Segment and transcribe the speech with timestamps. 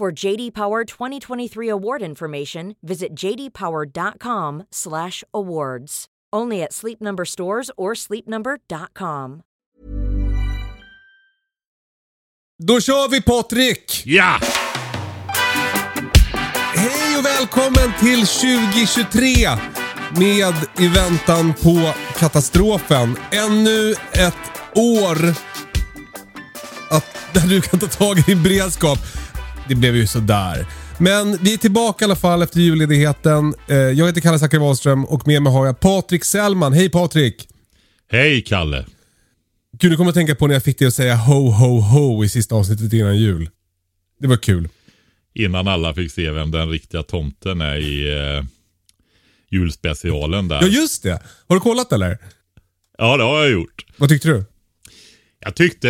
[0.00, 6.06] For JD Power 2023 award information, visit jdpower.com/awards.
[6.36, 9.40] Only at Sleep Number stores or sleepnumber.com.
[12.62, 14.02] Då kör vi Patrik!
[14.04, 14.38] Ja!
[16.74, 19.48] Hej och välkommen till 2023
[20.16, 23.16] med i väntan på katastrofen.
[23.32, 24.34] Ännu ett
[24.74, 25.16] år
[26.90, 28.98] att, där du kan ta tag i din beredskap.
[29.70, 30.66] Det blev ju sådär.
[30.98, 33.54] Men vi är tillbaka i alla fall efter julledigheten.
[33.68, 36.72] Eh, Jag heter Kalle Zackari Wahlström och med mig har jag Patrik Sellman.
[36.72, 37.48] Hej Patrik!
[38.12, 38.86] Hej Kalle.
[39.78, 42.24] Gud, nu kommer att tänka på när jag fick dig att säga ho ho ho
[42.24, 43.50] i sista avsnittet innan jul.
[44.20, 44.68] Det var kul.
[45.34, 48.44] Innan alla fick se vem den riktiga tomten är i eh,
[49.50, 50.58] julspecialen där.
[50.62, 51.22] Ja, just det.
[51.48, 52.18] Har du kollat eller?
[52.98, 53.86] Ja, det har jag gjort.
[53.96, 54.44] Vad tyckte du?
[55.40, 55.88] Jag tyckte,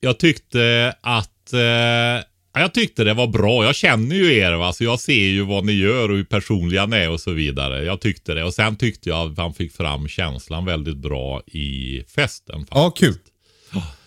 [0.00, 3.64] jag tyckte att, eh, jag tyckte det var bra.
[3.64, 6.86] Jag känner ju er va, så jag ser ju vad ni gör och hur personliga
[6.86, 7.84] ni är och så vidare.
[7.84, 8.44] Jag tyckte det.
[8.44, 12.58] Och sen tyckte jag att han fick fram känslan väldigt bra i festen.
[12.58, 12.74] Faktiskt.
[12.74, 13.14] Ja, kul.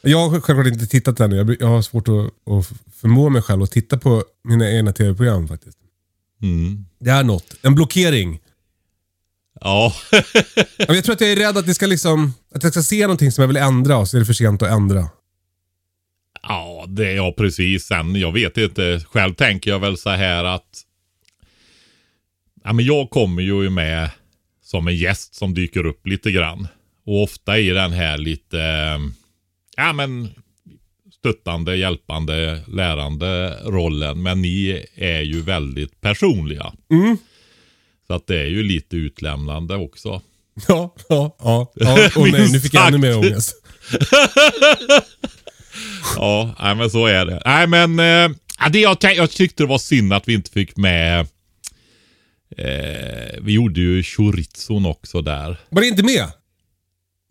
[0.01, 1.35] Jag har självklart inte tittat ännu.
[1.35, 2.71] Jag, jag har svårt att, att
[3.01, 5.77] förmå mig själv att titta på mina egna tv-program faktiskt.
[6.41, 6.85] Mm.
[6.99, 7.55] Det är något.
[7.61, 8.39] En blockering.
[9.61, 9.93] Ja.
[10.77, 13.31] Jag tror att jag är rädd att, det ska liksom, att jag ska se någonting
[13.31, 15.09] som jag vill ändra och så är det för sent att ändra.
[16.47, 17.85] Ja, det, ja, precis.
[17.85, 19.05] Sen, jag vet inte.
[19.07, 20.81] Själv tänker jag väl så här att
[22.63, 24.09] ja, men jag kommer ju med
[24.63, 26.67] som en gäst som dyker upp lite grann.
[27.05, 28.57] Och ofta i den här lite
[29.77, 30.29] ja, men
[31.11, 34.21] stöttande, hjälpande, lärande rollen.
[34.21, 36.73] Men ni är ju väldigt personliga.
[36.91, 37.17] Mm.
[38.07, 40.21] Så att det är ju lite utlämnande också.
[40.67, 41.71] Ja, ja, ja.
[41.75, 42.09] ja.
[42.15, 43.55] Och nej, nu fick jag ännu mer ångest.
[46.15, 47.41] Ja, nej, men så är det.
[47.45, 51.19] Nej, men eh, det jag, jag tyckte det var synd att vi inte fick med
[52.57, 55.57] eh, Vi gjorde ju chorizon också där.
[55.69, 56.31] Var det inte med?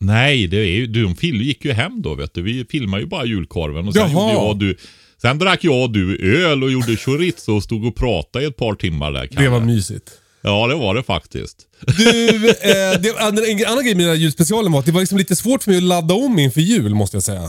[0.01, 2.43] Nej, det är ju, de fil, gick ju hem då vet du.
[2.43, 4.33] Vi filmade ju bara julkorven och sen, Jaha.
[4.33, 4.77] jag du,
[5.23, 8.57] sen drack jag och du öl och gjorde chorizo och stod och pratade i ett
[8.57, 9.21] par timmar där.
[9.21, 9.49] Det Kalle.
[9.49, 10.11] var mysigt.
[10.43, 11.57] Ja, det var det faktiskt.
[11.97, 15.19] Du, eh, det, en annan grej med den här julspecialen var att det var liksom
[15.19, 17.43] lite svårt för mig att ladda om inför jul måste jag säga.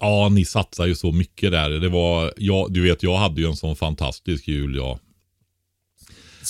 [0.00, 1.70] Ja, ni satsar ju så mycket där.
[1.70, 4.98] Det var, ja, du vet, jag hade ju en sån fantastisk jul jag.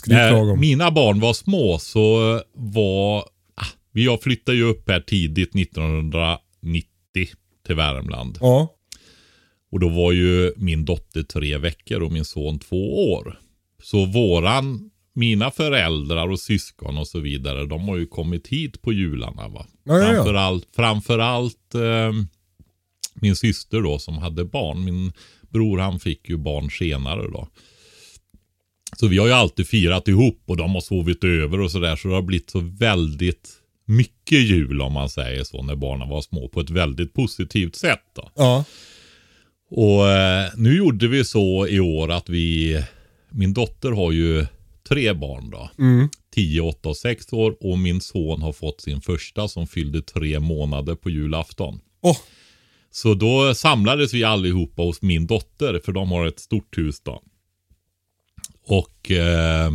[0.07, 3.19] När mina barn var små så var...
[3.55, 6.87] ah, Vi flyttade ju upp här tidigt 1990
[7.67, 8.39] till Värmland.
[8.41, 8.75] Ja.
[9.73, 13.39] Och då var ju min dotter tre veckor och min son två år.
[13.83, 18.93] Så våran, mina föräldrar och syskon och så vidare, de har ju kommit hit på
[18.93, 19.67] jularna va.
[19.85, 20.13] Ja, ja, ja.
[20.15, 22.13] Framförallt, framförallt eh,
[23.23, 24.85] min syster då som hade barn.
[24.85, 25.13] Min
[25.49, 27.49] bror han fick ju barn senare då.
[28.97, 31.97] Så vi har ju alltid firat ihop och de har sovit över och sådär.
[31.97, 33.51] Så det har blivit så väldigt
[33.85, 38.05] mycket jul om man säger så när barnen var små på ett väldigt positivt sätt.
[38.15, 38.31] Då.
[38.35, 38.65] Ja.
[39.71, 42.83] Och eh, nu gjorde vi så i år att vi,
[43.31, 44.47] min dotter har ju
[44.89, 45.71] tre barn då.
[45.79, 46.09] Mm.
[46.35, 50.41] 10, 8 och 6 år och min son har fått sin första som fyllde tre
[50.41, 51.81] månader på julafton.
[52.03, 52.17] Åh,
[52.95, 57.23] Så då samlades vi allihopa hos min dotter för de har ett stort hus då.
[58.67, 59.71] Och eh,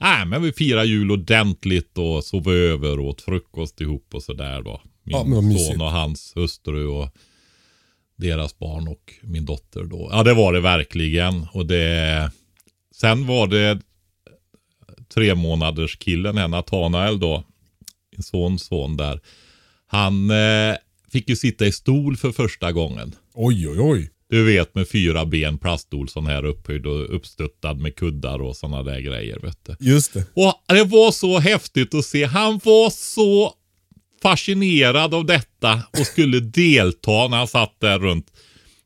[0.00, 4.62] nej, men vi firade jul ordentligt och sov över och åt frukost ihop och sådär
[4.62, 4.80] då.
[5.02, 5.72] Min Ja, vad mysigt.
[5.72, 7.08] son och hans hustru och
[8.16, 10.08] deras barn och min dotter då.
[10.12, 11.46] Ja, det var det verkligen.
[11.52, 12.30] Och det...
[12.94, 13.80] Sen var det
[15.14, 17.44] tre månaders killen här, Nathanael då.
[18.12, 19.20] Min sons son där.
[19.86, 20.76] Han eh,
[21.12, 23.14] fick ju sitta i stol för första gången.
[23.34, 24.10] oj, oj, oj.
[24.30, 28.82] Du vet med fyra ben, plaststol sån här upphöjd och uppstöttad med kuddar och såna
[28.82, 29.90] där grejer vet du.
[29.90, 30.24] Just det.
[30.34, 32.24] Och det var så häftigt att se.
[32.24, 33.54] Han var så
[34.22, 38.26] fascinerad av detta och skulle delta när han satt där runt.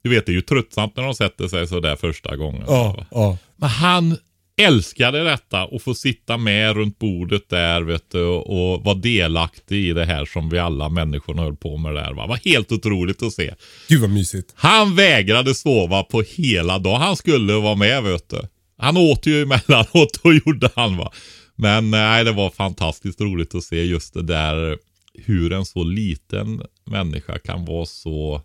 [0.02, 2.64] Du vet, det är ju tröttsamt när de sätter sig så där första gången.
[2.66, 3.38] Ja, ja.
[3.56, 4.16] Men han
[4.56, 9.92] älskade detta och få sitta med runt bordet där vet du, och vara delaktig i
[9.92, 12.12] det här som vi alla människorna höll på med där.
[12.12, 12.22] Va?
[12.22, 13.54] Det var helt otroligt att se.
[13.88, 14.52] Gud vad mysigt.
[14.54, 17.00] Han vägrade sova på hela dagen.
[17.00, 18.40] Han skulle vara med vet du.
[18.78, 21.12] Han åt ju emellanåt och gjorde han va.
[21.56, 24.78] Men nej, det var fantastiskt roligt att se just det där
[25.14, 28.42] hur en så liten människa kan vara så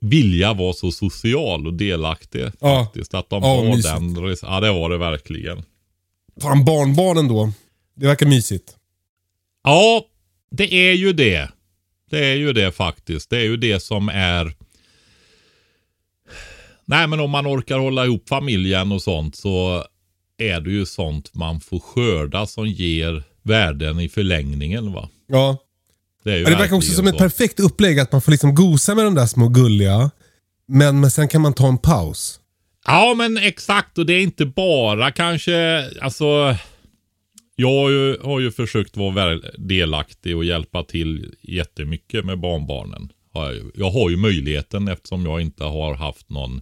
[0.00, 2.44] vilja vara så social och delaktig.
[2.60, 2.84] Ja.
[2.84, 3.14] Faktiskt.
[3.14, 4.36] Att de Ja, har den.
[4.42, 5.62] Ja, det var det verkligen.
[6.40, 7.52] Fan, barnbarnen då.
[7.94, 8.76] Det verkar mysigt.
[9.64, 10.04] Ja,
[10.50, 11.48] det är ju det.
[12.10, 13.30] Det är ju det faktiskt.
[13.30, 14.54] Det är ju det som är...
[16.84, 19.84] Nej, men om man orkar hålla ihop familjen och sånt så
[20.38, 25.08] är det ju sånt man får skörda som ger värden i förlängningen va.
[25.26, 25.56] Ja.
[26.26, 27.18] Det, är ju Ja, det verkar också som ett så.
[27.18, 30.10] perfekt upplägg att man får liksom gosa med de där små gulliga.
[30.68, 32.40] Men, men sen kan man ta en paus.
[32.86, 33.98] Ja, men exakt.
[33.98, 36.56] Och det är inte bara kanske, alltså.
[37.56, 43.08] Jag har ju, har ju försökt vara delaktig och hjälpa till jättemycket med barnbarnen.
[43.74, 46.56] Jag, har ju möjligheten eftersom jag inte har haft någon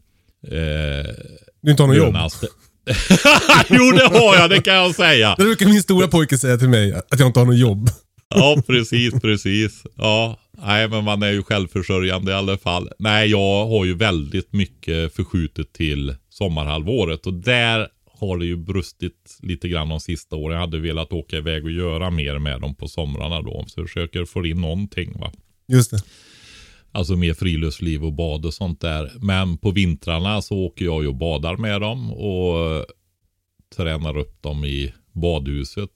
[0.46, 1.10] eh,
[1.60, 2.14] Du inte har något jobb.
[3.68, 5.34] jo, det har jag, det kan jag säga.
[5.38, 7.90] Det brukar min stora pojke säga till mig, att jag inte har något jobb.
[8.34, 9.86] Ja, precis, precis.
[9.96, 12.90] Ja, nej, men man är ju självförsörjande i alla fall.
[12.98, 17.88] Nej, jag har ju väldigt mycket förskjutet till sommarhalvåret och där
[18.18, 20.54] har det ju brustit lite grann de sista åren.
[20.54, 23.64] Jag hade velat åka iväg och göra mer med dem på somrarna då.
[23.68, 25.32] Så jag försöker få in någonting va.
[25.68, 26.02] Just det.
[26.92, 29.12] Alltså mer friluftsliv och bad och sånt där.
[29.20, 32.86] Men på vintrarna så åker jag ju och badar med dem och
[33.76, 35.90] tränar upp dem i badhuset.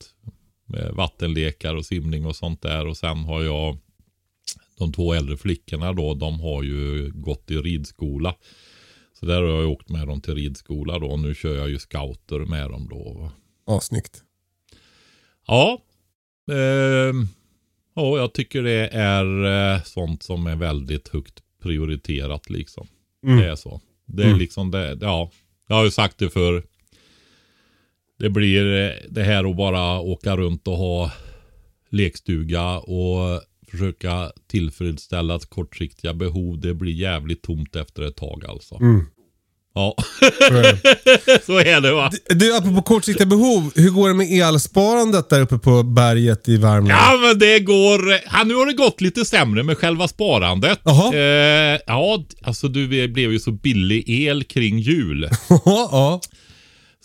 [0.93, 2.87] Vattenlekar och simning och sånt där.
[2.87, 3.79] Och sen har jag
[4.79, 6.15] de två äldre flickorna då.
[6.15, 8.35] De har ju gått i ridskola.
[9.21, 11.07] Så där har jag åkt med dem till ridskola då.
[11.07, 13.31] Och nu kör jag ju scouter med dem då.
[13.67, 14.23] Ja, snyggt.
[15.47, 15.83] Ja.
[16.53, 17.27] ehm,
[17.95, 19.45] ja, jag tycker det är
[19.75, 22.87] eh, sånt som är väldigt högt prioriterat liksom.
[23.27, 23.39] Mm.
[23.39, 23.81] Det är så.
[24.07, 24.39] Det är Mm.
[24.39, 25.31] liksom det, ja.
[25.69, 26.63] Jag har ju sagt det för
[28.19, 31.11] Det blir eh, det här att bara åka runt och ha
[31.91, 36.61] lekstuga och försöka tillfredsställa kortsiktiga behov.
[36.61, 38.75] Det blir jävligt tomt efter ett tag alltså.
[38.75, 39.05] Mm.
[39.75, 39.95] Ja,
[41.47, 41.93] Så är det.
[41.93, 42.11] va.
[42.29, 43.73] Du, apropå kortsiktiga behov.
[43.75, 46.91] Hur går det med elsparandet där uppe på berget i Värmland?
[46.91, 48.01] Ja men det går,
[48.33, 50.81] ja, nu har det gått lite sämre med själva sparandet.
[50.85, 51.15] Jaha.
[51.15, 55.29] Eh, ja, alltså du det blev ju så billig el kring jul.
[55.65, 56.21] Ja.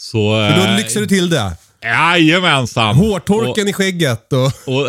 [0.04, 0.32] Så...
[0.50, 1.58] För då eh, lyxar du till det.
[1.82, 2.96] Jajamensan.
[2.96, 4.40] Hårtorken i skägget och...
[4.74, 4.88] Och, och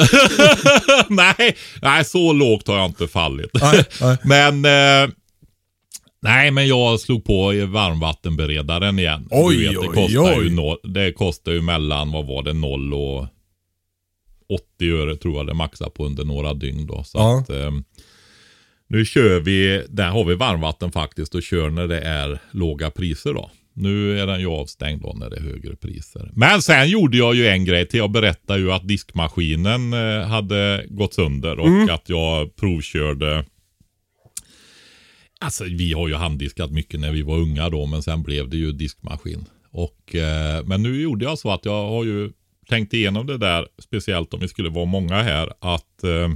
[1.09, 3.51] nej, nej, så lågt har jag inte fallit.
[3.63, 4.17] Nej, nej.
[4.25, 4.65] Men...
[4.65, 5.11] Eh,
[6.23, 9.29] nej, men jag slog på i varmvattenberedaren igen.
[9.31, 10.45] Oj, vet, det oj, kostar oj.
[10.45, 13.27] Ju no, det kostar ju mellan, vad var det, 0 och
[14.79, 17.05] 80 öre tror jag det maxar på under några dygn då.
[17.05, 17.39] Så Ja.
[17.41, 17.71] att, eh,
[18.89, 23.35] nu kör vi, där har vi varmvatten faktiskt och kör när det är låga priser
[23.35, 23.51] då.
[23.75, 26.31] Nu är den ju avstängd då när det är högre priser.
[26.33, 27.99] Men sen gjorde jag ju en grej till.
[27.99, 33.45] Jag berättade ju att diskmaskinen eh, hade gått sönder och att jag provkörde
[35.41, 38.57] Alltså vi har ju handdiskat mycket när vi var unga då men sen blev det
[38.57, 39.45] ju diskmaskin.
[39.71, 42.33] Och, eh, men nu gjorde jag så att jag har ju
[42.69, 46.29] tänkt igenom det där, speciellt om vi skulle vara många här, att eh,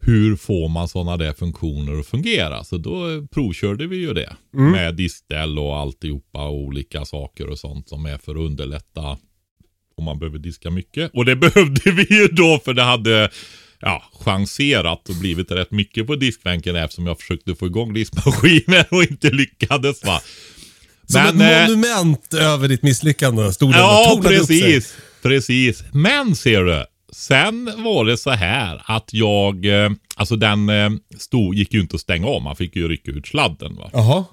[0.00, 2.64] hur får man sådana där funktioner att fungera?
[2.64, 7.88] Så då provkörde vi ju det med diskställ och alltihopa och olika saker och sånt
[7.88, 9.18] som är för att underlätta
[9.96, 11.10] om man behöver diska mycket.
[11.14, 13.30] Och det behövde vi ju då för det hade
[13.80, 19.02] ja, chanserat och blivit rätt mycket på diskbänken eftersom jag försökte få igång diskmaskinen och
[19.02, 20.20] inte lyckades va.
[21.06, 24.94] Som Men, ett eh, monument över ditt misslyckande stod den Ja, precis.
[25.22, 25.84] Precis.
[25.92, 26.84] Men ser du.
[27.12, 31.94] Sen var det så här att jag, eh, alltså den eh, stod, gick ju inte
[31.94, 32.42] att stänga av.
[32.42, 33.76] Man fick ju rycka ut sladden.
[33.76, 33.90] Va?
[33.92, 34.24] Jaha.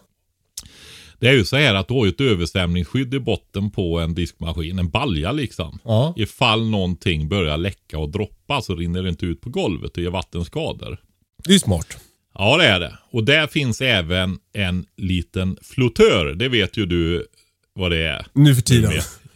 [1.20, 4.14] Det är ju så här att du har ju ett översvämningsskydd i botten på en
[4.14, 4.80] diskmaskin.
[4.80, 5.80] En balja liksom.
[5.84, 6.14] Ja.
[6.18, 10.10] Ifall någonting börjar läcka och droppa så rinner det inte ut på golvet och ger
[10.10, 10.98] vattenskador.
[11.44, 11.98] Det är smart.
[12.34, 12.98] Ja, det är det.
[13.12, 16.34] Och där finns även en liten flottör.
[16.36, 17.28] Det vet ju du
[17.74, 18.26] vad det är.
[18.34, 18.92] Nu för tiden.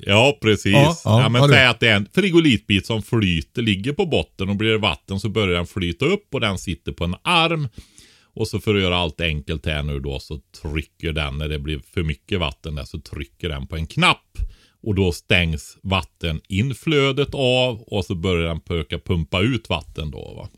[0.05, 0.73] Ja, precis.
[0.73, 4.49] Ja, Ja, ja, men säg att det är en frigolitbit som flyter, ligger på botten
[4.49, 7.67] och blir det vatten så börjar den flyta upp och den sitter på en arm.
[8.33, 11.59] Och så för att göra allt enkelt här nu då så trycker den, när det
[11.59, 14.37] blir för mycket vatten där, så trycker den på en knapp.
[14.83, 20.49] Och då stängs vatteninflödet av och så börjar den försöka pumpa ut vatten då va.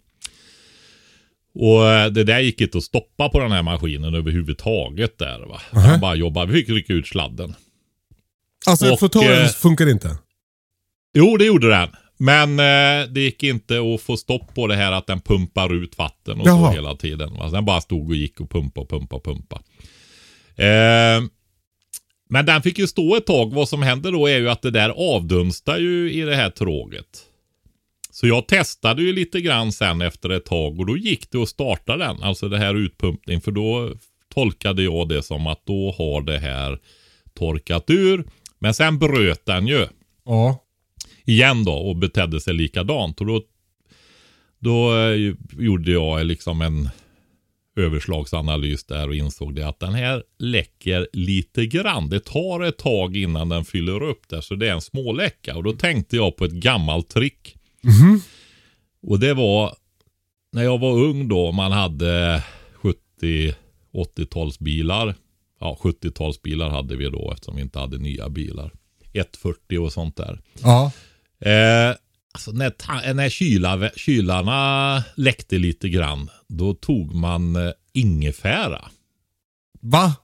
[1.56, 5.62] Och eh, det där gick inte att stoppa på den här maskinen överhuvudtaget där va.
[5.72, 7.56] Han bara jobbade, vi fick rycka ut sladden.
[8.66, 10.18] Alltså Och, flottaren eh, funkar inte?
[11.14, 11.90] Jo, det gjorde den.
[12.18, 15.98] Men eh, det gick inte att få stopp på det här att den pumpar ut
[15.98, 16.72] vatten och Jaha.
[16.72, 17.34] så hela tiden.
[17.34, 17.50] va.
[17.50, 19.62] Den bara stod och gick och pumpa och pumpa och pumpa.
[20.56, 21.24] Eh,
[22.30, 23.54] men den fick ju stå ett tag.
[23.54, 27.24] Vad som händer då är ju att det där avdunstar ju i det här tråget.
[28.12, 31.50] Så jag testade ju lite grann sen efter ett tag och då gick det att
[31.50, 32.24] starta den.
[32.24, 33.42] Alltså det här utpumpning.
[33.42, 33.94] För då
[34.34, 36.80] tolkade jag det som att då har det här
[37.34, 38.26] torkat ur.
[38.64, 39.88] Men sen bröt den ju
[40.26, 40.64] Ja.
[41.26, 43.22] igen då och betedde sig likadant.
[43.22, 43.42] Och då,
[44.60, 46.90] då eh, gjorde jag liksom en
[47.76, 52.10] överslagsanalys där och insåg det att den här läcker lite grann.
[52.10, 55.56] Det tar ett tag innan den fyller upp där så det är en småläcka.
[55.58, 57.56] Och då tänkte jag på ett gammalt trick.
[59.08, 59.76] Och det var
[60.52, 62.44] när jag var ung då man hade
[62.74, 63.56] 70
[63.94, 65.16] 80-talsbilar.
[65.64, 68.72] Ja 70-talsbilar hade vi då eftersom vi inte hade nya bilar.
[69.14, 70.42] 140 och sånt där.
[70.62, 70.92] Ja.
[71.40, 71.96] Eh,
[72.32, 78.82] alltså när, när kyla, kylarna läckte lite grann, då tog man eh, ingefära.
[79.82, 80.16] Va?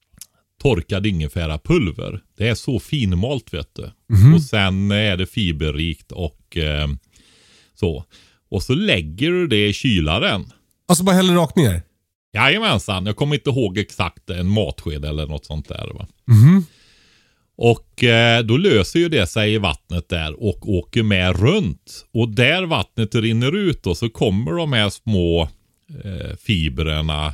[0.61, 2.21] Torkad ingefärapulver.
[2.37, 3.91] Det är så finmalt vet du.
[4.35, 6.87] Och sen är det fiberrikt och eh,
[7.75, 8.05] så.
[8.49, 10.51] Och så lägger du det i kylaren.
[10.87, 11.81] Alltså bara häller rakt ner?
[12.33, 15.91] Jajamensan, jag kommer inte ihåg exakt en matsked eller något sånt där.
[15.93, 16.07] Va?
[16.27, 16.65] Mhm.
[17.61, 22.05] Och eh, då löser ju det sig i vattnet där och åker med runt.
[22.13, 25.41] Och där vattnet rinner ut då så kommer de här små
[26.03, 27.33] eh, fibrerna,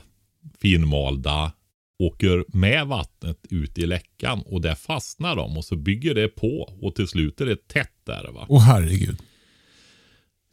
[0.61, 1.51] finmalda,
[1.99, 6.73] åker med vattnet ut i läckan och där fastnar de och så bygger det på
[6.81, 8.45] och till slut är det tätt där va.
[8.49, 9.17] Åh herregud.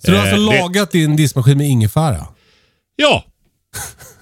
[0.04, 2.26] Så du har Eh, alltså det- lagat din diskmaskin med ingefära?
[2.96, 3.24] Ja,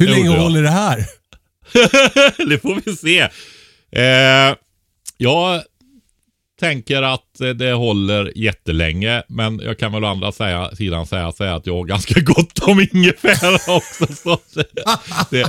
[0.00, 1.06] Hur Det länge håller det här?
[2.48, 3.20] det får vi se.
[3.92, 4.56] Eh,
[5.16, 5.62] jag
[6.60, 11.54] tänker att det håller jättelänge, men jag kan väl å andra säga, sidan säga, säga
[11.54, 14.06] att jag har ganska gott om ingefära också.
[14.14, 14.38] Så
[15.30, 15.44] det,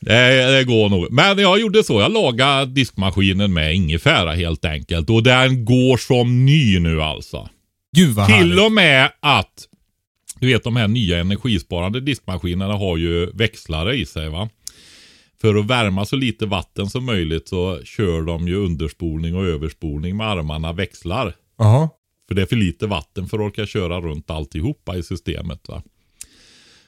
[0.00, 1.12] det, det går nog.
[1.12, 5.10] Men jag gjorde så, jag lagade diskmaskinen med ingefära helt enkelt.
[5.10, 7.48] Och den går som ny nu alltså.
[7.96, 8.60] Gud vad Till härligt.
[8.60, 9.52] och med att,
[10.42, 14.48] du vet de här nya energisparande diskmaskinerna har ju växlare i sig va.
[15.40, 20.16] För att värma så lite vatten som möjligt så kör de ju underspolning och överspolning
[20.16, 21.34] med armarna växlar.
[21.58, 21.88] Jaha.
[22.28, 25.82] För det är för lite vatten för att orka köra runt alltihopa i systemet va.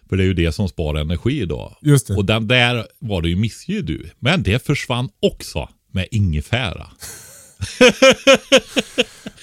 [0.09, 1.77] För det är ju det som sparar energi idag.
[1.83, 2.15] Just det.
[2.15, 4.11] Och den där var det ju missljud du.
[4.19, 6.87] Men det försvann också med ingefära.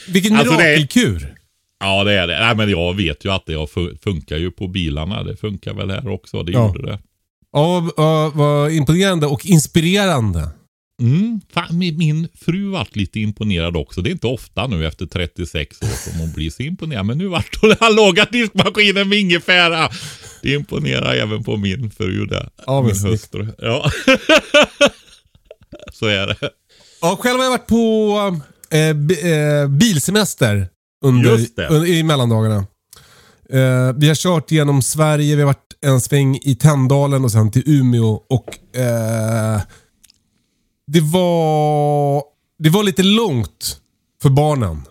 [0.08, 1.36] Vilken Alltså, det är- mirakelkur.
[1.82, 2.40] Ja det är det.
[2.40, 3.68] Nej men jag vet ju att det
[4.04, 5.24] funkar ju på bilarna.
[5.24, 6.44] Det funkar väl här också.
[6.44, 6.68] Det Ja.
[6.68, 7.00] gjorde det.
[7.54, 10.50] Ja, vad- vad imponerande och inspirerande.
[11.02, 14.02] Mm, fan, min, fru vart lite imponerad också.
[14.02, 17.06] Det är inte ofta nu efter 36 år som hon blir så imponerad.
[17.06, 19.90] Men nu vart hon, han lagat diskmaskinen med ingefära.
[20.42, 22.50] Det imponerar även på min fru där.
[22.66, 23.48] Ja, min hustru.
[23.58, 23.92] Ja.
[25.94, 26.36] så är det.
[27.02, 28.90] Ja, själv har jag varit på eh,
[29.32, 30.68] eh, bilsemester
[31.01, 32.65] under, under, i mellandagarna.
[33.50, 37.51] Eh, vi har kört genom Sverige, vi har varit en sväng i Tänndalen och sen
[37.51, 38.22] till Umeå.
[38.29, 39.62] Och eh,
[40.88, 42.24] det, var,
[42.60, 43.77] det var lite långt
[44.22, 44.81] för barnen.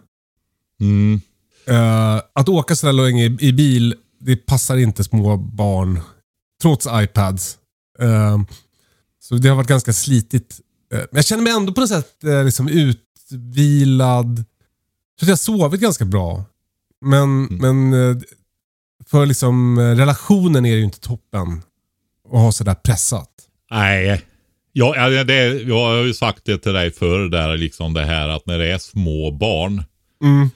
[0.80, 1.20] Mm.
[1.66, 6.00] Eh, att åka så där länge i, i bil, det passar inte små barn.
[6.62, 7.58] Trots iPads.
[7.98, 8.40] Eh,
[9.20, 10.60] så det har varit ganska slitigt.
[10.92, 14.44] Eh, men jag känner mig ändå på något sätt eh, liksom utvilad.
[15.20, 16.44] Tror att jag har sovit ganska bra.
[17.00, 18.16] Men, men eh,
[19.06, 21.62] för liksom eh, relationen är det ju inte toppen.
[22.32, 23.30] Att ha sådär pressat.
[23.70, 24.22] Nej.
[24.72, 28.46] Ja, det, jag har ju sagt det till dig förr där liksom det här att
[28.46, 29.84] när det är små barn.
[30.22, 30.50] Mm.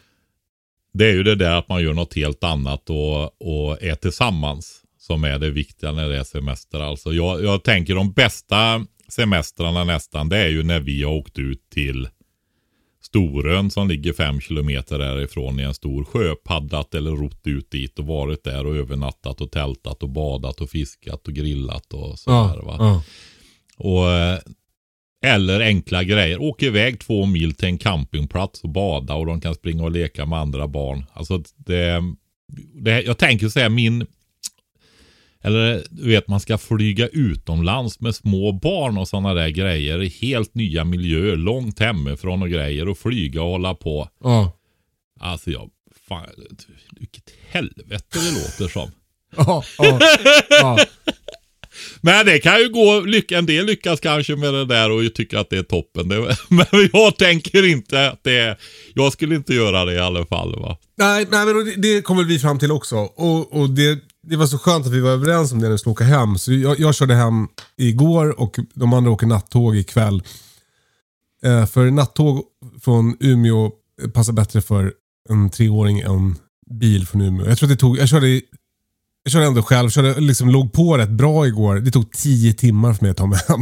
[0.92, 4.80] Det är ju det där att man gör något helt annat och, och är tillsammans.
[4.98, 6.80] Som är det viktiga när det är semester.
[6.80, 11.38] Alltså jag, jag tänker de bästa semestrarna nästan det är ju när vi har åkt
[11.38, 12.08] ut till
[13.14, 16.34] Storön som ligger fem kilometer därifrån i en stor sjö.
[16.34, 20.70] Paddlat eller rott ut dit och varit där och övernattat och tältat och badat och
[20.70, 22.62] fiskat och grillat och sådär.
[22.62, 22.76] va.
[22.78, 23.02] ja.
[23.76, 24.38] Och, eh,
[25.24, 26.42] eller enkla grejer.
[26.42, 30.26] Åka iväg två mil till en campingplats och bada och de kan springa och leka
[30.26, 31.04] med andra barn.
[31.12, 32.02] Alltså det,
[32.74, 34.06] det jag tänker säga min
[35.44, 40.08] eller du vet man ska flyga utomlands med små barn och sådana där grejer i
[40.08, 44.08] helt nya miljöer långt hemifrån och grejer och flyga och hålla på.
[44.24, 44.52] ja.
[45.20, 45.70] Alltså jag,
[46.08, 46.26] fan,
[47.00, 48.90] vilket helvete det låter som.
[49.36, 49.98] Ja, ja,
[50.50, 50.78] ja.
[52.00, 55.50] Men det kan ju gå, en del lyckas kanske med det där och tycker att
[55.50, 56.08] det är toppen.
[56.08, 58.56] Det, men jag tänker inte att det är,
[58.94, 60.78] jag skulle inte göra det i alla fall va.
[60.98, 62.96] Nej, nej men det, det kommer vi fram till också.
[62.96, 65.78] Och, och det, det var så skönt att vi var överens om det när vi
[65.78, 66.38] skulle åka hem.
[66.38, 70.22] Så jag, jag körde hem igår och de andra åker nattåg ikväll.
[71.44, 72.42] Eh, för nattåg
[72.82, 73.70] från Umeå
[74.14, 74.92] passar bättre för
[75.28, 76.36] en treåring än
[76.70, 77.48] bil från Umeå.
[77.48, 78.28] Jag tror att det tog, jag körde,
[79.22, 81.76] jag körde ändå själv, körde, liksom låg på rätt bra igår.
[81.76, 83.60] Det tog tio timmar för mig att ta mig hem.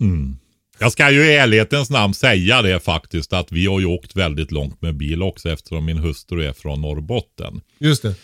[0.00, 0.36] Mm.
[0.78, 4.50] Jag ska ju i ärlighetens namn säga det faktiskt att vi har ju åkt väldigt
[4.50, 7.60] långt med bil också eftersom min hustru är från Norrbotten.
[7.78, 8.14] Just det.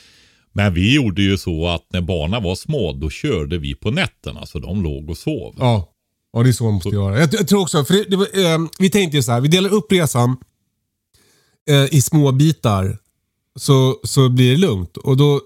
[0.53, 4.47] Men vi gjorde ju så att när barnen var små då körde vi på nätterna
[4.47, 5.55] så de låg och sov.
[5.59, 5.93] Ja.
[6.33, 7.19] Ja, det är så man måste göra.
[7.19, 9.49] Jag, jag tror också, för det, det var, eh, vi tänkte ju så här, vi
[9.49, 10.37] delar upp resan
[11.71, 12.99] eh, i små bitar
[13.59, 14.97] så, så blir det lugnt.
[14.97, 15.41] Och då,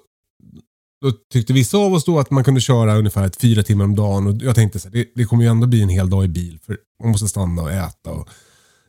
[1.03, 3.95] då tyckte vissa av oss då att man kunde köra ungefär ett fyra timmar om
[3.95, 4.27] dagen.
[4.27, 6.29] Och jag tänkte så här, det, det kommer ju ändå bli en hel dag i
[6.29, 6.59] bil.
[6.67, 8.29] För man måste stanna och äta och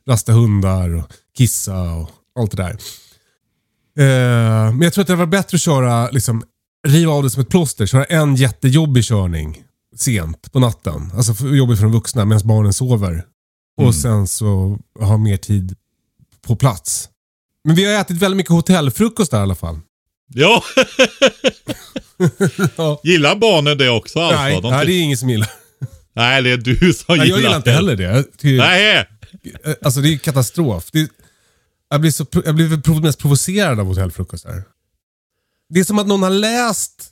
[0.07, 2.77] rasta hundar och kissa och allt det där.
[3.99, 4.05] Eh,
[4.73, 6.43] men jag tror att det var bättre att köra, liksom,
[6.87, 7.85] riva av det som ett plåster.
[7.85, 9.63] Köra en jättejobbig körning
[9.95, 11.11] sent på natten.
[11.15, 13.23] Alltså jobbig för de vuxna medan barnen sover.
[13.77, 13.93] Och Mm.
[13.93, 15.75] sen så ha mer tid
[16.47, 17.09] på plats.
[17.63, 19.79] Men vi har ätit väldigt mycket hotellfrukost där i alla fall.
[20.33, 20.63] Ja,
[22.77, 22.99] Ja.
[23.03, 24.41] gillar barnen det också alltså?
[24.41, 25.49] nej, De nej, det är ingen som gillar.
[26.15, 27.75] nej, det är du som Nej, gillar jag gillar inte det.
[27.75, 28.23] heller det.
[28.37, 29.07] Tycker- Nej,
[29.81, 30.89] Alltså det är katastrof.
[30.91, 31.09] Det,
[31.95, 34.63] jag, blir så, jag blir mest provocerad av hotellfrukostar.
[35.69, 37.11] Det är som att någon har läst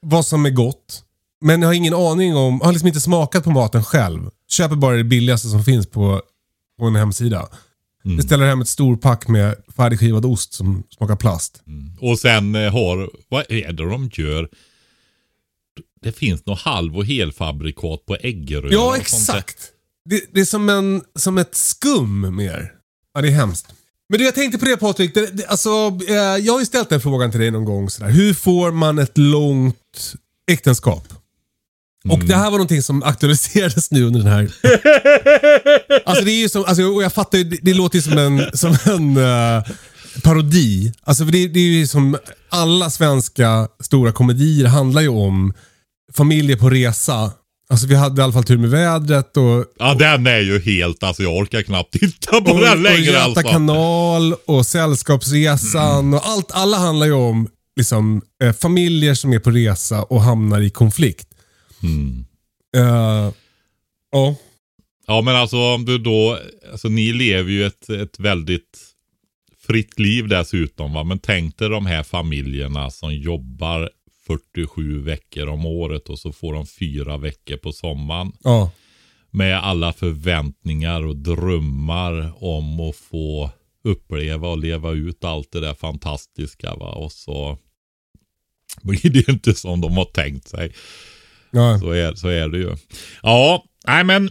[0.00, 1.04] vad som är gott,
[1.40, 4.30] men har ingen aning om, har liksom inte smakat på maten själv.
[4.48, 6.22] Köper bara det billigaste som finns på,
[6.78, 7.48] på en hemsida.
[8.04, 8.16] Mm.
[8.16, 11.62] Beställer hem ett storpack med färdigskivad ost som smakar plast.
[12.00, 14.48] och sen eh, har, vad är det de gör?
[16.02, 18.72] Det finns något halv och helfabrikat på äggröra.
[18.72, 19.70] Ja, exakt.
[20.04, 22.72] Det, det är som, en, som ett skum mer.
[23.14, 23.66] Ja, det är hemskt.
[24.08, 26.88] Men det jag tänkte på det Patrik, det, det, alltså, eh, jag har ju ställt
[26.88, 27.90] den frågan till dig någon gång.
[27.90, 28.10] Sådär.
[28.10, 30.14] Hur får man ett långt
[30.50, 31.08] äktenskap?
[32.08, 34.42] Och det här var någonting som aktualiserades nu under den här...
[36.04, 38.18] alltså det är ju som, alltså, och jag fattar ju, det, det låter ju som
[38.18, 39.64] en, som en eh,
[40.22, 40.92] parodi.
[41.02, 45.52] Alltså det, det är ju som alla svenska stora komedier handlar ju om
[46.12, 47.32] familjer på resa.
[47.74, 51.02] Alltså vi hade i alla fall tur med vädret och, Ja, den är ju helt,
[51.02, 53.42] alltså jag orkar knappt titta på och, den och längre Göta alltså.
[53.42, 56.50] kanal och Sällskapsresan och allt.
[56.52, 61.28] Alla handlar ju om liksom, eh, familjer som är på resa och hamnar i konflikt.
[61.82, 62.24] Mm.
[62.76, 63.32] Eh,
[64.12, 64.36] ja.
[65.06, 66.38] Ja, men alltså om du då,
[66.72, 68.78] alltså ni lever ju ett, ett väldigt
[69.66, 71.04] fritt liv dessutom va.
[71.04, 73.90] Men tänk dig de här familjerna som jobbar
[74.26, 78.32] 47 veckor om året och så får de fyra veckor på sommaren.
[78.44, 78.70] ja.
[79.30, 83.50] Med alla förväntningar och drömmar om att få
[83.84, 86.92] uppleva och leva ut allt det där fantastiska va.
[86.92, 87.58] Och så
[88.82, 90.74] blir det ju inte som de har tänkt sig.
[91.50, 91.78] ja.
[91.80, 92.76] Så är, så är det ju.
[93.22, 94.30] Ja, nej men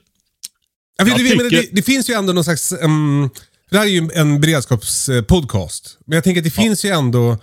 [0.98, 2.72] Ja, det, tycker- det, det finns ju ändå någon slags...
[2.82, 3.30] Um,
[3.70, 5.98] det här är ju en beredskapspodcast.
[6.06, 7.38] Men jag tänker att det finns ju ändå...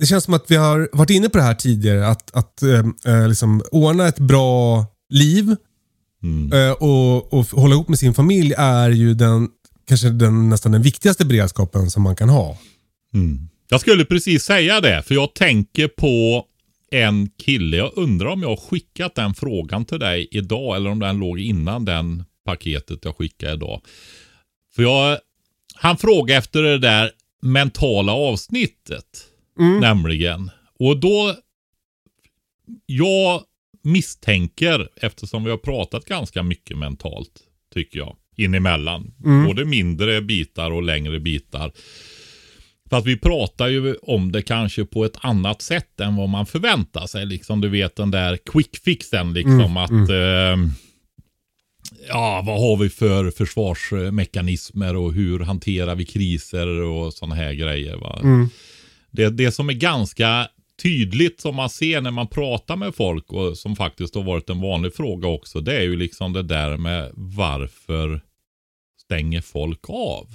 [0.00, 2.06] Det känns som att vi har varit inne på det här tidigare.
[2.06, 5.56] Att, att um, eh, liksom ordna ett bra liv
[6.22, 6.52] Mm.
[6.52, 9.48] eh, och, och hålla ihop med sin familj är ju den,
[9.88, 12.58] kanske den, nästan den viktigaste beredskapen som man kan ha.
[13.14, 13.48] Mm.
[13.68, 16.44] Jag skulle precis säga det, för jag tänker på
[16.90, 17.76] en kille.
[17.76, 21.38] Jag undrar om jag har skickat den frågan till dig idag eller om den låg
[21.40, 23.80] innan den paketet jag skickade idag.
[24.74, 25.18] För jag,
[25.74, 27.10] han frågade efter det där
[27.42, 29.04] mentala avsnittet.
[29.80, 30.50] Nämligen.
[30.78, 31.36] Och då,
[32.86, 33.42] jag
[33.82, 37.40] misstänker, eftersom vi har pratat ganska mycket mentalt,
[37.74, 39.12] tycker jag, inemellan.
[39.46, 41.72] Både mindre bitar och längre bitar.
[42.90, 47.06] Fast vi pratar ju om det kanske på ett annat sätt än vad man förväntar
[47.06, 47.26] sig.
[47.26, 50.56] Liksom du vet den där quick fixen liksom att eh,
[52.08, 57.96] Ja, vad har vi för försvarsmekanismer och hur hanterar vi kriser och sådana här grejer.
[57.96, 58.20] Va?
[59.10, 60.48] Det, det som är ganska
[60.82, 64.60] tydligt som man ser när man pratar med folk och som faktiskt har varit en
[64.60, 65.60] vanlig fråga också.
[65.60, 68.20] Det är ju liksom det där med varför
[69.00, 70.26] stänger folk av?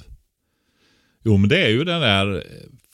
[1.24, 2.44] Jo, men det är ju den där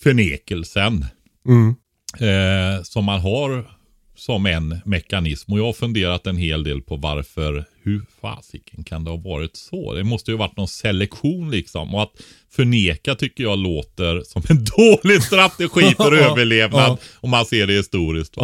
[0.04, 1.06] förnekelsen
[1.46, 1.76] Mm.
[2.20, 3.72] eh, som man har
[4.16, 5.54] som en mekanism.
[5.54, 9.56] Och jag har funderat en hel del på varför, hur fasiken kan det ha varit
[9.56, 9.94] så?
[9.94, 11.96] Det måste ju ha varit någon selektion liksom.
[11.96, 12.14] Och att
[12.50, 16.98] förneka tycker jag låter som en dålig strategi för överlevnad.
[17.16, 18.36] Om man ser det historiskt.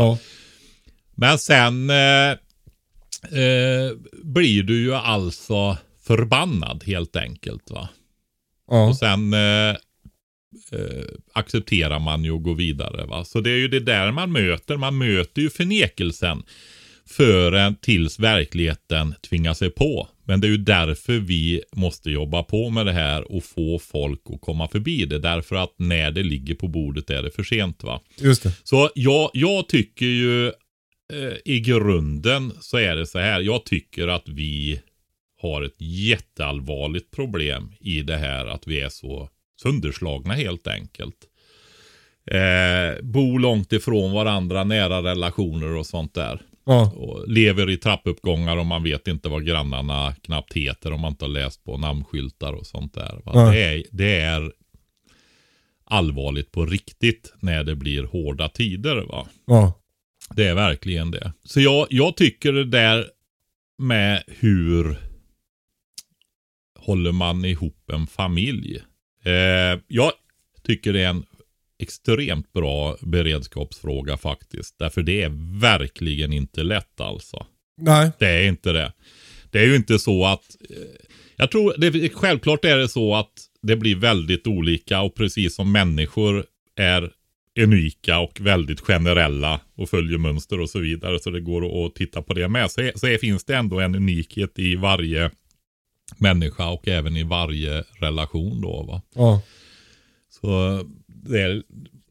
[1.15, 2.31] Men sen eh,
[3.39, 3.91] eh,
[4.23, 7.71] blir du ju alltså förbannad helt enkelt.
[7.71, 7.89] va.
[8.67, 9.69] Och sen eh,
[10.71, 13.05] eh, accepterar man ju och går vidare.
[13.05, 13.25] Va?
[13.25, 14.77] Så det är ju det där man möter.
[14.77, 16.43] Man möter ju förnekelsen
[17.07, 20.07] förrän tills verkligheten tvingar sig på.
[20.23, 24.21] Men det är ju därför vi måste jobba på med det här och få folk
[24.33, 25.19] att komma förbi det.
[25.19, 27.83] Därför att när det ligger på bordet är det för sent.
[27.83, 28.01] va.
[28.15, 28.51] Just det.
[28.63, 33.41] Så jag, jag tycker ju eh, i grunden så är det så här.
[33.41, 34.81] Jag tycker att vi
[35.41, 39.29] har ett jätteallvarligt problem i det här att vi är så
[39.61, 41.17] sönderslagna helt enkelt.
[42.31, 46.41] Eh, bo långt ifrån varandra, nära relationer och sånt där.
[46.67, 46.91] Ja.
[46.91, 51.25] Och lever i trappuppgångar och man vet inte vad grannarna knappt heter om man inte
[51.25, 53.21] har läst på namnskyltar och sånt där.
[53.25, 53.51] Ja.
[53.51, 54.53] Det, är, det är
[55.85, 58.95] allvarligt på riktigt när det blir hårda tider.
[58.95, 59.27] Va?
[59.45, 59.73] Ja.
[60.35, 61.33] Det är verkligen det.
[61.43, 63.05] Så jag, jag tycker det där
[63.77, 64.97] med hur
[66.79, 68.81] håller man ihop en familj.
[69.23, 70.11] Eh, jag
[70.63, 71.25] tycker det är en
[71.79, 74.75] extremt bra beredskapsfråga faktiskt.
[74.79, 77.45] Därför det är verkligen inte lätt alltså.
[77.81, 78.11] Nej.
[78.19, 78.93] Det är inte det.
[79.51, 80.57] Det är ju inte så att...
[80.69, 80.75] eh,
[81.35, 85.71] Jag tror, det, självklart är det så att det blir väldigt olika och precis som
[85.71, 87.11] människor är
[87.59, 91.19] unika och väldigt generella och följer mönster och så vidare.
[91.19, 92.71] Så det går att titta på det med.
[92.71, 95.31] Så, så finns det ändå en unikhet i varje
[96.17, 99.01] människa och även i varje relation då va.
[99.15, 99.41] Ja.
[100.29, 100.81] Så
[101.35, 101.63] är,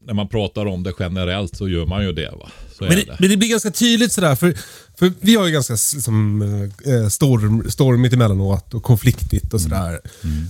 [0.05, 2.49] när man pratar om det generellt så gör man ju det va.
[2.79, 4.57] Men det, men det blir ganska tydligt sådär, för,
[4.99, 6.41] för vi har ju ganska liksom,
[6.85, 9.99] eh, storm, stormigt emellanåt och konfliktigt och sådär.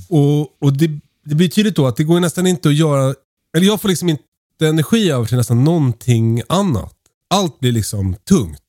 [0.10, 3.16] Och, och det, det blir tydligt då att det går nästan inte att göra,
[3.58, 4.24] eller jag får liksom inte
[4.62, 6.96] energi över till nästan någonting annat.
[7.30, 8.62] Allt blir liksom tungt.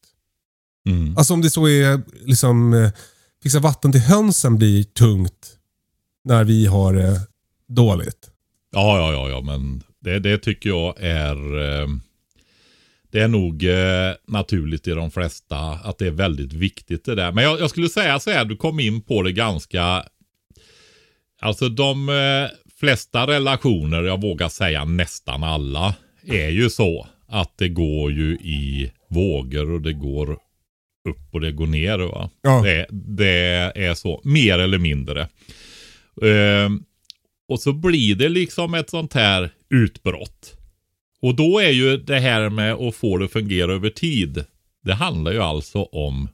[0.89, 1.19] Mm.
[1.19, 2.91] Alltså om det så är liksom, eh,
[3.43, 5.57] fixa vatten till hönsen blir tungt
[6.25, 7.21] när vi har det
[7.69, 8.31] dåligt.
[8.73, 11.89] Ja, ja, ja, ja, men det, det tycker jag är eh,
[13.11, 17.33] Det är nog eh, naturligt i de flesta att det är väldigt viktigt det där.
[17.33, 20.05] Men jag, jag skulle säga så här, du kom in på det ganska
[21.41, 25.95] Alltså de eh, flesta relationer, jag vågar säga nästan alla,
[26.27, 30.33] är ju så att det går ju i vågor och det går
[31.09, 31.99] upp och det går ner.
[31.99, 32.31] Va?
[32.43, 32.63] Ja.
[32.63, 35.29] Det, det är så, mer eller mindre.
[36.23, 36.83] Ehm,
[37.49, 40.55] och så blir det liksom ett sånt här utbrott.
[41.23, 44.45] Och då är ju det här med att få det att fungera över tid.
[44.85, 46.29] Det handlar ju alltså om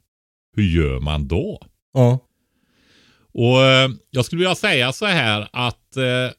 [0.56, 1.62] hur gör man då?
[1.92, 2.18] Ja.
[3.32, 6.30] Och eh, jag skulle vilja säga så här att eh,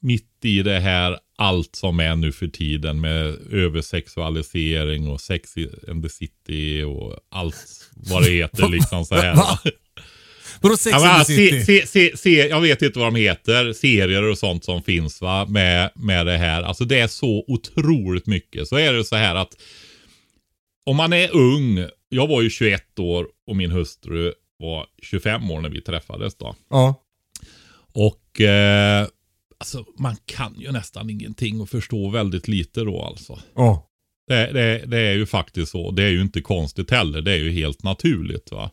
[0.00, 6.02] mitt i det här allt som är nu för tiden med översexualisering och sex in
[6.02, 9.36] the city och allt vad det heter liksom så här.
[10.62, 10.68] Va?
[10.68, 11.64] Vadå Sex Ja, and the se, City?
[11.64, 13.72] se, se, se, jag vet inte vad de heter.
[13.72, 15.46] Serier och sånt som finns va.
[15.46, 16.62] Med, med det här.
[16.62, 18.68] Alltså det är så otroligt mycket.
[18.68, 19.56] Så är det så här att.
[20.86, 21.86] Om man är ung.
[22.08, 26.56] Jag var ju 21 år och min hustru var 25 år när vi träffades då.
[26.70, 26.94] Ja.
[27.94, 29.06] Och eh,
[29.58, 33.38] alltså man kan ju nästan ingenting och förstå väldigt lite då alltså.
[33.56, 33.88] Ja.
[34.28, 35.90] Det, det, det är ju faktiskt så.
[35.90, 37.20] Det är ju inte konstigt heller.
[37.20, 38.52] Det är ju helt naturligt.
[38.52, 38.70] va.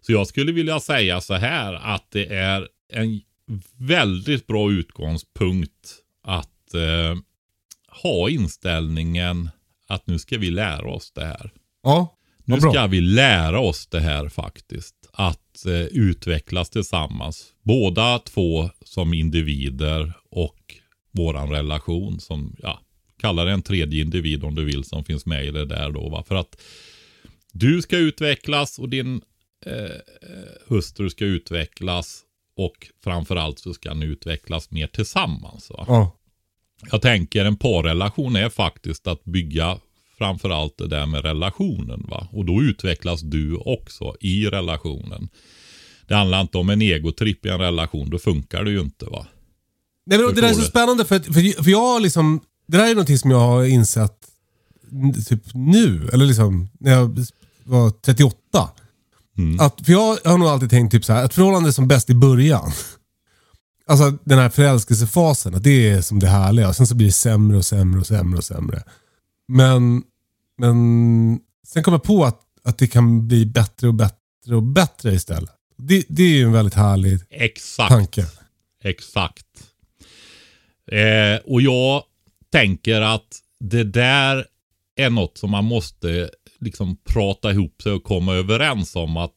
[0.00, 3.20] Så jag skulle vilja säga så här att det är en
[3.76, 7.16] väldigt bra utgångspunkt att eh,
[8.02, 9.50] ha inställningen
[9.86, 11.52] att nu ska vi lära oss det här.
[11.82, 12.16] Ja.
[12.44, 12.70] Nu bra.
[12.72, 14.94] ska vi lära oss det här faktiskt.
[15.12, 17.52] Att eh, utvecklas tillsammans.
[17.62, 20.74] Båda två som individer och
[21.10, 22.80] våran relation som, ja,
[23.20, 26.08] kalla det en tredje individ om du vill som finns med i det där då.
[26.08, 26.24] Va?
[26.28, 26.62] För att
[27.52, 29.22] du ska utvecklas och din
[29.66, 29.96] eh,
[30.66, 32.22] hustru ska utvecklas
[32.56, 35.70] och framförallt så ska ni utvecklas mer tillsammans.
[35.70, 35.84] Va?
[35.88, 36.16] Ja.
[36.90, 39.78] Jag tänker en parrelation är faktiskt att bygga
[40.18, 42.06] framförallt det där med relationen.
[42.08, 42.28] va.
[42.32, 45.28] Och då utvecklas du också i relationen.
[46.08, 49.26] Det handlar inte om en egotripp i en relation, då funkar det ju inte va.
[50.06, 52.84] Nej, men det där är så spännande för, för, för jag har liksom, det där
[52.84, 54.16] är någonting som jag har insett
[55.28, 57.26] typ nu, eller liksom när jag
[57.64, 58.70] var 38.
[59.40, 59.60] Mm.
[59.60, 62.10] Att, för jag har nog alltid tänkt typ så här, ett förhållande är som bäst
[62.10, 62.72] i början.
[63.86, 66.68] Alltså den här förälskelsefasen, att det är som det härliga.
[66.68, 68.82] Och sen så blir det sämre och sämre och sämre och sämre.
[69.48, 70.02] Men,
[70.58, 70.76] men
[71.66, 75.50] sen kom jag på att, att det kan bli bättre och bättre och bättre istället.
[75.76, 77.88] Det, det är ju en väldigt härlig Exakt.
[77.88, 78.26] tanke.
[78.84, 79.46] Exakt.
[80.92, 82.02] Eh, och jag
[82.52, 84.46] tänker att det där
[84.96, 89.34] är något som man måste liksom prata ihop sig och komma överens om att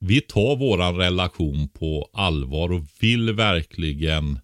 [0.00, 4.38] vi tar våran relation på allvar och vill verkligen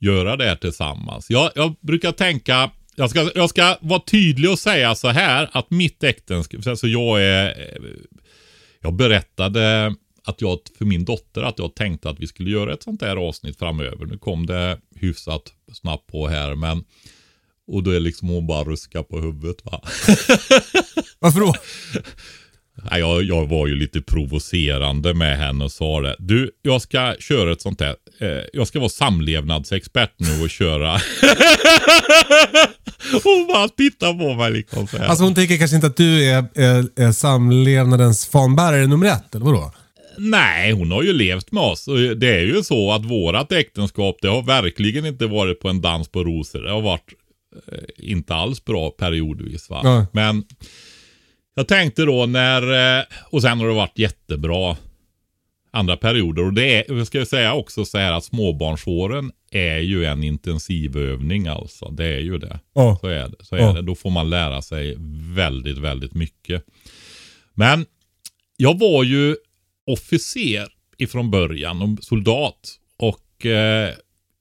[0.00, 1.30] göra det här tillsammans.
[1.30, 5.70] Jag, jag brukar tänka, jag ska, jag ska vara tydlig och säga så här att
[5.70, 7.78] mitt äktenskap, alltså jag är,
[8.80, 9.94] jag berättade
[10.24, 13.16] att jag för min dotter att jag tänkte att vi skulle göra ett sånt här
[13.16, 14.06] avsnitt framöver.
[14.06, 16.84] Nu kom det hyfsat snabbt på här men
[17.66, 19.80] och då är liksom hon bara ruska på huvudet va.
[21.18, 21.54] Varför då?
[22.90, 26.16] Nej, jag, jag var ju lite provocerande med henne och sa det.
[26.18, 27.94] Du, jag ska köra ett sånt här.
[28.20, 30.92] Eh, jag ska vara samlevnadsexpert nu och köra.
[33.24, 35.06] hon bara tittar på mig liksom så här.
[35.06, 39.44] Alltså hon tänker kanske inte att du är, är, är samlevnadens fanbärare nummer ett, eller
[39.44, 39.72] vadå?
[40.18, 41.84] Nej, hon har ju levt med oss.
[42.16, 46.08] Det är ju så att vårat äktenskap, det har verkligen inte varit på en dans
[46.08, 46.62] på rosor.
[46.62, 47.12] Det har varit
[47.98, 49.70] inte alls bra periodvis.
[49.70, 49.80] Va?
[49.84, 50.06] Nej.
[50.12, 50.44] Men
[51.54, 54.76] jag tänkte då när, eh, och sen har det varit jättebra
[55.70, 56.44] andra perioder.
[56.44, 61.46] Och det är, jag ska säga också så här att småbarnsåren är ju en intensivövning
[61.46, 61.88] alltså.
[61.90, 62.60] Det är ju det.
[62.74, 62.98] Ja.
[63.00, 63.44] Så är det.
[63.44, 63.72] Så är Ja.
[63.72, 63.82] det.
[63.82, 64.96] Då får man lära sig
[65.34, 66.64] väldigt, väldigt mycket.
[67.54, 67.86] Men
[68.56, 69.36] jag var ju
[69.86, 70.66] officer
[70.98, 72.78] ifrån början, och soldat.
[72.98, 73.94] Och eh,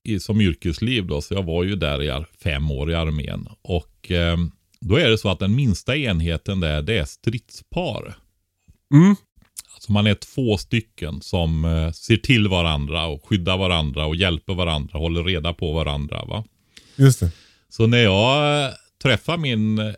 [0.06, 3.48] i, som yrkesliv då, så jag var ju där i fem år i armén.
[3.62, 4.38] Och eh,
[4.82, 8.16] då är det så att den minsta enheten där, det är stridspar.
[8.94, 9.16] Mm.
[9.74, 14.54] Alltså man är två stycken som eh, ser till varandra och skyddar varandra och hjälper
[14.54, 16.26] varandra, håller reda på varandra.
[16.26, 16.44] va.
[16.96, 17.32] Just det.
[17.70, 18.72] Så när jag eh,
[19.04, 19.94] träffade min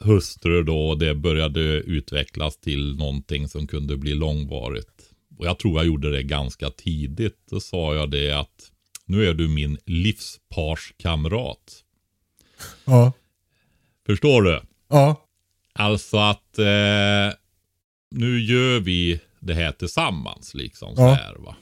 [0.00, 5.10] hustru då och det började utvecklas till någonting som kunde bli långvarigt.
[5.38, 7.38] Och jag tror jag gjorde det ganska tidigt.
[7.50, 8.72] Då sa jag det att
[9.08, 11.84] nu är du min livsparskamrat.
[12.84, 13.12] Ja.
[14.06, 14.60] Förstår du?
[14.88, 15.24] Ja.
[15.72, 17.34] Alltså att eh,
[18.10, 20.96] nu gör vi det här tillsammans liksom.
[20.96, 21.08] Så Ja.
[21.12, 21.56] här, va?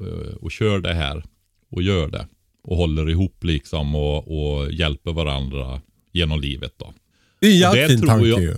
[0.00, 1.24] Eh, Och kör det här
[1.70, 2.26] och gör det.
[2.62, 4.18] Och håller ihop liksom och,
[4.58, 5.80] och hjälper varandra
[6.12, 6.94] genom livet då.
[7.40, 8.56] Det är en jävligt fin tror tanke jag- ju.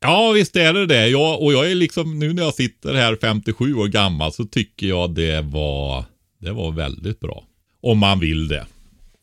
[0.00, 1.08] Ja, visst är det det.
[1.08, 4.86] Jag, och jag är liksom, nu när jag sitter här 57 år gammal så tycker
[4.86, 6.04] jag det var,
[6.38, 7.44] det var väldigt bra.
[7.80, 8.66] Om man vill det.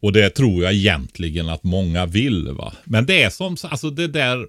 [0.02, 2.74] Och det tror jag egentligen att många vill va.
[2.84, 4.48] Men det är som, alltså det där,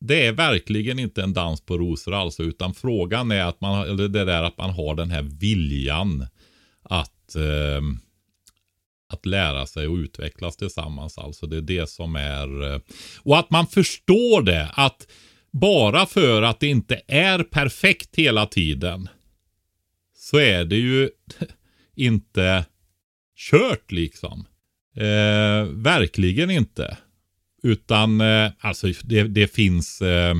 [0.00, 4.08] det är verkligen inte en dans på rosor alltså, utan frågan är att man, eller
[4.08, 6.26] det där att man har den här viljan
[6.82, 7.82] att, eh,
[9.08, 11.18] att lära sig och utvecklas tillsammans.
[11.18, 12.80] Alltså det är det som är, eh,
[13.18, 15.06] och att man förstår det, att
[15.50, 19.08] bara för att det inte är perfekt hela tiden
[20.16, 21.10] så är det ju
[21.94, 22.64] inte
[23.36, 24.46] kört liksom.
[24.96, 26.98] Eh, verkligen inte.
[27.62, 30.34] Utan eh, alltså det, det finns, eh,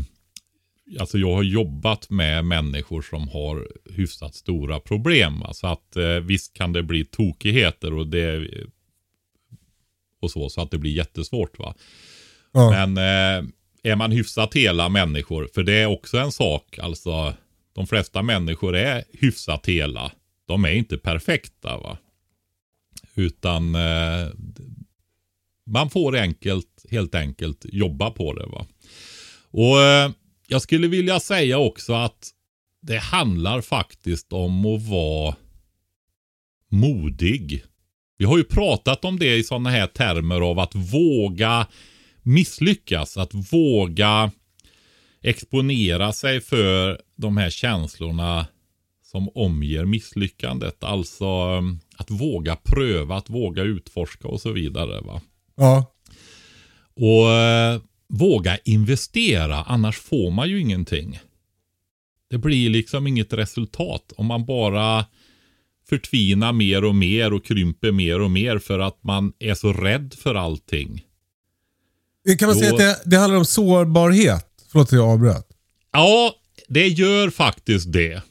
[1.01, 5.40] alltså jag har jobbat med människor som har hyfsat stora problem.
[5.40, 5.53] va.
[5.53, 8.49] Så att eh, visst kan det bli tokigheter och det
[10.21, 11.75] och så, så att det blir jättesvårt va.
[12.53, 12.71] Ja.
[12.71, 13.51] Men eh,
[13.83, 17.35] är man hyfsat hela människor, för det är också en sak, alltså
[17.75, 20.12] de flesta människor är hyfsat hela.
[20.46, 21.98] De är inte perfekta va.
[23.14, 24.28] Utan eh,
[25.66, 28.66] man får enkelt, helt enkelt jobba på det va.
[29.50, 30.11] Och eh,
[30.46, 32.30] jag skulle vilja säga också att
[32.83, 35.37] det handlar faktiskt om att vara
[36.68, 37.64] modig.
[38.18, 41.66] Vi har ju pratat om det i sådana här termer av att våga
[42.22, 43.16] misslyckas.
[43.16, 44.30] Att våga
[45.22, 48.46] exponera sig för de här känslorna
[49.14, 50.85] som omger misslyckandet.
[50.85, 51.24] Alltså
[51.59, 55.00] um, att våga pröva, att våga utforska och så vidare.
[55.00, 55.20] Va?
[55.57, 55.94] Ja.
[56.94, 61.20] Och eh, våga investera, annars får man ju ingenting.
[62.31, 65.05] Det blir liksom inget resultat om man bara
[65.88, 70.14] förtvinar mer och mer och krymper mer och mer för att man är så rädd
[70.18, 71.05] för allting.
[72.38, 74.46] Kan man Då- säga att det, det handlar om sårbarhet?
[74.72, 75.48] Förlåt att jag avbröt.
[75.92, 76.35] Ja,
[76.68, 78.22] det gör faktiskt det.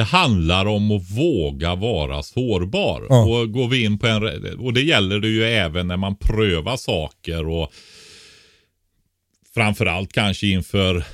[0.00, 3.06] Det handlar om att våga vara sårbar.
[3.08, 3.24] Ja.
[3.24, 6.76] Och går vi in på en, och det gäller det ju även när man prövar
[6.76, 7.72] saker och
[9.54, 11.04] framförallt kanske inför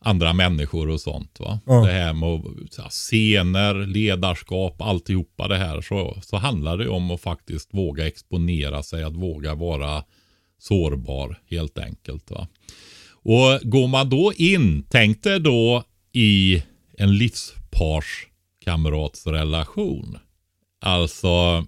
[0.00, 1.40] andra människor och sånt.
[1.40, 1.60] Va?
[1.66, 1.84] Ja.
[1.84, 5.80] Det här med så här, scener, ledarskap, alltihopa det här.
[5.80, 10.04] Så, så handlar det om att faktiskt våga exponera sig, att våga vara
[10.58, 12.30] sårbar helt enkelt.
[12.30, 12.48] Va?
[13.12, 16.62] Och går man då in, tänk dig då i
[16.98, 17.18] en
[17.80, 20.18] livsparskamratsrelation.
[20.80, 21.66] Alltså,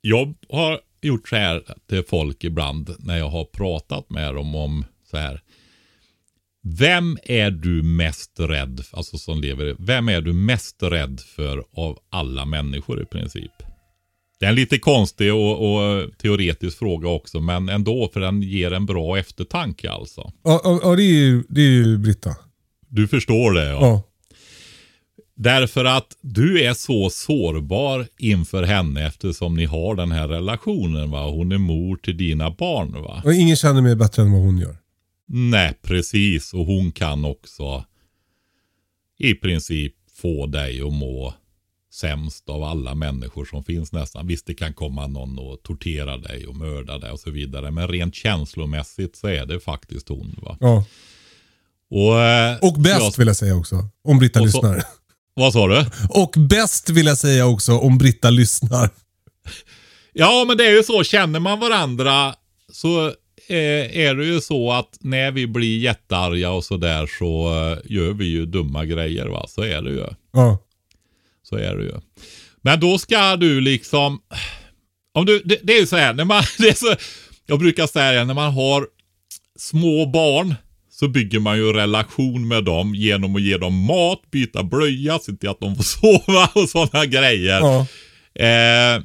[0.00, 4.84] jag har gjort så här till folk ibland när jag har pratat med dem om
[5.10, 5.42] så här.
[6.62, 11.98] Vem är du mest rädd, alltså som lever, vem är du mest rädd för av
[12.10, 13.52] alla människor i princip?
[14.38, 18.72] Det är en lite konstig och, och teoretisk fråga också, men ändå för den ger
[18.72, 20.32] en bra eftertanke alltså.
[20.42, 22.36] Ja, ja, ja det, är ju, det är ju Britta.
[22.88, 23.80] Du förstår det ja.
[23.80, 24.09] Ja.
[25.42, 31.10] Därför att du är så sårbar inför henne eftersom ni har den här relationen.
[31.10, 31.30] va.
[31.30, 32.92] Hon är mor till dina barn.
[32.92, 33.22] va.
[33.24, 34.76] Och ingen känner mig bättre än vad hon gör.
[35.26, 36.54] Nej, precis.
[36.54, 37.84] Och hon kan också
[39.18, 41.34] i princip få dig att må
[41.92, 44.26] sämst av alla människor som finns nästan.
[44.26, 47.70] Visst, det kan komma någon och tortera dig och mörda dig och så vidare.
[47.70, 50.36] Men rent känslomässigt så är det faktiskt hon.
[50.42, 50.56] va.
[50.60, 50.84] Ja.
[51.90, 53.88] Och, eh, Och bäst jag- vill jag säga också.
[54.04, 54.99] Om Britta Och så- lyssnar.
[55.34, 55.84] Vad sa du?
[56.08, 58.90] Och bäst vill jag säga också om Britta lyssnar.
[60.12, 61.04] Ja, men det är ju så.
[61.04, 62.34] Känner man varandra
[62.72, 63.06] så
[63.48, 68.12] eh, är det ju så att när vi blir jättearga och sådär så eh, gör
[68.12, 69.26] vi ju dumma grejer.
[69.26, 69.46] va.
[69.48, 70.06] Så är det ju.
[70.32, 70.58] Ja.
[71.42, 71.94] Så är det ju.
[72.62, 74.20] Men då ska du liksom...
[75.12, 76.94] Om du, det, det är ju så här, när man, det är så,
[77.46, 78.86] jag brukar säga när man har
[79.58, 80.54] små barn
[81.00, 85.32] så bygger man ju relation med dem genom att ge dem mat, byta blöja, se
[85.32, 87.60] till att de får sova och sådana grejer.
[87.60, 87.86] Ja.
[88.44, 89.02] Eh,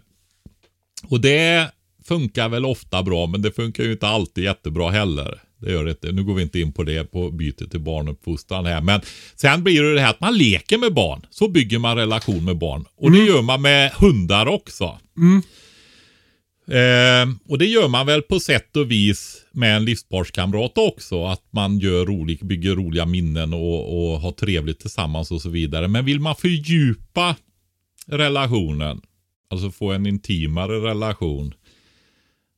[1.09, 1.71] och det
[2.03, 5.39] funkar väl ofta bra, men det funkar ju inte alltid jättebra heller.
[5.61, 6.11] Det gör det inte.
[6.11, 8.81] Nu går vi inte in på det på bytet till barnuppfostran här.
[8.81, 9.01] Men
[9.35, 11.25] sen blir det det här att man leker med barn.
[11.29, 12.85] Så bygger man relation med barn.
[12.97, 14.99] Och det gör man med hundar också.
[16.67, 21.25] Eh, och det gör man väl på sätt och vis med en livsparskamrat också.
[21.25, 25.87] Att man gör rolig, bygger roliga minnen och, och har trevligt tillsammans och så vidare.
[25.87, 27.35] Men vill man fördjupa
[28.07, 29.01] relationen,
[29.49, 31.53] alltså få en intimare relation,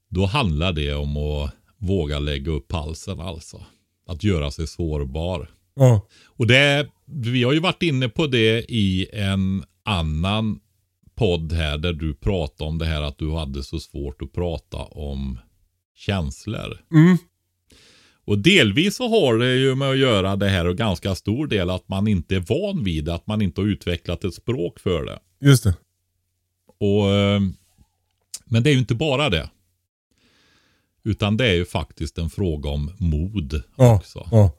[0.10, 3.64] då handlar det om att våga lägga upp halsen alltså.
[4.08, 5.50] Att göra sig sårbar.
[5.76, 6.08] Ja.
[6.26, 10.60] Och det, vi har ju varit inne på det i en annan
[11.18, 14.78] podd här där du pratade om det här att du hade så svårt att prata
[14.78, 15.40] om
[15.96, 16.82] känslor.
[16.92, 17.18] Mm.
[18.26, 21.70] Och delvis så har det ju med att göra det här och ganska stor del
[21.70, 25.06] att man inte är van vid det, att man inte har utvecklat ett språk för
[25.06, 25.20] det.
[25.42, 25.76] Just det.
[26.80, 27.42] Och, eh,
[28.46, 29.50] men det är ju inte bara det.
[31.04, 33.96] Utan det är ju faktiskt en fråga om mod Ja.
[33.96, 34.28] också.
[34.32, 34.52] Ja.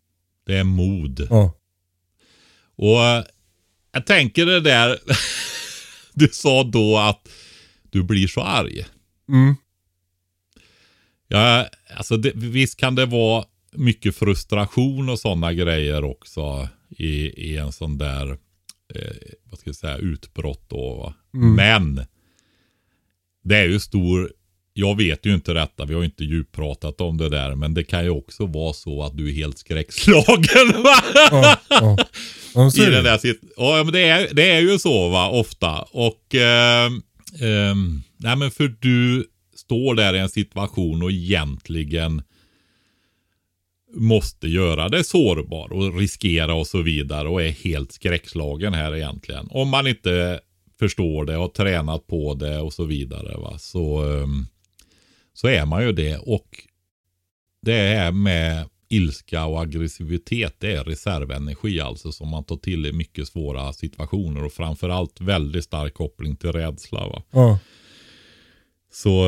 [0.47, 1.27] Det är mod.
[1.31, 1.55] Ja.
[2.77, 3.25] Och eh,
[3.93, 4.99] jag tänker det där
[6.19, 7.29] du sa då att
[7.91, 8.87] du blir så arg.
[9.29, 9.55] Mm.
[11.29, 17.13] Ja, alltså det, visst kan det vara mycket frustration och sådana grejer också i,
[17.51, 18.31] i en sån där
[18.95, 20.95] eh, vad ska jag säga, utbrott då.
[20.97, 21.15] Va?
[21.31, 22.01] Men
[23.45, 24.33] det är ju stor,
[24.79, 27.85] jag vet ju inte detta, vi har ju inte djuppratat om det där, men det
[27.85, 30.83] kan ju också vara så att du är helt skräckslagen.
[30.83, 30.95] Va?
[31.31, 31.57] Ja.
[32.55, 32.71] Ja.
[32.77, 35.83] I den där sit- ja, men det, är, det är ju så va, ofta.
[35.83, 37.03] Och ehm,
[37.41, 42.23] ehm, nej men för du står där i en situation och egentligen
[43.95, 49.49] måste göra det sårbar och riskera och så vidare och är helt skräckslagen här egentligen.
[49.51, 50.41] Om man inte
[50.79, 54.47] förstår det och har tränat på det och så vidare va, så, ehm,
[55.41, 56.17] så är man ju det.
[56.17, 56.67] Och
[57.63, 62.93] det är med ilska och aggressivitet, det är reservenergi alltså som man tar till i
[62.93, 67.09] mycket svåra situationer och framförallt väldigt stark koppling till rädsla.
[67.09, 67.23] Va?
[67.31, 67.59] Ja.
[68.93, 69.25] Så,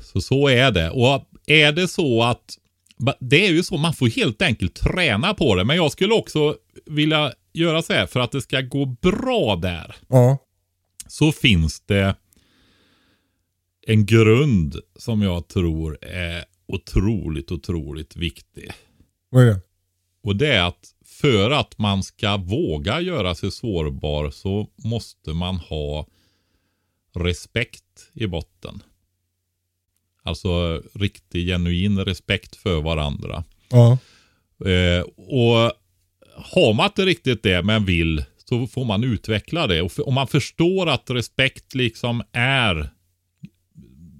[0.00, 0.90] så så är det.
[0.90, 2.58] Och är det så att
[3.20, 5.64] det är ju så, man får helt enkelt träna på det.
[5.64, 9.96] Men jag skulle också vilja göra så här för att det ska gå bra där.
[10.08, 10.38] Ja.
[11.08, 12.14] Så finns det
[13.90, 18.72] en grund som jag tror är otroligt, otroligt viktig.
[19.30, 19.60] Vad är det?
[20.22, 25.56] Och det är att för att man ska våga göra sig sårbar så måste man
[25.56, 26.06] ha
[27.14, 28.82] respekt i botten.
[30.22, 33.44] Alltså riktig genuin respekt för varandra.
[33.68, 33.98] Ja.
[34.68, 35.72] Eh, och
[36.36, 39.82] har man inte riktigt det men vill så får man utveckla det.
[39.82, 42.97] Och om man förstår att respekt liksom är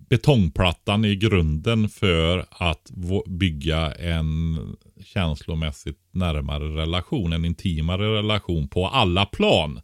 [0.09, 2.91] betongplattan i grunden för att
[3.27, 4.59] bygga en
[5.05, 9.81] känslomässigt närmare relation, en intimare relation på alla plan.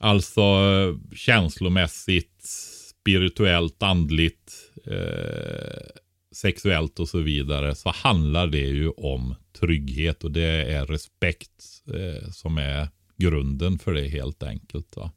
[0.00, 2.42] Alltså eh, känslomässigt,
[2.90, 4.52] spirituellt, andligt,
[4.86, 6.00] eh,
[6.32, 12.30] sexuellt och så vidare så handlar det ju om trygghet och det är respekt eh,
[12.30, 14.96] som är grunden för det helt enkelt.
[14.96, 15.12] Va?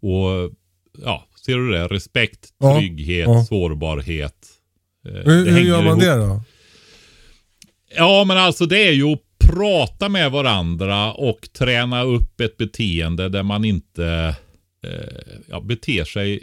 [0.00, 0.52] Och
[1.04, 1.86] ja, ser du det?
[1.88, 3.44] Respekt, Ja, trygghet, ja.
[3.44, 4.46] sårbarhet.
[5.08, 6.00] Eh, Hur, det hur gör man ihop.
[6.00, 6.42] det då?
[7.96, 13.28] Ja, men alltså det är ju att prata med varandra och träna upp ett beteende
[13.28, 14.36] där man inte
[14.84, 16.42] eh, ja, beter sig.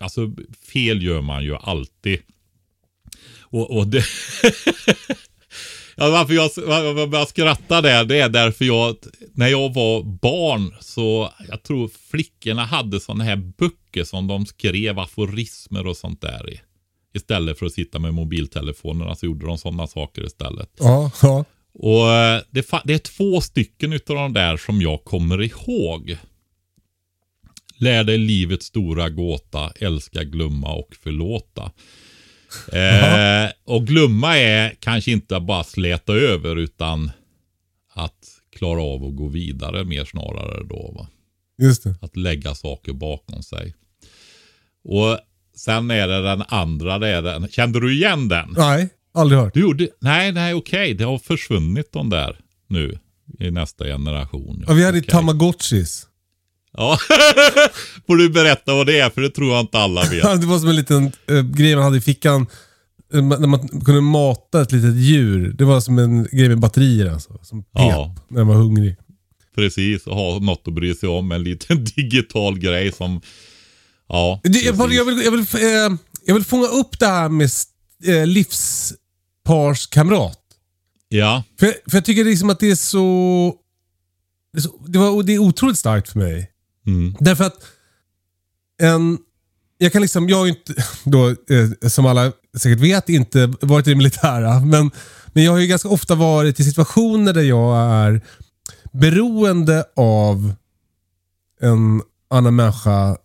[0.00, 0.30] Alltså
[0.72, 2.18] fel gör man ju alltid.
[3.40, 4.04] Och, och det...
[5.96, 8.96] ja, varför jag, varför jag skrattar där, det är därför jag,
[9.32, 14.98] när jag var barn så, jag tror flickorna hade sådana här böcker som de skrev
[14.98, 16.60] aforismer och sånt där i.
[17.14, 20.70] Istället för att sitta med mobiltelefonerna så gjorde de sådana saker istället.
[20.78, 21.44] Ja, ja.
[21.78, 26.16] Och eh, det, det är två stycken utav de där som jag kommer ihåg.
[27.76, 31.72] Lär dig livets stora gåta, älska, glömma och förlåta.
[32.72, 37.10] Eh, och glömma är kanske inte bara släta över utan
[37.94, 40.94] att klara av att gå vidare mer snarare då.
[40.96, 41.08] Va?
[41.62, 41.94] Just det.
[42.00, 43.74] Att lägga saker bakom sig.
[44.84, 45.18] Och
[45.56, 47.48] sen är det den andra, det är den.
[47.48, 48.54] Kände du igen den?
[48.56, 49.54] Nej, aldrig hört.
[49.54, 50.94] Du gjorde, nej, nej, okej.
[50.94, 52.98] Det har försvunnit de där nu
[53.38, 54.64] i nästa generation.
[54.66, 55.10] Ja, vi hade Okej.
[55.10, 56.06] tamagotchis.
[56.76, 56.98] Ja,
[58.06, 60.22] får du berätta vad det är för det tror jag inte alla vet.
[60.40, 62.46] det var som en liten äh, grej man hade i fickan.
[63.12, 65.52] eh, ma- När man kunde mata ett litet djur.
[65.58, 67.38] Det var som en grej med batterier alltså.
[67.42, 68.14] Som pep Ja.
[68.28, 68.96] när man var hungrig.
[69.54, 71.32] Precis, och ha något att bry sig om.
[71.32, 73.20] En liten digital grej som,
[74.08, 74.40] ja.
[74.42, 74.98] Det, jag, bara- precis.
[74.98, 75.90] jag, vill, jag, vill, eh,
[76.26, 77.50] jag vill fånga upp det här med
[78.06, 80.38] eh, livsparskamrat.
[81.08, 83.54] Ja, För, för jag tycker liksom att det är så...
[84.52, 86.50] Det är, så, det var, det är otroligt starkt för mig
[86.86, 87.14] mm.
[87.20, 87.56] Därför att
[88.82, 89.18] en...
[89.78, 90.74] Jag kan liksom, jag har ju inte,
[91.04, 94.60] då, eh, som alla säkert vet, inte varit i det militära.
[94.60, 94.90] Men,
[95.26, 98.20] men jag har ju ganska ofta varit i situationer där jag är
[98.92, 100.54] beroende av
[101.60, 103.16] en annan människa.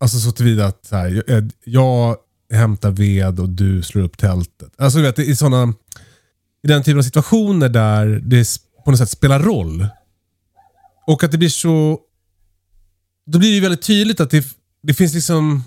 [0.00, 2.16] Alltså så tillvida att så här, jag, jag
[2.52, 4.72] hämtar ved och du slår upp tältet.
[4.78, 5.74] Alltså du vet, i sådana...
[6.62, 8.46] I den typen av situationer där det
[8.84, 9.86] på något sätt spelar roll.
[11.06, 11.98] Och att det blir så...
[13.28, 14.46] Då blir det ju väldigt tydligt att det,
[14.82, 15.64] det finns liksom...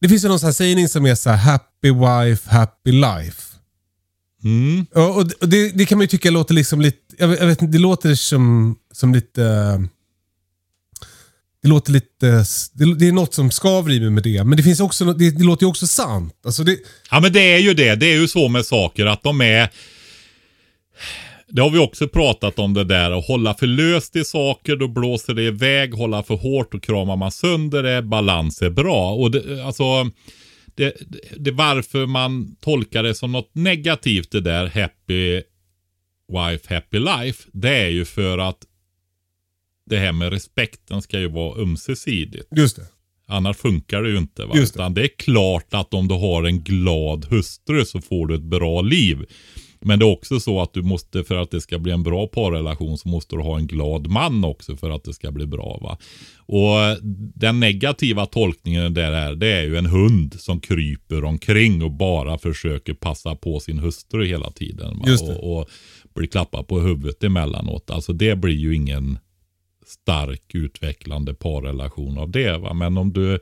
[0.00, 3.42] Det finns ju någon sån här sägning som är så här happy wife, happy life.
[4.44, 4.86] Mm.
[4.92, 6.98] Och det, och det, det kan man ju tycka låter liksom lite...
[7.18, 9.42] Jag vet, jag vet det låter som, som lite...
[11.62, 12.44] Det låter lite...
[12.72, 14.44] Det, det är något som skaver i mig med det.
[14.44, 15.12] Men det finns också...
[15.12, 16.34] Det, det låter ju också sant.
[16.44, 16.78] Alltså det,
[17.10, 17.94] Ja men det är ju det.
[17.94, 19.70] Det är ju så med saker att de är
[21.50, 24.88] det har vi också pratat om det där att hålla för löst i saker, då
[24.88, 25.94] blåser det iväg.
[25.94, 28.02] Hålla för hårt och kramar man sönder det.
[28.02, 29.12] Balans är bra.
[29.12, 30.10] Och det, alltså,
[30.74, 30.96] det,
[31.36, 35.42] det, varför man tolkar det som något negativt det där happy
[36.32, 37.48] wife, happy life.
[37.52, 38.58] Det är ju för att
[39.86, 42.48] det här med respekten ska ju vara ömsesidigt.
[42.56, 42.86] just det.
[43.26, 44.44] Annars funkar det ju inte.
[44.44, 44.52] Va?
[44.56, 44.78] Just det.
[44.78, 48.42] Utan det är klart att om du har en glad hustru så får du ett
[48.42, 49.26] bra liv.
[49.80, 52.26] Men det är också så att du måste, för att det ska bli en bra
[52.26, 55.78] parrelation, så måste du ha en glad man också för att det ska bli bra.
[55.82, 55.98] va.
[56.46, 57.02] Och
[57.34, 62.38] den negativa tolkningen där är, det är ju en hund som kryper omkring och bara
[62.38, 64.98] försöker passa på sin hustru hela tiden.
[64.98, 65.04] Va?
[65.06, 65.36] Just det.
[65.36, 65.68] Och, och
[66.14, 67.90] blir klappad på huvudet emellanåt.
[67.90, 69.18] Alltså det blir ju ingen
[69.86, 72.58] stark utvecklande parrelation av det.
[72.58, 72.74] Va?
[72.74, 73.38] Men om du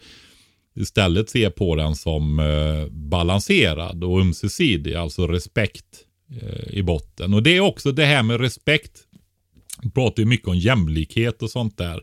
[0.77, 7.35] istället ser på den som eh, balanserad och ömsesidig, alltså respekt Eh, i botten.
[7.35, 9.05] Och det är också det här med respekt.
[9.83, 12.03] Vi pratar ju mycket om jämlikhet och sånt där.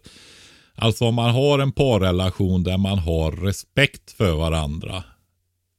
[0.76, 5.04] Alltså om man har en parrelation där man har respekt för varandra.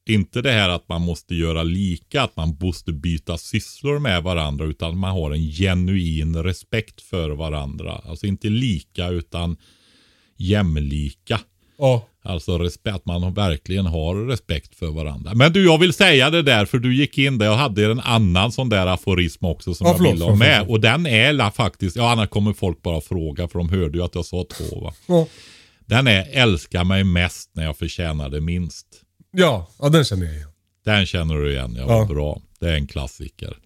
[0.09, 4.64] Inte det här att man måste göra lika, att man måste byta sysslor med varandra,
[4.64, 8.01] utan man har en genuin respekt för varandra.
[8.05, 9.57] Alltså inte lika, utan
[10.36, 11.40] jämlika.
[11.78, 12.09] Ja.
[12.27, 15.35] Alltså respekt, man verkligen har respekt för varandra.
[15.35, 17.47] Men du, jag vill säga det där för du gick in där.
[17.47, 20.57] Jag hade en annan sån där aforism också som Ja, jag förlåt, ville ha med.
[20.59, 20.70] förlåt.
[20.70, 24.05] Och den är la faktiskt, ja annars kommer folk bara fråga för de hörde ju
[24.05, 24.95] att jag sa två va.
[25.07, 25.27] Ja.
[25.87, 28.87] Den är älska mig mest när jag förtjänar det minst.
[29.33, 30.49] Ja, ja, den känner jag igen.
[30.85, 32.05] Den känner du igen, ja, Ja.
[32.05, 32.41] bra.
[32.61, 33.57] Det är en klassiker.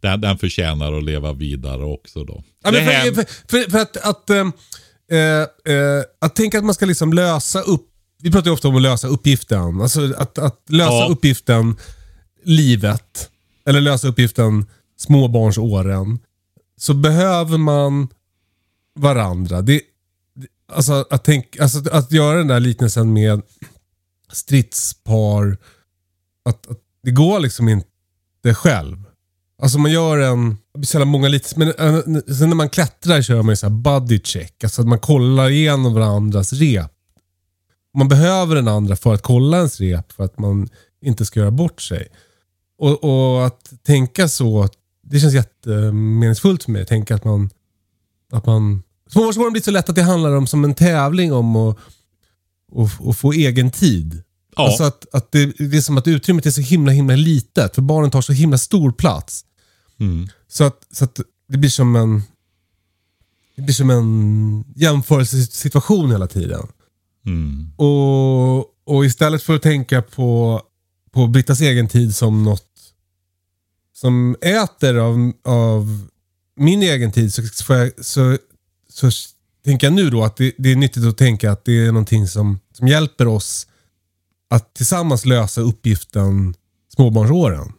[0.00, 2.42] Den, den förtjänar att leva vidare också då.
[2.64, 3.24] Ja, men för, för,
[3.64, 4.38] för, för att, att, eh,
[5.74, 7.86] eh, att tänka att man ska liksom lösa upp,
[8.24, 9.80] vi pratar ju ofta om att lösa uppgiften.
[9.80, 11.08] Alltså att, att lösa Ja.
[11.10, 11.76] uppgiften
[12.44, 13.30] livet,
[13.66, 14.66] eller lösa uppgiften
[14.96, 16.18] småbarnsåren.
[16.76, 18.08] Så behöver man
[18.98, 19.62] varandra.
[19.62, 19.80] Det,
[20.72, 23.42] alltså, att tänk, alltså att, göra den där liknelsen med
[24.32, 25.56] stridspar.
[26.44, 29.04] Att, att det går liksom inte själv.
[29.62, 30.56] Alltså man gör en,
[30.86, 32.00] sällan många lite, men äh,
[32.34, 34.64] sen när man klättrar kör man ju så här body check.
[34.64, 36.90] Alltså att man kollar igenom varandras rep.
[37.94, 40.68] Man behöver den andra för att kolla ens rep för att man
[41.02, 42.08] inte ska göra bort sig.
[42.78, 44.68] Och, och att tänka så,
[45.02, 46.86] det känns jättemeningsfullt för mig.
[46.86, 47.50] Tänka att man,
[48.32, 51.78] att man Småbarnsåren blir så lätt att det handlar om som en tävling om att
[52.74, 54.22] och, och få egen tid.
[54.56, 54.66] Ja.
[54.66, 57.74] Alltså att, att det, det är som att utrymmet är så himla himla litet.
[57.74, 59.44] För barnen tar så himla stor plats.
[60.00, 60.28] Mm.
[60.48, 62.22] Så att, så att det blir som en
[63.56, 66.66] det blir som en jämförelsesituation hela tiden.
[67.26, 67.70] Mm.
[67.76, 68.58] Och,
[68.94, 70.62] och istället för att tänka på,
[71.12, 72.74] på Brittas egen tid som något
[73.94, 76.08] som äter av, av
[76.56, 78.38] min egen tid så, jag, så,
[78.88, 79.10] så
[79.64, 82.28] tänker jag nu då att det, det är nyttigt att tänka att det är någonting
[82.28, 83.66] som, som hjälper oss
[84.50, 86.54] att tillsammans lösa uppgiften
[86.94, 87.72] småbarnsåren.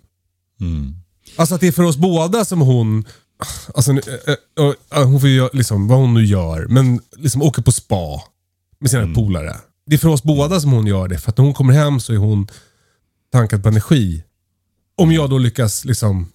[0.61, 0.95] Mm.
[1.35, 3.05] Alltså att det är för oss båda som hon,
[3.75, 7.61] alltså nu, äh, äh, hon får ju liksom, vad hon nu gör, men liksom åker
[7.61, 8.23] på spa
[8.79, 9.55] med sina polare.
[9.85, 11.99] Det är för oss båda som hon gör det, för att när hon kommer hem
[11.99, 12.47] så är hon
[13.31, 14.23] tankad på energi.
[14.97, 16.31] Om jag då lyckas liksom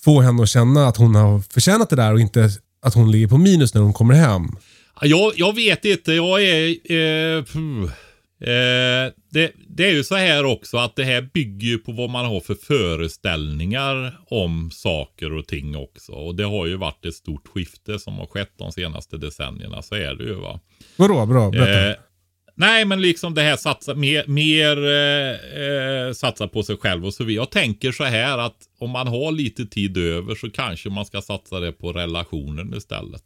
[0.00, 2.50] få henne att känna att hon har förtjänat det där och inte
[2.82, 4.48] att hon ligger på minus när hon kommer hem.
[5.00, 6.76] Ja, Jag, jag vet inte, jag är...
[6.92, 7.44] Eh,
[8.48, 12.10] eh, det, det är ju så här också att det här bygger ju på vad
[12.10, 16.12] man har för föreställningar om saker och ting också.
[16.12, 19.82] Och det har ju varit ett stort skifte som har skett de senaste decennierna.
[19.82, 20.60] Så är det ju va.
[20.96, 21.26] Vadå?
[21.26, 21.90] Bra, berätta.
[21.90, 21.96] Eh,
[22.54, 27.14] nej, men liksom det här satsa mer, mer eh, eh, satsa på sig själv och
[27.14, 27.42] så vidare.
[27.42, 31.22] Jag tänker så här att om man har lite tid över så kanske man ska
[31.22, 33.24] satsa det på relationen istället.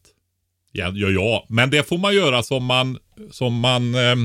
[0.72, 1.47] Ja, ja, ja.
[1.49, 2.99] men det får man göra som man,
[3.30, 4.16] som man eh,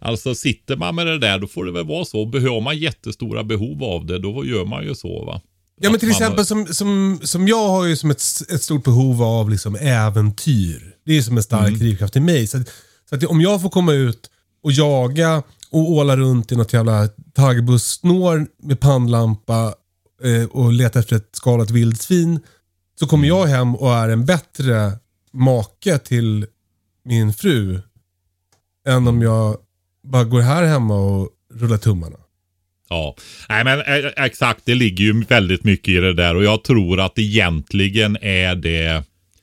[0.00, 2.26] Alltså sitter man med det där då får det väl vara så.
[2.26, 5.40] Behöver man jättestora behov av det då gör man ju så va.
[5.80, 8.22] Ja men till exempel som, som, som jag har ju som ett,
[8.52, 10.94] ett stort behov av liksom äventyr.
[11.04, 11.78] Det är ju som en stark Mm.
[11.80, 12.46] drivkraft i mig.
[12.46, 12.68] Så, att,
[13.08, 14.30] så att om jag får komma ut
[14.62, 19.74] och jaga och åla runt i något jävla taggbussnår med pannlampa
[20.24, 22.40] eh, och leta efter ett skalat vildsvin.
[23.00, 23.38] Så kommer Mm.
[23.38, 24.92] jag hem och är en bättre
[25.32, 26.46] make till
[27.04, 27.80] min fru.
[28.88, 29.56] Än om jag
[30.02, 32.16] bara går här hemma och rullar tummarna.
[32.88, 33.16] Ja,
[33.48, 34.62] nej men eh, eh, exakt.
[34.64, 38.86] Det ligger ju väldigt mycket i det där och jag tror att egentligen är det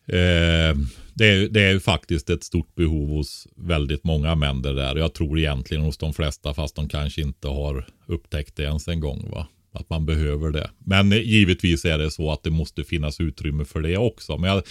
[0.08, 0.78] eh,
[1.18, 4.96] det, är, det är ju faktiskt ett stort behov hos väldigt många män det där.
[4.96, 9.00] Jag tror egentligen hos de flesta fast de kanske inte har upptäckt det ens en
[9.00, 9.30] gång.
[9.32, 9.48] va.
[9.74, 10.70] Att man behöver det.
[10.78, 14.38] Men eh, givetvis är det så att det måste finnas utrymme för det också.
[14.38, 14.64] Men jag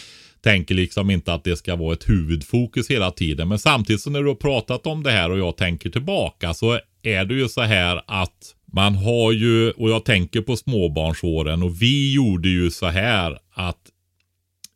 [0.44, 3.48] tänker liksom inte att det ska vara ett huvudfokus hela tiden.
[3.48, 6.80] Men samtidigt så när du har pratat om det här och jag tänker tillbaka så
[7.02, 11.82] är det ju så här att man har ju, och jag tänker på småbarnsåren och
[11.82, 13.80] vi gjorde ju så här att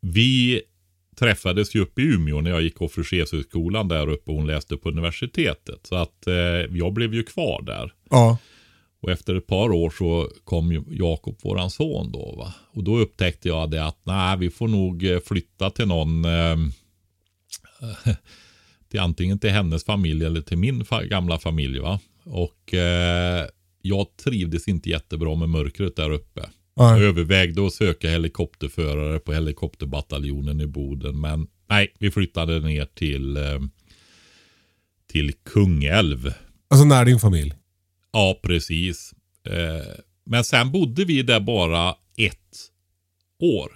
[0.01, 0.61] vi
[1.19, 4.89] träffades ju uppe i Umeå när jag gick officershögskolan där uppe och hon läste på
[4.89, 5.79] universitetet.
[5.83, 6.33] Så att eh,
[6.77, 7.93] jag blev ju kvar där.
[8.09, 8.37] Ja.
[9.01, 12.35] Och efter ett par år så kom Jakob, våran son då.
[12.37, 12.53] Va?
[12.73, 16.25] Och då upptäckte jag det att nej, vi får nog eh, flytta till någon.
[16.25, 16.57] Eh,
[18.89, 21.79] till antingen till hennes familj eller till min fa- gamla familj.
[21.79, 21.99] va.
[22.23, 23.45] Och eh,
[23.81, 26.49] jag trivdes inte jättebra med mörkret där uppe.
[26.75, 27.03] Jag Ja.
[27.03, 31.19] övervägde att söka helikopterförare på helikopterbataljonen i Boden.
[31.21, 33.59] Men nej, vi flyttade ner till, eh,
[35.11, 36.33] till Kungälv.
[36.69, 37.53] Alltså nära din familj.
[38.11, 39.13] Ja, precis.
[39.45, 39.93] Eh,
[40.25, 42.57] men sen bodde vi där bara ett
[43.39, 43.71] år.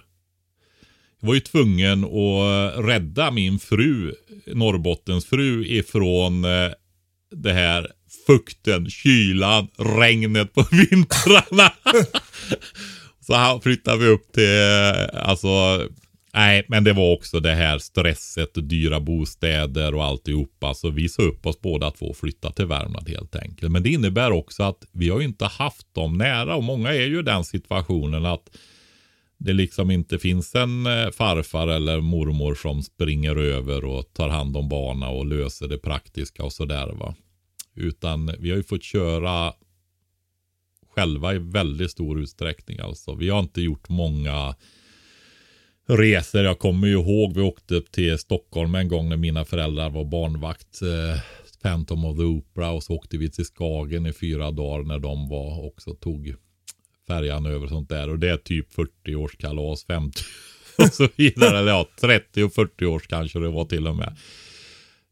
[1.20, 4.14] Jag var ju tvungen att rädda min fru,
[4.46, 6.70] Norrbottens fru, ifrån eh,
[7.30, 7.92] det här
[8.26, 11.72] fukten, kylan, regnet på vintrarna.
[13.20, 15.82] Så här flyttade vi upp till, eh, alltså,
[16.34, 20.74] nej, men det var också det här stresset, dyra bostäder och alltihopa.
[20.74, 23.72] Så vi sa upp oss båda två och flyttade till Värmland helt enkelt.
[23.72, 27.06] Men det innebär också att vi har ju inte haft dem nära och många är
[27.06, 28.56] ju i den situationen att
[29.38, 34.56] det liksom inte finns en eh, farfar eller mormor som springer över och tar hand
[34.56, 37.14] om barna och löser det praktiska och sådär va.
[37.74, 39.52] Utan vi har ju fått köra
[40.94, 43.14] själva i väldigt stor utsträckning alltså.
[43.14, 44.54] Vi har inte gjort många
[45.86, 46.44] resor.
[46.44, 50.04] Jag kommer ju ihåg vi åkte upp till Stockholm en gång när mina föräldrar var
[50.04, 50.82] barnvakt.
[50.82, 51.20] Eh,
[51.62, 55.28] Phantom of the Opera och så åkte vi till Skagen i fyra dagar när de
[55.28, 56.34] var också tog
[57.08, 58.08] färjan över och sånt där.
[58.08, 60.22] Och det är typ 40 års kalas, 50
[60.78, 61.58] och så vidare.
[61.58, 64.16] Eller ja, 30 och 40 års kanske det var till och med.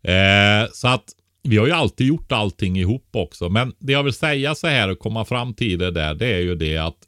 [0.02, 1.04] Eh, så att
[1.42, 3.48] vi har ju alltid gjort allting ihop också.
[3.48, 6.40] Men det jag vill säga så här och komma fram till det där, det är
[6.40, 6.98] ju det att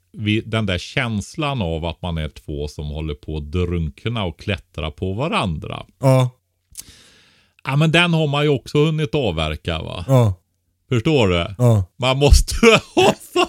[0.44, 4.90] den där känslan av att man är två som håller på att drunkna och klättra
[4.90, 5.86] på varandra.
[6.00, 6.30] Ja.
[7.64, 10.04] Ja, men den har man ju också hunnit avverka va?
[10.08, 10.34] Ja.
[10.88, 11.54] Förstår du?
[11.58, 11.84] Ja.
[11.96, 12.54] Man måste
[12.94, 13.46] ha så.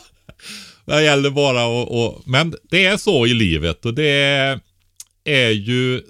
[0.85, 1.87] Det gäller bara att...
[1.89, 4.59] Och, men det är så i livet och det
[5.23, 6.01] är ju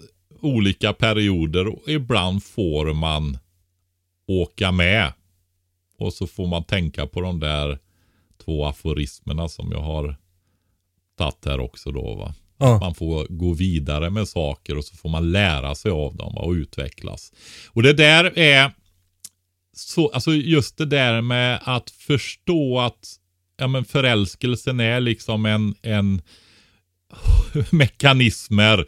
[0.42, 3.38] olika perioder och ibland får man
[4.28, 5.14] åka med.
[6.00, 7.80] Och så får man tänka på de där
[8.46, 10.16] två aforismerna som jag har
[11.18, 12.34] tagit här också då va.
[12.58, 12.80] Ja.
[12.80, 16.52] Man får gå vidare med saker och så får man lära sig av dem och
[16.52, 17.34] utvecklas.
[17.72, 18.72] Och det där är
[19.74, 23.16] så, alltså just det där med att förstå att
[23.58, 26.22] ja, men förälskelsen är liksom en, en
[27.72, 28.80] mekanismer,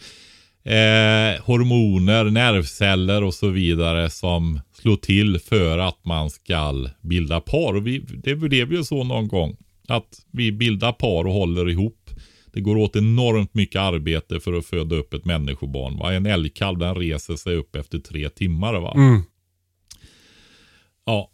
[0.64, 7.76] eh, hormoner, nervceller och så vidare som slår till för att man ska bilda par.
[7.76, 9.58] Och vi, det blev ju så någon gång
[9.88, 11.97] att vi bildar par och håller ihop.
[12.58, 15.98] Det går åt enormt mycket arbete för att föda upp ett människobarn.
[15.98, 16.14] Va?
[16.14, 18.80] En älgkalv den reser sig upp efter tre timmar.
[18.80, 18.94] Va?
[18.96, 19.22] Mm.
[21.06, 21.32] Ja,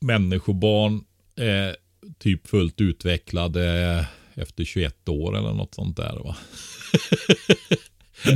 [0.00, 1.04] människobarn
[1.36, 1.76] är
[2.18, 6.20] typ fullt utvecklade efter 21 år eller något sånt där.
[6.24, 6.36] Va?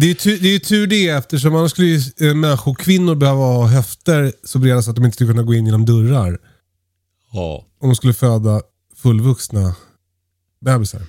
[0.01, 3.67] Det är tur det, är tur det eftersom annars skulle ju eh, människokvinnor behöva ha
[3.67, 6.39] höfter så breda så att de inte skulle kunna gå in genom dörrar.
[7.33, 7.67] Ja.
[7.81, 8.63] Om de skulle föda
[8.97, 9.75] fullvuxna
[10.61, 11.03] bebisar.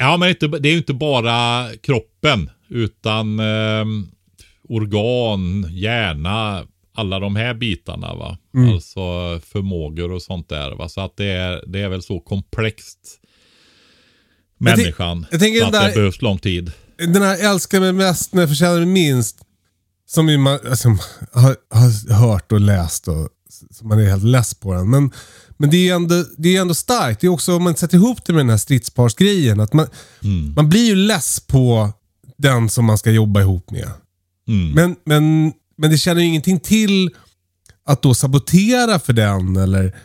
[0.00, 3.84] Ja, men inte, det är ju inte bara kroppen utan eh,
[4.68, 8.14] organ, hjärna, alla de här bitarna.
[8.14, 8.38] va.
[8.54, 8.70] Mm.
[8.74, 9.00] Alltså
[9.44, 10.70] förmågor och sånt där.
[10.76, 10.88] Va?
[10.88, 12.98] Så att det är, det är väl så komplext.
[14.58, 15.26] Jag tänk- Människan.
[15.30, 16.72] jag så den att där- det behövs lång tid.
[16.98, 19.38] Den här älskar mig mest när jag förtjänar mig minst.
[20.06, 20.88] Som man alltså,
[21.32, 23.28] har, har hört och läst och
[23.70, 24.90] så man är helt less på den.
[24.90, 25.10] Men,
[25.60, 27.20] men det är ändå, det är ändå starkt.
[27.20, 29.60] Det är också om man sätter ihop det med den här stridsparsgrejen.
[29.60, 29.86] Att man,
[30.22, 30.52] Mm.
[30.56, 31.92] man blir ju less på
[32.38, 33.90] den som man ska jobba ihop med.
[34.48, 34.70] Mm.
[34.72, 37.10] Men, men, men det känner ju ingenting till
[37.84, 39.96] att då sabotera för den eller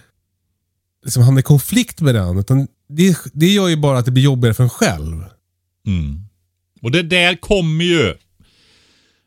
[1.04, 2.38] liksom hamna i konflikt med den.
[2.38, 5.24] Utan det, det gör ju bara att det blir jobbigare för en själv.
[5.88, 6.20] Mm.
[6.82, 8.14] Och det där kommer ju.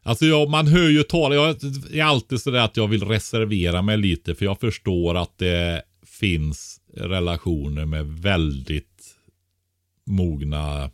[0.05, 1.35] Alltså jag, man hör ju tal.
[1.35, 1.57] Jag
[1.93, 4.35] är alltid sådär att jag vill reservera mig lite.
[4.35, 5.83] För jag förstår att det
[6.19, 9.17] finns relationer med väldigt
[10.07, 10.85] mogna,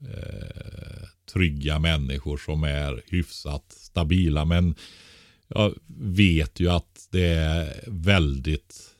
[0.00, 4.44] eh, trygga människor som är hyfsat stabila.
[4.44, 4.74] Men
[5.48, 8.92] jag vet ju att det är väldigt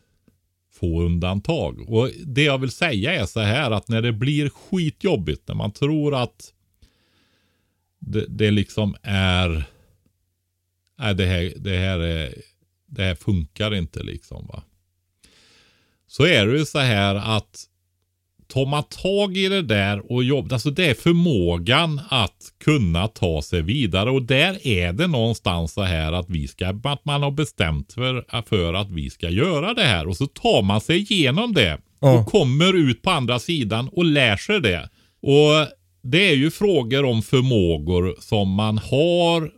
[0.73, 1.89] få undantag.
[1.89, 5.73] Och det jag vill säga är så här att när det blir skitjobbigt, när man
[5.73, 6.53] tror att
[7.99, 9.65] det, det liksom är,
[10.99, 12.35] nej det här, det här är,
[12.87, 14.63] det här funkar inte liksom va.
[16.13, 17.65] Så är det ju så här att
[18.49, 23.43] tar man tag i det där och jobbar, alltså det är förmågan att kunna ta
[23.43, 27.31] sig vidare och där är det någonstans så här att vi ska, att man har
[27.31, 31.53] bestämt för, för att vi ska göra det här och så tar man sig igenom
[31.53, 32.19] det Ja.
[32.19, 34.89] och kommer ut på andra sidan och lär sig det.
[35.23, 35.69] Och
[36.03, 39.51] det är ju frågor om förmågor som man har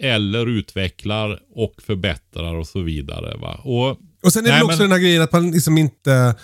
[0.00, 3.36] eller utvecklar och förbättrar och så vidare.
[3.36, 3.60] Va?
[3.64, 5.78] Och Och sen är det Nej, väl också men- den här grejen att man liksom
[5.78, 6.34] inte...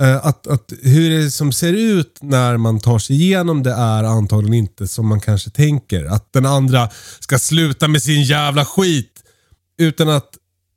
[0.00, 4.04] eh, att, att hur det som ser ut när man tar sig igenom det är
[4.04, 6.04] antagligen inte som man kanske tänker.
[6.04, 6.88] Att den andra
[7.20, 9.22] ska sluta med sin jävla skit.
[9.78, 10.30] Utan att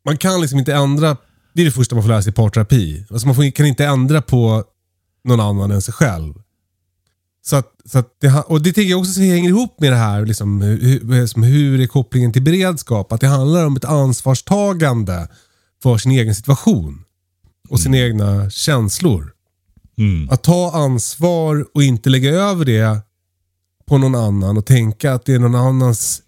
[0.06, 1.18] man kan liksom inte ändra...
[1.54, 3.06] Det är det första man får lära sig i parterapi.
[3.10, 4.64] Alltså man får, kan inte ändra på
[5.24, 6.34] någon annan än sig själv.
[7.46, 10.26] Så att, så att det, och det tänker jag också hänger ihop med det här,
[10.26, 13.12] liksom, hur, hur är kopplingen till beredskap?
[13.12, 15.28] Att det handlar om ett ansvarstagande
[15.84, 17.04] för sin egen situation
[17.70, 19.34] och sina egna känslor.
[19.98, 23.02] mm, Att ta ansvar och inte lägga över det
[23.88, 26.22] på någon annan och tänka att det är någon annans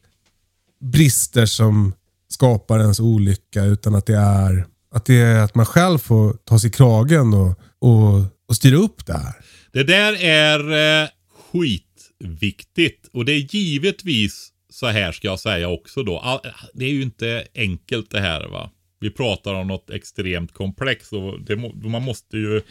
[0.82, 1.94] brister som
[2.30, 6.60] skapar ens olycka utan att det är att, det är att man själv får ta
[6.60, 9.34] sig kragen och, och, och styra upp det här.
[9.72, 10.60] Det där är
[11.04, 11.10] eh,
[11.52, 16.42] skitviktigt och det är givetvis så här ska jag säga också då.
[16.74, 18.72] Det är ju inte enkelt det här va.
[19.00, 21.56] Vi pratar om något extremt komplext och det,
[21.90, 22.62] man måste ju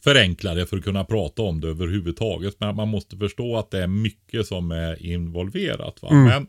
[0.00, 2.60] förenkla det för att kunna prata om det överhuvudtaget.
[2.60, 6.02] Men man måste förstå att det är mycket som är involverat.
[6.02, 6.12] Va?
[6.12, 6.46] Men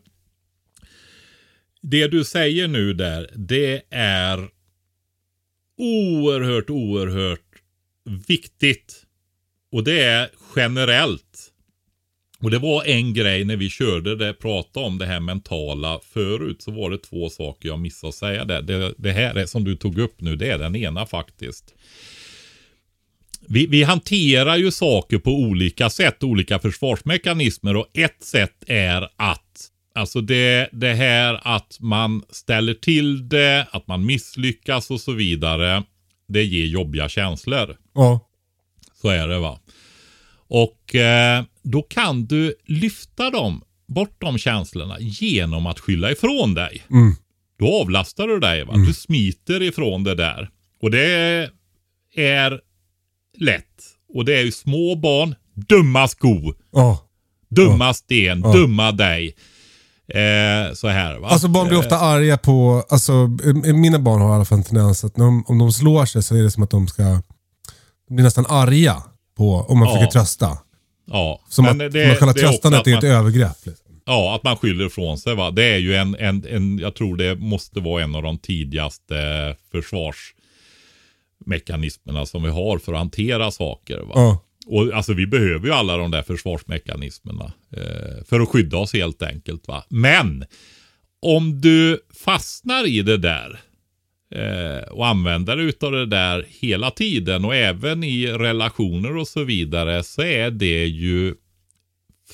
[1.82, 4.48] det du säger nu där, det är
[5.76, 7.62] oerhört, oerhört
[8.28, 9.06] viktigt.
[9.72, 11.29] Och det är generellt.
[12.42, 16.62] Och det var en grej när vi körde det, pratade om det här mentala förut,
[16.62, 18.62] så var det två saker jag missade att säga där.
[18.62, 21.74] Det, det här är, som du tog upp nu, det är den ena faktiskt.
[23.48, 29.70] Vi, vi hanterar ju saker på olika sätt, olika försvarsmekanismer och ett sätt är att
[29.94, 35.82] Alltså det, det här att man ställer till det, att man misslyckas och så vidare.
[36.28, 37.76] Det ger jobbiga känslor.
[37.94, 38.28] Ja.
[39.02, 39.60] Så är det va.
[40.50, 46.82] Och eh, då kan du lyfta dem, bort de känslorna genom att skylla ifrån dig.
[46.90, 47.14] Mm.
[47.58, 48.64] Då avlastar du dig.
[48.64, 48.72] Va?
[48.76, 50.50] Du smiter ifrån det där.
[50.82, 51.50] Och det
[52.16, 52.60] är
[53.38, 53.64] lätt.
[54.14, 56.98] Och det är ju små barn, dumma sko, Ja.
[57.50, 58.52] dumma sten, Ja.
[58.52, 59.34] dumma dig.
[60.14, 61.28] Eh, så här va.
[61.28, 63.12] Alltså barn blir ofta arga på, alltså
[63.66, 66.22] eh, mina barn har i alla fall en tendens att de, om de slår sig
[66.22, 67.02] så är det som att de ska,
[68.08, 69.02] de blir nästan arga
[69.40, 69.94] på, om man Ja.
[69.94, 70.58] försöker trösta.
[71.06, 73.56] Ja, Som men att det- man själva är också tröstandet är ett man- övergrepp.
[73.66, 73.86] Liksom.
[74.06, 75.50] Ja, att man skyller ifrån sig va.
[75.50, 79.14] Det är ju en, en, en, jag tror det måste vara en av de tidigaste
[79.72, 83.98] försvarsmekanismerna som vi har för att hantera saker.
[83.98, 84.12] Va?
[84.14, 84.44] Ja.
[84.66, 89.22] Och alltså vi behöver ju alla de där försvarsmekanismerna eh, för att skydda oss helt
[89.22, 89.68] enkelt.
[89.68, 89.84] va.
[89.88, 90.44] Men
[91.22, 93.60] om du fastnar i det där
[94.30, 99.44] eh, och använder dig utav det där hela tiden och även i relationer och så
[99.44, 101.34] vidare så är det ju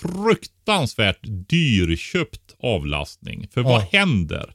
[0.01, 3.49] fruktansvärt dyrköpt avlastning.
[3.55, 4.55] För vad händer?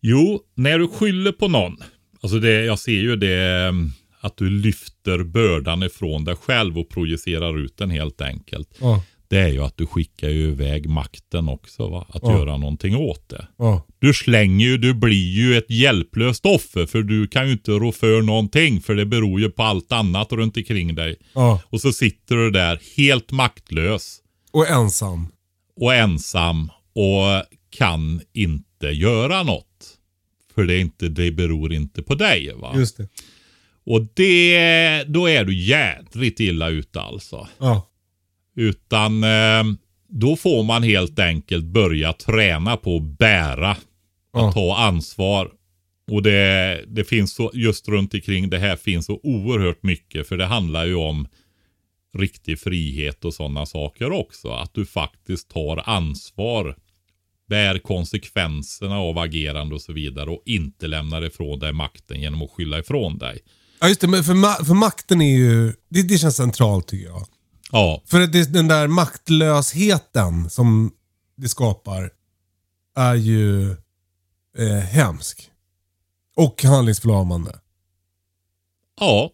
[0.00, 1.76] Jo, när du skyller på någon.
[2.20, 3.90] Alltså det, jag ser ju det mm,
[4.20, 8.78] att du lyfter bördan ifrån dig själv och projicerar ut den helt enkelt.
[8.80, 9.02] Ja.
[9.28, 12.06] Det är ju att du skickar ju iväg makten också va?
[12.08, 12.38] Att Ja.
[12.38, 13.46] göra någonting åt det.
[13.58, 13.86] Ja.
[13.98, 17.92] Du slänger ju, du blir ju ett hjälplöst offer för du kan ju inte rå
[17.92, 21.16] för någonting för det beror ju på allt annat runt omkring dig.
[21.34, 21.60] Ja.
[21.66, 24.18] Och så sitter du där helt maktlös
[24.50, 25.26] Och ensam.
[25.80, 29.66] och ensam och kan inte göra något.
[30.54, 32.52] För det, är inte, det beror inte på dig.
[32.56, 32.72] Va?
[32.76, 33.08] Just det.
[33.86, 37.48] Och det, då är du jädrigt illa ute alltså.
[37.58, 37.88] Ja.
[38.56, 39.64] Utan eh,
[40.08, 43.76] då får man helt enkelt börja träna på att bära.
[44.32, 45.50] Att ta ansvar.
[46.10, 50.28] Och det, det finns så, just runt omkring det här finns så oerhört mycket.
[50.28, 51.28] För det handlar ju om
[52.18, 54.48] riktig frihet och sådana saker också.
[54.48, 56.76] Att du faktiskt tar ansvar.
[57.48, 60.30] Bär konsekvenserna av agerande och så vidare.
[60.30, 63.38] Och inte lämnar ifrån dig makten genom att skylla ifrån dig.
[63.80, 67.06] Ja just det, men för, ma- för makten är ju, det, det känns centralt tycker
[67.06, 67.26] jag.
[67.72, 70.92] Ja, För det, den där maktlösheten som
[71.36, 72.10] det skapar
[72.96, 73.70] är ju
[74.58, 75.50] eh, hemsk.
[76.36, 77.60] Och handlingsförlamande.
[79.00, 79.30] Ja.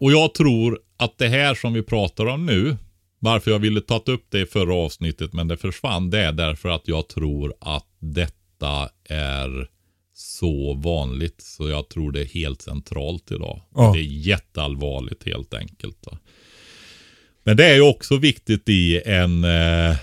[0.00, 2.76] Och jag tror att det här som vi pratar om nu,
[3.18, 6.68] varför jag ville ta upp det i förra avsnittet men det försvann, det är därför
[6.68, 9.68] att jag tror att detta är
[10.14, 13.62] så vanligt så jag tror det är helt centralt idag.
[13.74, 13.92] Ja.
[13.94, 16.06] Det är jätteallvarligt helt enkelt.
[16.06, 16.18] va.
[17.44, 19.96] Men det är ju också viktigt i en, eh,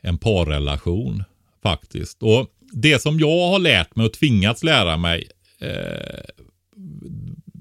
[0.00, 1.24] en parrelation
[1.62, 2.22] faktiskt.
[2.22, 5.28] Och det som jag har lärt mig och tvingats lära mig
[5.60, 6.24] eh,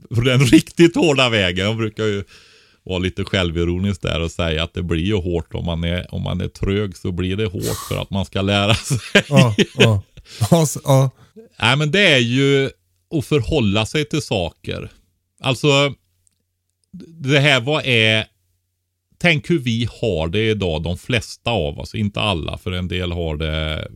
[0.09, 1.66] den riktigt hårda vägen.
[1.66, 2.24] Jag brukar ju
[2.84, 6.22] vara lite självironisk där och säga att det blir ju hårt om man är, om
[6.22, 8.97] man är trög så blir det hårt för att man ska lära sig.
[9.30, 10.03] Ja, ja.
[10.84, 11.12] Ja.
[11.59, 12.70] Nej men det är ju
[13.18, 14.91] att förhålla sig till saker.
[15.43, 15.93] Alltså
[17.07, 18.26] det här vad är
[19.22, 23.11] Tänk hur vi har det idag, de flesta av oss, inte alla för en del
[23.11, 23.91] har det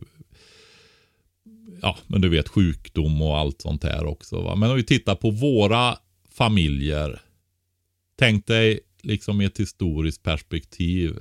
[1.82, 4.42] Ja, men du vet sjukdom och allt sånt här också.
[4.42, 4.54] Va?
[4.54, 5.98] Men om vi tittar på våra
[6.30, 7.20] familjer.
[8.18, 11.18] Tänk dig liksom i ett historiskt perspektiv.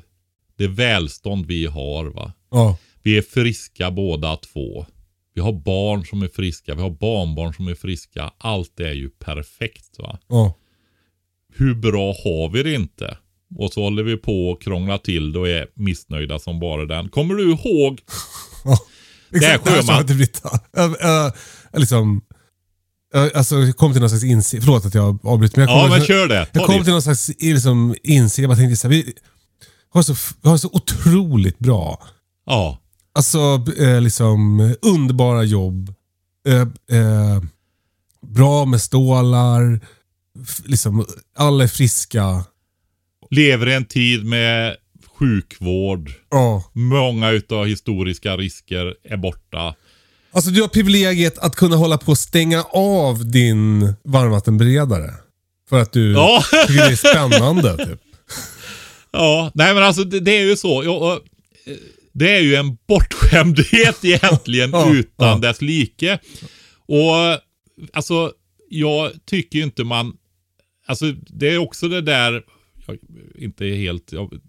[0.56, 2.06] Det välstånd vi har.
[2.06, 2.34] va.
[2.52, 2.78] ja.
[3.04, 4.86] Vi är friska båda två.
[5.34, 6.76] Vi har barn som är friska.
[6.76, 8.34] Vi har barnbarn som är friska.
[8.38, 10.00] Allt är ju perfekt.
[10.00, 10.20] va.
[10.28, 10.54] ja.
[11.54, 13.18] Hur bra har vi det inte?
[13.56, 17.10] Och så håller vi på och krånglar till det och är missnöjda som bara den.
[17.10, 18.00] Kommer du ihåg?
[19.30, 20.08] Det är här sjöman.
[20.08, 20.60] till Britta.
[20.74, 21.34] Jag,
[21.82, 22.22] liksom,
[23.36, 24.64] alltså, jag kom till någon slags insikt.
[24.64, 25.58] Förlåt att jag avbryter.
[25.60, 26.48] Men jag Ja, men kör det.
[26.52, 26.84] Jag kom det.
[26.84, 28.40] till någon slags liksom, insikt.
[28.42, 29.14] Jag bara tänkte så här, vi
[29.90, 32.04] har så, vi har så otroligt bra.
[32.46, 32.80] Ja,
[33.18, 35.94] Alltså eh, liksom underbara jobb.
[36.48, 36.62] Eh,
[37.00, 37.42] eh,
[38.28, 39.80] bra med stålar.
[40.66, 41.06] Liksom,
[41.38, 42.44] alla är friska.
[43.32, 44.76] Lever i en tid med
[45.20, 46.12] sjukvård.
[46.32, 46.64] Ja.
[46.74, 49.76] Många utav historiska risker är borta.
[50.32, 55.14] Alltså du har privilegiet att kunna hålla på och stänga av din varmvattenberedare.
[55.70, 56.44] För att du Ja.
[56.68, 57.78] tycker det är spännande.
[57.86, 58.00] Typ.
[59.12, 60.84] Ja, nej men alltså det, det är ju så.
[60.84, 61.20] Jag, och, eh,
[62.14, 65.36] det är ju en bortskämdhet egentligen Ja, utan ja.
[65.48, 66.20] dess like.
[66.88, 67.40] Och
[67.94, 68.32] alltså,
[68.70, 70.14] jag tycker ju inte man...
[70.88, 72.42] Alltså det är också det där,
[72.88, 72.98] jag,
[73.36, 74.12] inte helt...
[74.12, 74.40] Jag,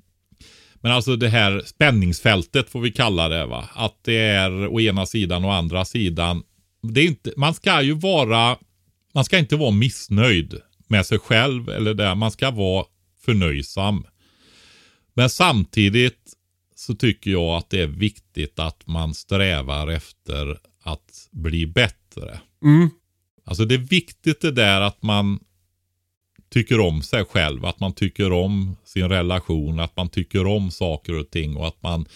[0.75, 3.69] men alltså det här spänningsfältet får vi kalla det va.
[3.75, 6.43] Att det är å ena sidan och andra sidan.
[6.83, 8.57] Det är inte, man ska ju vara,
[9.15, 12.15] man ska inte vara missnöjd med sig själv eller det.
[12.15, 12.85] Man ska vara
[13.25, 14.05] förnöjsam.
[15.15, 16.33] Men samtidigt
[16.75, 22.41] så tycker jag att det är viktigt att man strävar efter att bli bättre.
[22.65, 22.91] Mm.
[23.45, 25.41] Alltså det är viktigt det där att man
[26.49, 31.15] tycker om sig själv, att man tycker om sin relation, att man tycker om saker
[31.19, 32.07] och ting och att man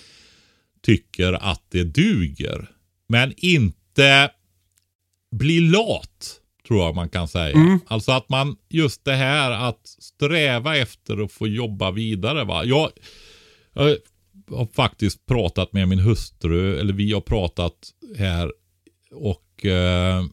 [0.83, 2.71] tycker att det duger.
[3.09, 4.31] Men inte
[5.31, 7.79] bli lat, tror jag man kan säga.
[7.87, 12.45] Alltså att man, just det här att sträva efter att få jobba vidare.
[12.45, 12.65] Va?
[12.65, 12.91] Jag,
[13.73, 13.97] jag
[14.51, 17.75] har faktiskt pratat med min hustru, eller vi har pratat
[18.17, 18.53] här
[19.13, 20.25] och eh,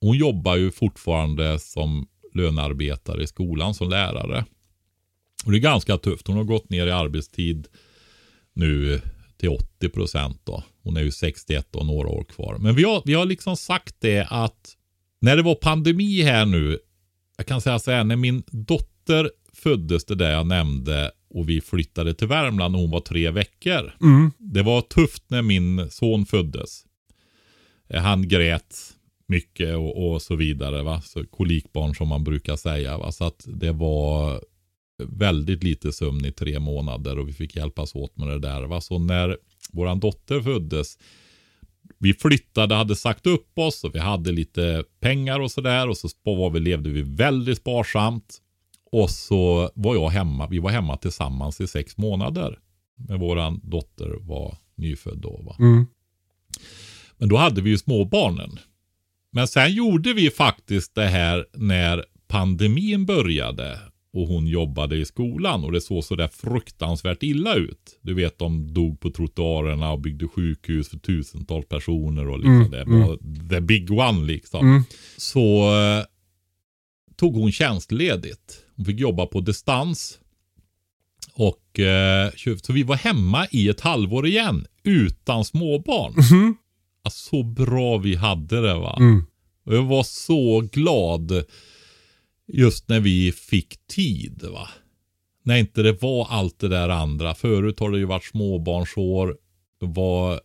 [0.00, 4.44] hon jobbar ju fortfarande som lönearbetare i skolan som lärare.
[5.44, 6.26] Och det är ganska tufft.
[6.26, 7.68] Hon har gått ner i arbetstid
[8.52, 9.00] nu
[9.36, 10.64] till 80 procent då.
[10.82, 12.58] Hon är ju 61 och några år kvar.
[12.58, 14.74] Men vi har, vi har liksom sagt det att
[15.20, 16.78] när det var pandemi här nu.
[17.36, 21.60] Jag kan säga så här, när min dotter föddes det där jag nämnde och vi
[21.60, 23.94] flyttade till Värmland när hon var tre veckor.
[24.00, 24.30] Mm.
[24.38, 26.84] Det var tufft när min son föddes.
[27.88, 28.94] Eh, Han grät
[29.28, 30.82] mycket och, och så vidare.
[30.82, 31.00] Va?
[31.00, 32.98] Så kolikbarn som man brukar säga.
[32.98, 33.12] Va?
[33.12, 34.40] Så att det var
[35.04, 38.62] väldigt lite sömn i tre månader och vi fick hjälpas åt med det där.
[38.62, 38.80] Va?
[38.80, 39.36] Så när
[39.72, 40.98] våran dotter föddes,
[41.98, 46.08] vi flyttade, hade sagt upp oss och vi hade lite pengar och sådär och så
[46.24, 48.42] var vi, levde vi väldigt sparsamt.
[48.92, 52.58] Och så var jag hemma, vi var hemma tillsammans i sex månader.
[52.96, 55.42] När våran dotter var nyfödd då.
[55.42, 55.56] Va?
[55.58, 55.86] Mm.
[57.18, 58.58] Men då hade vi ju småbarnen.
[59.32, 63.78] Men sen gjorde vi faktiskt det här när pandemin började
[64.12, 67.98] och hon jobbade i skolan och det såg så där fruktansvärt illa ut.
[68.02, 72.70] Du vet, de dog på trottoarerna och byggde sjukhus för tusentals personer och liksom Mm,
[72.70, 74.66] det var the big one liksom.
[74.66, 74.82] Mm.
[75.16, 76.04] Så eh,
[77.16, 78.64] tog hon tjänstledigt.
[78.76, 80.18] Hon fick jobba på distans.
[81.34, 82.30] Och eh,
[82.62, 86.12] så vi var hemma i ett halvår igen utan småbarn.
[86.16, 86.56] Mhm.
[87.08, 88.96] Alltså, så bra vi hade det va.
[89.00, 89.26] Mm.
[89.64, 91.44] Och jag var så glad
[92.46, 94.68] just när vi fick tid va.
[95.42, 97.34] När inte det var allt det där andra.
[97.34, 99.36] Förut har det ju varit småbarnsår.
[99.80, 100.40] Var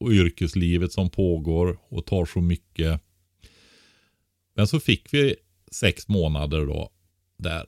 [0.00, 3.00] och yrkeslivet som pågår och tar så mycket.
[4.56, 5.34] Men så fick vi
[5.72, 6.90] sex månader då.
[7.38, 7.66] Där.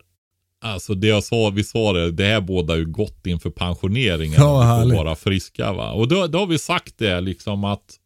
[0.60, 4.40] Alltså det jag sa, vi sa det, det här båda ju gott inför pensioneringen.
[4.40, 5.92] Ja, vi får vara friska va.
[5.92, 7.98] Och då, då har vi sagt det liksom att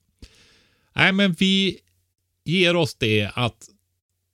[0.97, 1.79] Nej men vi
[2.45, 3.69] ger oss det att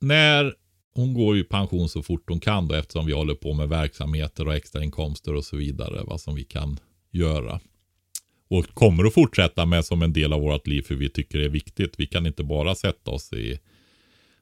[0.00, 0.54] när
[0.94, 4.46] hon går i pension så fort hon kan då eftersom vi håller på med verksamheter
[4.46, 6.02] och extrainkomster och så vidare.
[6.04, 6.78] Vad som vi kan
[7.10, 7.60] göra.
[8.50, 11.44] Och kommer att fortsätta med som en del av vårt liv för vi tycker det
[11.44, 11.94] är viktigt.
[11.96, 13.58] Vi kan inte bara sätta oss i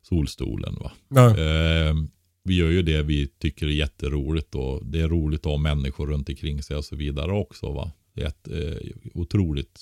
[0.02, 0.76] solstolen.
[0.80, 0.92] Va?
[1.30, 1.94] Eh,
[2.42, 6.06] vi gör ju det vi tycker är jätteroligt och det är roligt att ha människor
[6.06, 7.72] runt omkring sig och så vidare också.
[7.72, 7.92] Va?
[8.12, 9.80] Det är ett, eh, otroligt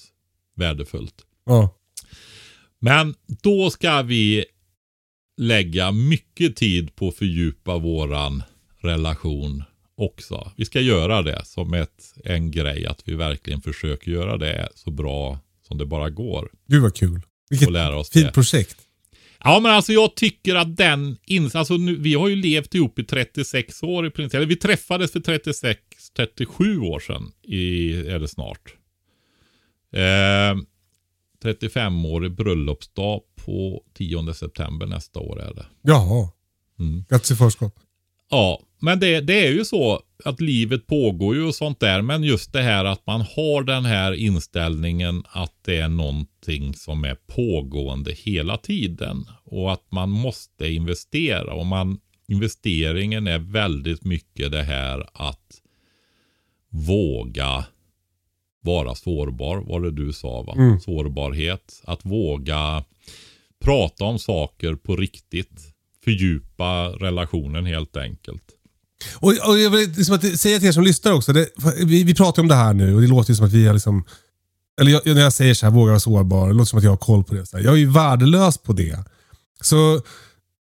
[0.54, 1.26] värdefullt.
[1.44, 1.77] Ja.
[2.78, 4.44] Men då ska vi
[5.36, 8.42] lägga mycket tid på att fördjupa våran
[8.80, 9.64] relation
[9.96, 10.52] också.
[10.56, 14.90] Vi ska göra det som ett, en grej att vi verkligen försöker göra det så
[14.90, 15.38] bra
[15.68, 16.50] som det bara går.
[16.66, 17.20] Gud vad kul.
[17.50, 18.76] Vilket Och lära oss fint projekt.
[19.44, 22.98] Ja men alltså jag tycker att den ins alltså nu, vi har ju levt ihop
[22.98, 24.34] i 36 år i princip.
[24.34, 25.80] Eller vi träffades för 36,
[26.16, 28.74] 37 år sedan i, är det snart.
[29.92, 30.62] Eh,
[31.44, 35.66] 35-årig bröllopsdag på 10 september nästa år är det.
[35.82, 36.28] Jaha.
[36.78, 37.04] Mm.
[37.08, 37.74] Grattis i förskott.
[38.30, 42.02] Ja, men det, det är ju så att livet pågår ju och sånt där.
[42.02, 47.04] Men just det här att man har den här inställningen att det är någonting som
[47.04, 49.24] är pågående hela tiden.
[49.44, 51.52] Och att man måste investera.
[51.52, 55.62] Och man, investeringen är väldigt mycket det här att
[56.70, 57.64] våga
[58.62, 60.54] vara sårbar, var det du sa va?
[60.56, 60.80] Mm.
[60.80, 61.82] Sårbarhet.
[61.84, 62.84] Att våga
[63.64, 65.74] prata om saker på riktigt.
[66.04, 68.42] Fördjupa relationen helt enkelt.
[69.14, 71.32] Och, och jag vill liksom att säga till er som lyssnar också.
[71.32, 71.48] Det,
[71.84, 73.74] vi, vi pratar om det här nu och det låter ju som att vi har
[73.74, 74.04] liksom...
[74.80, 76.48] Eller jag, när jag säger så här, våga vara sårbar.
[76.48, 77.44] Det låter som att jag har koll på det.
[77.52, 79.04] Jag är ju värdelös på det.
[79.60, 80.00] Så,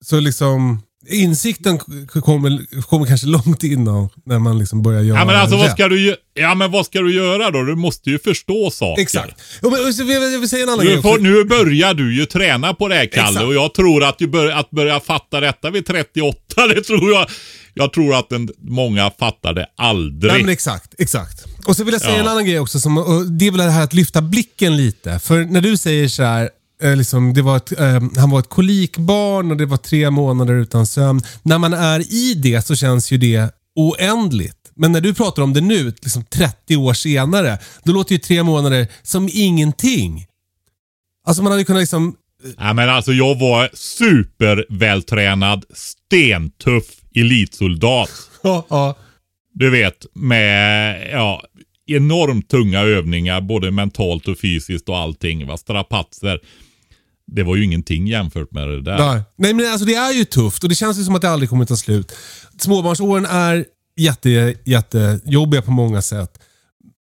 [0.04, 0.82] så liksom...
[1.08, 5.70] insikten kommer, kommer kanske långt innan när man liksom börjar göra Ja men alltså vad
[5.70, 7.62] ska du, ja, men vad ska du göra då?
[7.62, 9.02] Du måste ju förstå saker.
[9.02, 9.40] Exakt.
[9.62, 12.88] Jo, men, jag, vill säga en annan grej får, nu börjar du ju träna på
[12.88, 13.46] det här Kalle Exakt.
[13.46, 16.38] och jag tror att du bör, att börja fatta detta vid 38,
[16.74, 17.26] det tror jag.
[17.74, 20.32] Jag tror att en, många fattar det aldrig.
[20.32, 21.44] Nej, men exakt, exakt.
[21.66, 22.20] Och så vill jag säga Ja.
[22.20, 22.80] en annan grej också.
[22.80, 22.94] Som,
[23.38, 25.18] det är väl det här att lyfta blicken lite.
[25.18, 26.50] För när du säger så här,
[26.82, 30.54] eh, liksom, det var ett, eh, han var ett kolikbarn och det var tre månader
[30.54, 31.20] utan sömn.
[31.42, 34.56] När man är i det så känns ju det oändligt.
[34.74, 38.42] Men när du pratar om det nu, liksom 30 år senare, då låter ju tre
[38.42, 40.26] månader som ingenting.
[41.26, 42.16] Alltså man hade kunnat liksom...
[42.58, 48.10] Ja, men alltså jag var supervältränad, stentuff elitsoldat.
[48.44, 48.96] Ja, ja.
[49.54, 51.42] Du vet, med ja,
[51.86, 55.46] enormt tunga övningar, både mentalt och fysiskt och allting.
[55.46, 55.56] Va?
[55.56, 56.40] Strapatser.
[57.26, 58.98] Det var ju ingenting jämfört med det där.
[58.98, 59.22] Nej.
[59.36, 61.50] Nej men alltså det är ju tufft och det känns ju som att det aldrig
[61.50, 62.12] kommer ta slut.
[62.58, 63.64] Småbarnsåren är
[63.96, 66.38] jätte, jättejobbiga på många sätt.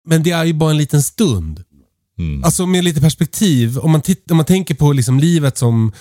[0.08, 1.62] Men det är ju bara en liten stund.
[2.18, 2.44] Mm.
[2.44, 3.78] Alltså med lite perspektiv.
[3.78, 5.92] Om man, titt- om man tänker på liksom livet som,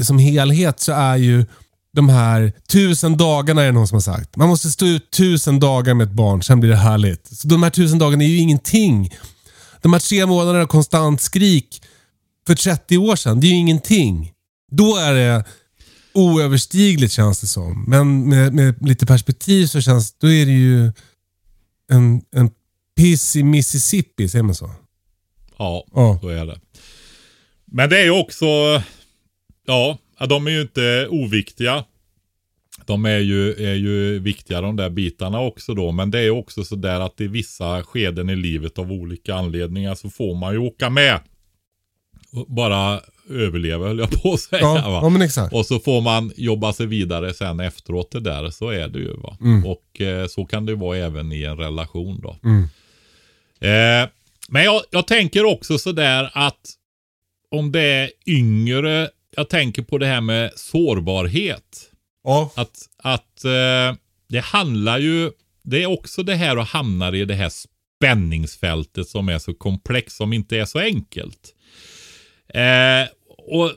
[0.00, 1.46] som helhet så är ju
[1.92, 4.36] de här tusen dagarna är det någon som har sagt.
[4.36, 7.26] Man måste stå ut tusen dagar med ett barn, sen blir det härligt.
[7.26, 9.14] Så de här tusen dagarna är ju ingenting.
[9.82, 11.82] De här tre månaderna av konstant skrik
[12.48, 14.32] för 30 år sedan, det är ju ingenting.
[14.70, 15.44] Då är det
[16.14, 17.84] oöverstigligt känns det som.
[17.88, 20.92] Men med, med lite perspektiv så känns då är det ju
[21.90, 22.50] en, en
[22.96, 24.70] piss i Mississippi, säger man så?
[25.58, 26.18] Ja, Ja.
[26.22, 26.60] så är det.
[27.64, 28.46] Men det är ju också,
[29.66, 31.84] ja, de är ju inte oviktiga.
[32.86, 35.92] De är ju, är ju viktiga de där bitarna också då.
[35.92, 39.94] Men det är också så där att i vissa skeden i livet av olika anledningar
[39.94, 41.20] så får man ju åka med.
[42.32, 43.00] Och bara
[43.30, 44.62] överleva höll jag på att säga.
[44.62, 45.18] Ja, va?
[45.18, 45.54] ja exakt.
[45.54, 48.50] Och så får man jobba sig vidare sen efteråt det där.
[48.50, 49.16] Så är det ju.
[49.16, 49.36] va.
[49.40, 49.66] Mm.
[49.66, 52.36] Och eh, så kan det vara även i en relation då.
[52.44, 52.62] Mm.
[53.60, 54.08] Eh,
[54.48, 56.74] men jag, jag tänker också sådär att
[57.50, 61.90] om det är yngre, jag tänker på det här med sårbarhet.
[62.24, 62.52] Ja.
[62.54, 63.96] Att, att eh,
[64.28, 65.30] det handlar ju,
[65.62, 67.52] det är också det här att hamna i det här
[67.98, 71.54] spänningsfältet som är så komplext, som inte är så enkelt.
[72.54, 73.72] Eh, och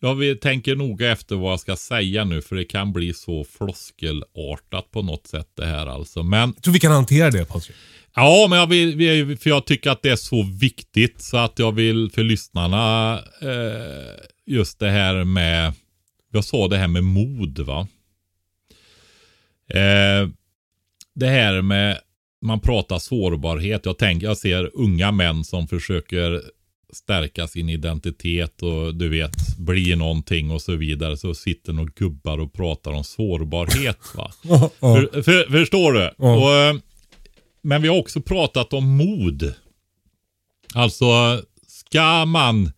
[0.00, 4.90] jag tänker noga efter vad jag ska säga nu, för det kan bli så floskelartat
[4.90, 6.22] på något sätt det här alltså.
[6.22, 7.76] Men Jag tror vi kan hantera det Patrik.
[8.14, 11.58] Ja, men jag vill, vi- för jag tycker att det är så viktigt så att
[11.58, 15.72] jag vill för lyssnarna eh, just det här med,
[16.32, 17.88] jag sa det här med mod va.
[19.70, 20.28] Eh,
[21.14, 21.98] det här med,
[22.42, 23.86] man pratar sårbarhet.
[23.86, 26.42] Jag tänker, jag ser unga män som försöker
[26.92, 31.16] stärka sin identitet och du vet, bli någonting och så vidare.
[31.16, 34.32] Så sitter några gubbar och pratar om sårbarhet va.
[34.80, 36.08] För, för, förstår du?
[36.16, 36.76] Och, eh,
[37.62, 39.54] men vi har också pratat om mod.
[40.74, 41.06] Alltså,
[41.66, 42.72] ska man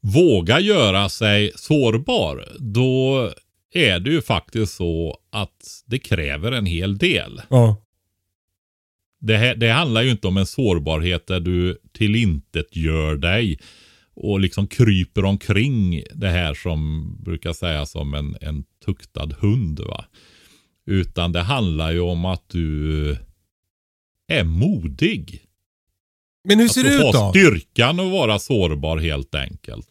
[0.00, 3.30] våga göra sig sårbar, då
[3.74, 7.42] är det ju faktiskt så att det kräver en hel del.
[7.50, 7.76] ja.
[9.20, 13.58] Det, här- det handlar ju inte om en sårbarhet där du till intet gör dig
[14.14, 19.80] och liksom kryper omkring det här som brukar sägas som en, en tuktad hund.
[19.80, 20.04] va.
[20.86, 23.10] Utan det handlar ju om att du
[24.32, 25.40] är modig.
[26.48, 27.30] Men hur Att ser du det ut då?
[27.30, 29.88] styrkan att vara sårbar helt enkelt.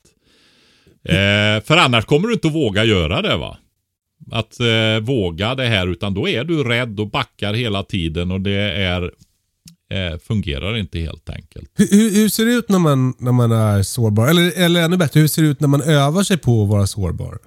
[1.03, 3.57] Eh, för annars kommer du inte att våga göra det va.
[4.31, 8.41] Att eh, våga det här utan då är du rädd och backar hela tiden och
[8.41, 9.11] det är
[9.93, 11.71] eh, fungerar inte helt enkelt.
[11.75, 14.27] Hur, hur, hur ser det ut när man, när man är sårbar?
[14.27, 16.87] Eller, eller ännu bättre, hur ser det ut när man övar sig på att vara
[16.87, 17.37] sårbar?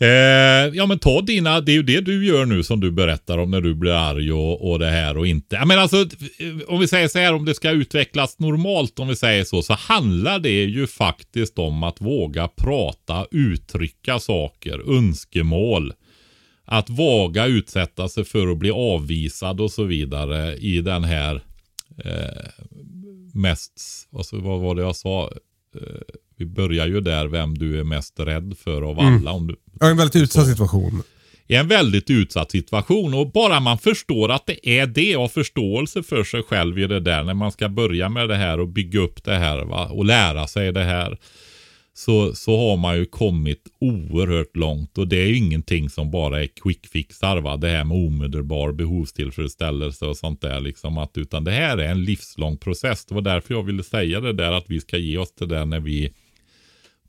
[0.00, 3.38] Eh, ja men ta dina, det är ju det du gör nu som du berättar
[3.38, 5.56] om när du blir arg och, och det här och inte.
[5.56, 6.06] Ja, men alltså, eh,
[6.66, 9.72] om vi säger så här, om det ska utvecklas normalt, om vi säger så, så
[9.72, 15.92] handlar det ju faktiskt om att våga prata, uttrycka saker, önskemål.
[16.64, 21.42] Att våga utsätta sig för att bli avvisad och så vidare i den här
[22.04, 22.66] eh,
[23.34, 23.72] mest,
[24.16, 25.32] alltså, vad var det jag sa?
[25.74, 25.80] Eh,
[26.38, 29.32] vi börjar ju där vem du är mest rädd för av alla.
[29.32, 31.02] Om du, Ja, en väldigt utsatt situation.
[31.46, 36.02] i en väldigt utsatt situation och bara man förstår att det är det och förståelse
[36.02, 39.00] för sig själv i det där när man ska börja med det här och bygga
[39.00, 39.86] upp det här va?
[39.86, 41.18] och lära sig det här.
[41.94, 46.42] Så, så har man ju kommit oerhört långt och det är ju ingenting som bara
[46.42, 47.56] är quick fixar va.
[47.56, 52.04] Det här med omedelbar behovstillfredsställelse och sånt där liksom att utan det här är en
[52.04, 53.04] livslång process.
[53.04, 55.64] Det var därför jag ville säga det där att vi ska ge oss det där
[55.64, 56.12] när vi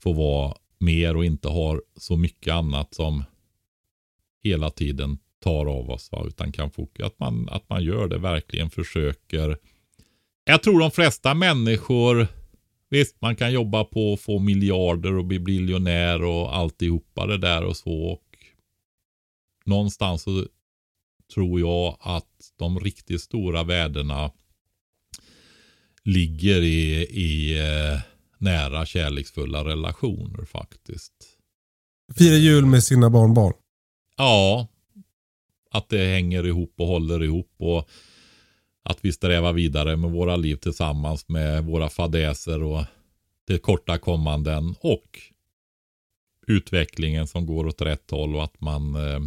[0.00, 3.24] får vara mer och inte har så mycket annat som
[4.42, 6.12] hela tiden tar av oss.
[6.12, 6.24] Va?
[6.26, 9.58] Utan kan fokusera, att man, att man gör det, verkligen försöker.
[10.44, 12.26] Jag tror de flesta människor,
[12.90, 17.64] visst man kan jobba på att få miljarder och bli biljonär och alltihopa det där
[17.64, 18.02] och så.
[18.02, 18.24] Och
[19.64, 20.46] någonstans så
[21.34, 24.30] tror jag att de riktigt stora värdena
[26.04, 28.00] ligger i, i eh,
[28.40, 31.12] nära kärleksfulla relationer faktiskt.
[32.18, 33.52] Fira jul med sina barnbarn.
[34.16, 34.68] Ja,
[35.70, 37.88] att det hänger ihop och håller ihop och
[38.82, 42.84] att vi strävar vidare med våra liv tillsammans med våra fadäser och
[43.46, 45.20] tillkortakommanden och
[46.46, 49.20] utvecklingen som går åt rätt håll och att man eh,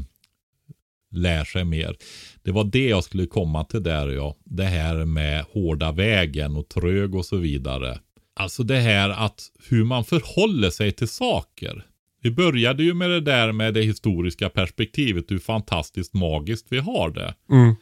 [1.11, 1.97] lär sig mer.
[2.43, 4.36] Det var det jag skulle komma till där ja.
[4.43, 7.99] Det här med hårda vägen och trög och så vidare.
[8.36, 11.86] Alltså det här att hur man förhåller sig till saker.
[12.21, 17.09] Vi började ju med det där med det historiska perspektivet, hur fantastiskt magiskt vi har
[17.09, 17.36] det.
[17.49, 17.75] Mm.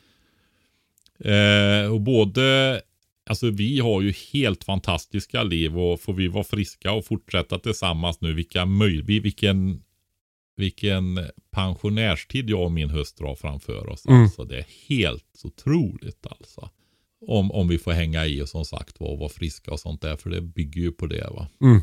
[1.23, 2.81] Eh, och både,
[3.29, 8.21] alltså vi har ju helt fantastiska liv och får vi vara friska och fortsätta tillsammans
[8.21, 9.83] nu, vilka möj vilken,
[10.57, 11.19] vilken
[11.51, 14.05] pensionärstid jag och min hustru har framför oss.
[14.05, 14.21] Mm.
[14.21, 16.69] Alltså det är helt otroligt alltså.
[17.27, 20.15] Om, om vi får hänga i och som sagt var vara friska och sånt där,
[20.15, 21.47] för det bygger ju på det va.
[21.61, 21.81] Mm.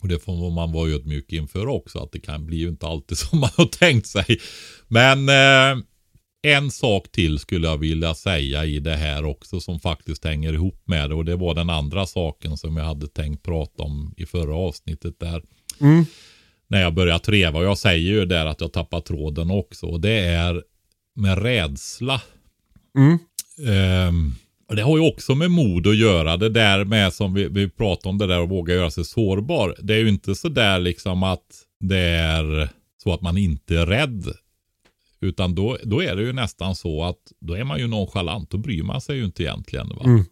[0.00, 3.18] Och det får man vara ödmjuk inför också, att det kan bli ju inte alltid
[3.18, 4.40] som man har tänkt sig.
[4.88, 5.84] Men eh,
[6.42, 10.82] en sak till skulle jag vilja säga i det här också som faktiskt hänger ihop
[10.84, 11.14] med det.
[11.14, 15.20] Och det var den andra saken som jag hade tänkt prata om i förra avsnittet
[15.20, 15.42] där.
[15.80, 16.04] Mm.
[16.68, 17.58] När jag börjar treva.
[17.58, 19.86] Och jag säger ju där att jag tappar tråden också.
[19.86, 20.62] Och det är
[21.14, 22.22] med rädsla.
[22.98, 23.18] Mm.
[23.68, 24.34] Ehm,
[24.70, 26.36] och det har ju också med mod att göra.
[26.36, 29.76] Det där med som vi, vi pratade om det där att våga göra sig sårbar.
[29.82, 32.68] Det är ju inte så där liksom att det är
[33.02, 34.26] så att man inte är rädd.
[35.20, 38.50] Utan då, då är det ju nästan så att då är man ju nonchalant.
[38.50, 39.88] Då bryr man sig ju inte egentligen.
[39.88, 40.02] Va?
[40.04, 40.24] Mm.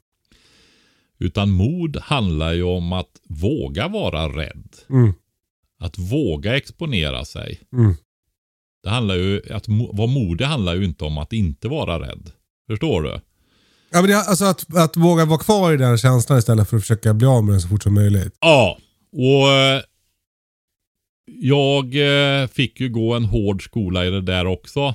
[1.19, 4.77] Utan mod handlar ju om att våga vara rädd.
[4.91, 5.13] Mm.
[5.81, 7.61] Att våga exponera sig.
[7.73, 7.95] Mm.
[8.83, 12.31] Det handlar ju, att vara modig handlar ju inte om att inte vara rädd.
[12.67, 13.21] Förstår du?
[13.91, 16.83] Ja, men det, alltså att, att våga vara kvar i den känslan istället för att
[16.83, 18.37] försöka bli av med den så fort som möjligt.
[18.41, 18.79] Ja,
[19.13, 19.83] och eh,
[21.27, 24.95] jag eh, fick ju gå en hård skola i det där också.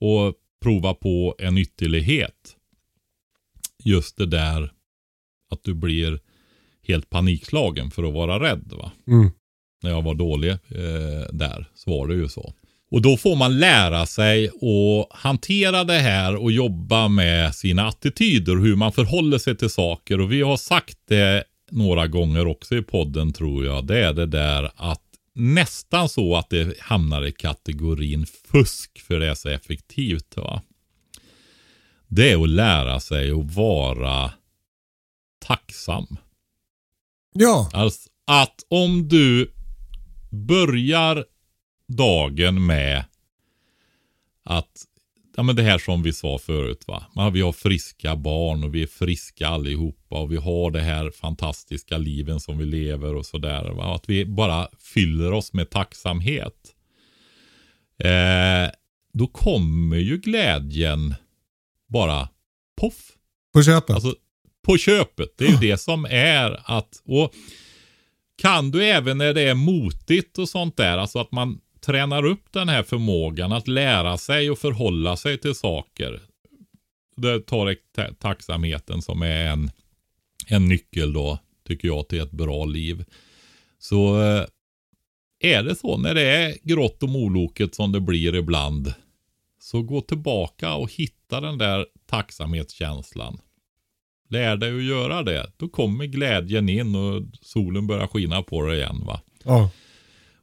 [0.00, 2.56] Och prova på en ytterlighet.
[3.84, 4.72] Just det där
[5.50, 6.20] att du blir
[6.82, 8.72] helt panikslagen för att vara rädd.
[8.76, 8.92] va.
[9.06, 9.30] Mm.
[9.82, 12.52] När jag var dålig eh, där så var det ju så.
[12.94, 18.56] Och då får man lära sig att hantera det här och jobba med sina attityder,
[18.56, 20.20] hur man förhåller sig till saker.
[20.20, 23.86] Och vi har sagt det några gånger också i podden tror jag.
[23.86, 29.26] Det är det där att nästan så att det hamnar i kategorin fusk för det
[29.26, 30.36] är så effektivt.
[30.36, 30.62] Va?
[32.08, 34.30] Det är att lära sig att vara
[35.46, 36.16] tacksam.
[37.32, 37.70] Ja.
[37.72, 39.52] Alltså att om du
[40.30, 41.24] börjar
[41.88, 43.04] dagen med
[44.44, 44.84] att,
[45.36, 47.04] ja men det här som vi sa förut va.
[47.14, 51.10] Man, vi har friska barn och vi är friska allihopa och vi har det här
[51.10, 53.94] fantastiska liven som vi lever och sådär.
[53.94, 56.74] Att vi bara fyller oss med tacksamhet.
[57.98, 58.72] Eh,
[59.12, 61.14] då kommer ju glädjen
[61.86, 62.28] bara
[62.80, 63.10] poff.
[63.52, 63.94] På köpet.
[63.94, 64.14] Alltså
[64.62, 65.38] på köpet.
[65.38, 67.34] Det är ju det som är att, och
[68.36, 72.44] kan du även när det är motigt och sånt där, alltså att man tränar upp
[72.50, 76.20] den här förmågan att lära sig och förhålla sig till saker.
[77.16, 79.70] Det tar ta- tacksamheten som är en,
[80.46, 83.04] en nyckel då, tycker jag, till ett bra liv.
[83.78, 84.44] Så eh,
[85.40, 88.94] är det så när det är grått och moloket som det blir ibland,
[89.60, 93.38] så gå tillbaka och hitta den där tacksamhetskänslan.
[94.28, 95.52] Lär dig att göra det.
[95.56, 99.02] Då kommer glädjen in och solen börjar skina på dig igen.
[99.06, 99.20] va.
[99.44, 99.70] Ja.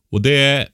[0.09, 0.69] Och det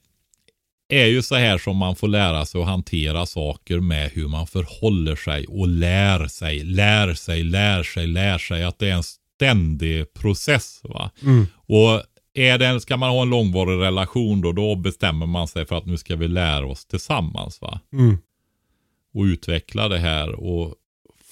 [0.88, 4.46] är ju så här som man får lära sig att hantera saker med hur man
[4.46, 8.64] förhåller sig och lär sig, lär sig, lär sig, lär sig.
[8.64, 10.80] Att det är en ständig process.
[10.82, 11.10] va.
[11.22, 11.46] Mm.
[11.54, 12.02] Och
[12.34, 15.86] är det, ska man ha en långvarig relation då, då bestämmer man sig för att
[15.86, 17.60] nu ska vi lära oss tillsammans.
[17.60, 17.80] va.
[17.92, 18.18] Mm.
[19.14, 20.74] Och utveckla det här och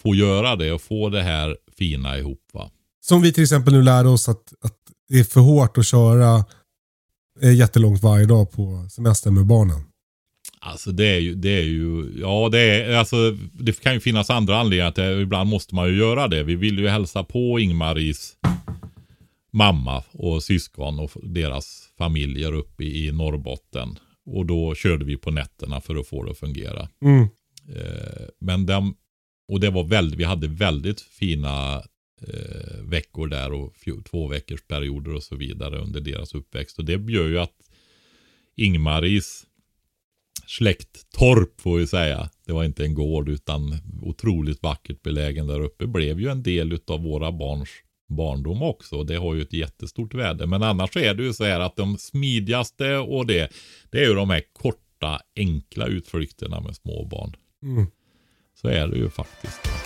[0.02, 2.50] få göra det och få det här fina ihop.
[2.52, 2.70] va.
[3.00, 4.76] Som vi till exempel nu lärde oss att, att
[5.08, 6.44] det är för hårt att köra
[7.42, 9.84] jättelångt varje dag på semester med barnen.
[10.60, 14.30] Alltså det är ju, det är ju, ja det är, alltså det kan ju finnas
[14.30, 15.20] andra anledningar till det.
[15.20, 16.42] Ibland måste man ju göra det.
[16.42, 18.36] Vi vill ju hälsa på Ingmaris
[19.52, 23.98] mamma och syskon och deras familjer uppe i Norrbotten.
[24.26, 26.88] Och då körde vi på nätterna för att få det att fungera.
[27.02, 27.22] Mm.
[27.74, 28.94] Eh, men de,
[29.48, 31.82] och det var väldigt, vi hade väldigt fina
[32.22, 33.74] eh, veckor där och
[34.10, 36.78] två veckors perioder och så vidare under deras uppväxt.
[36.78, 37.70] Och det gör ju att
[38.56, 39.46] Ingmaris
[40.46, 42.30] släkttorp får vi säga.
[42.46, 45.86] Det var inte en gård utan otroligt vackert belägen där uppe.
[45.86, 47.68] Blev ju en del av våra barns
[48.08, 49.02] barndom också.
[49.04, 50.46] Det har ju ett jättestort värde.
[50.46, 53.52] Men annars är det ju så här att de smidigaste och det,
[53.90, 57.36] det är ju de här korta enkla utflykterna med små barn.
[57.62, 57.86] Mm.
[58.54, 59.85] Så är det ju faktiskt.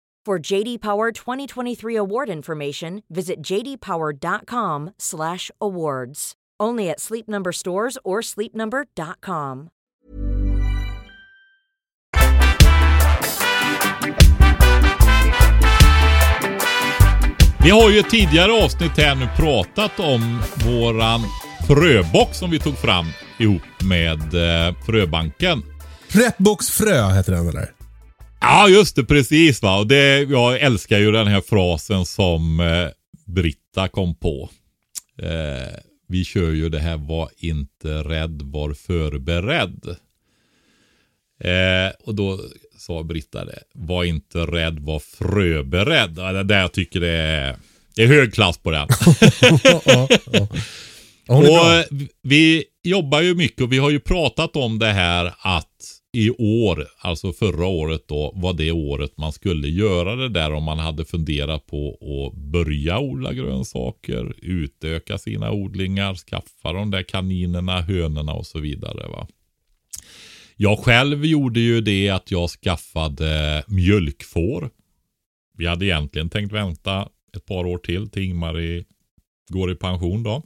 [0.27, 6.33] For JD Power 2023 award information, visit jdpower.com/awards.
[6.63, 9.69] Only at Sleep Number stores or sleepnumber.com.
[17.63, 21.21] Vi har ju tidigare avsnitt här nu pratat om våran
[21.67, 23.05] fröbox som vi tog fram
[23.37, 25.63] ihop med eh, Fröbanken.
[26.13, 27.80] Prepbox frö heter den eller?
[28.41, 29.03] Ja, just det.
[29.03, 29.79] Precis va.
[29.79, 32.87] Och det, jag älskar ju den här frasen som eh,
[33.25, 34.49] Britta kom på.
[35.21, 35.77] Eh,
[36.07, 39.95] vi kör ju det här var inte rädd, var förberedd.
[41.43, 42.39] Eh, och då
[42.77, 43.59] sa Britta det.
[43.73, 46.13] Var inte rädd, var fröberedd.
[46.17, 47.55] Ja, det där jag tycker det är,
[47.95, 48.87] det är hög klass på den.
[49.63, 50.47] ja, ja.
[51.27, 51.85] och
[52.21, 55.70] vi jobbar ju mycket och vi har ju pratat om det här att
[56.13, 60.63] i år, alltså förra året då, var det året man skulle göra det där om
[60.63, 67.81] man hade funderat på att börja odla grönsaker, utöka sina odlingar, skaffa de där kaninerna,
[67.81, 69.07] hönorna och så vidare.
[69.07, 69.27] Va?
[70.55, 74.69] Jag själv gjorde ju det att jag skaffade mjölkfår.
[75.57, 78.85] Vi hade egentligen tänkt vänta ett par år till till Ingmarie
[79.49, 80.43] går i pension då.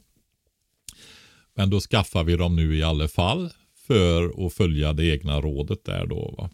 [1.54, 3.50] Men då skaffar vi dem nu i alla fall
[3.86, 6.34] för att följa det egna rådet där då.
[6.38, 6.50] Va?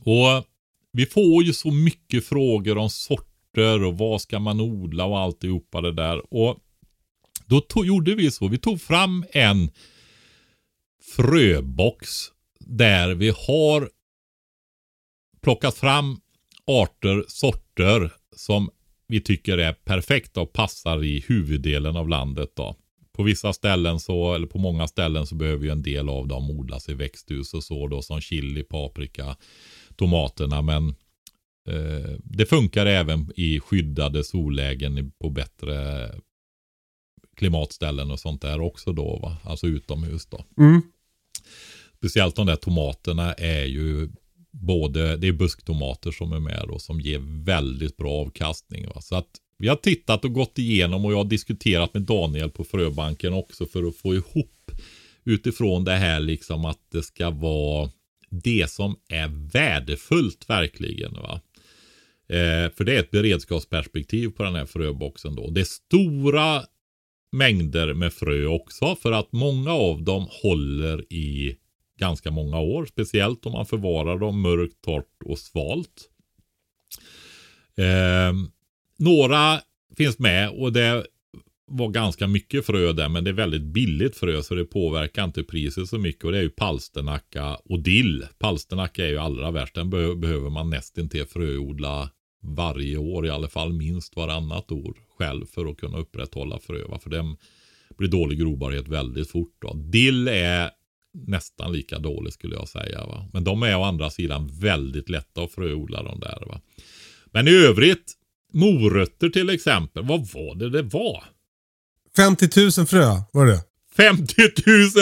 [0.00, 0.44] Och
[0.92, 5.80] vi får ju så mycket frågor om sorter och vad ska man odla och alltihopa
[5.80, 6.34] det där.
[6.34, 6.58] Och
[7.46, 8.48] då tog, gjorde vi så.
[8.48, 9.70] Vi tog fram en
[11.16, 12.08] fröbox
[12.58, 13.90] där vi har
[15.42, 16.20] plockat fram
[16.66, 18.70] arter, sorter som
[19.06, 22.52] vi tycker är perfekta och passar i huvuddelen av landet.
[22.54, 22.76] Då.
[23.16, 26.50] På vissa ställen så, eller på många ställen så behöver ju en del av dem
[26.50, 29.36] odlas i växthus och så då som chili, paprika,
[29.96, 30.62] tomaterna.
[30.62, 30.88] Men
[31.68, 36.10] eh, det funkar även i skyddade sollägen på bättre
[37.36, 39.18] klimatställen och sånt där också då.
[39.22, 39.36] Va?
[39.44, 40.44] Alltså utomhus då.
[40.58, 40.82] Mm.
[41.96, 44.08] Speciellt de där tomaterna är ju
[44.50, 48.86] både, det är busktomater som är med och som ger väldigt bra avkastning.
[48.86, 49.00] Va?
[49.00, 52.64] Så att vi har tittat och gått igenom och jag har diskuterat med Daniel på
[52.64, 54.70] Fröbanken också för att få ihop
[55.24, 57.90] utifrån det här liksom att det ska vara
[58.30, 61.12] det som är värdefullt verkligen.
[61.12, 61.40] Va?
[62.28, 65.50] Eh, för det är ett beredskapsperspektiv på den här fröboxen då.
[65.50, 66.62] Det är stora
[67.32, 71.56] mängder med frö också för att många av dem håller i
[71.98, 72.86] ganska många år.
[72.86, 76.10] Speciellt om man förvarar dem mörkt, torrt och svalt.
[77.76, 78.32] Eh,
[78.98, 79.60] några
[79.96, 81.06] finns med och det
[81.70, 85.42] var ganska mycket frö där men det är väldigt billigt frö så det påverkar inte
[85.42, 88.26] priset så mycket och det är ju palsternacka och dill.
[88.38, 89.74] Palsternacka är ju allra värst.
[89.74, 92.10] Den be behöver man nästan till fröodla
[92.42, 96.98] varje år i alla fall minst varannat år själv för att kunna upprätthålla frö.
[97.02, 97.36] För den
[97.98, 99.56] blir dålig grobarhet väldigt fort.
[99.58, 99.72] Då.
[99.74, 100.70] Dill är
[101.12, 103.06] nästan lika dålig skulle jag säga.
[103.06, 103.28] Va?
[103.32, 106.42] Men de är å andra sidan väldigt lätta att fröodla de där.
[106.46, 106.60] Va?
[107.32, 108.14] Men i övrigt,
[108.56, 110.04] morötter till exempel.
[110.04, 111.24] Vad var det det var?
[112.16, 113.60] 50 000 frö var det.
[113.96, 114.34] 50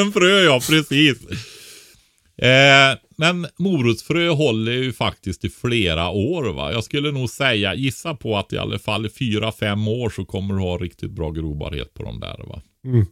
[0.03, 1.19] 000 frö ja, precis.
[2.37, 6.45] Eh, men morotsfrö håller ju faktiskt i flera år.
[6.53, 6.73] va.
[6.73, 10.55] Jag skulle nog säga, gissa på att i alla fall i 4-5 år så kommer
[10.55, 12.45] du ha riktigt bra grobarhet på de där.
[12.49, 12.63] va.
[12.85, 13.07] Mm.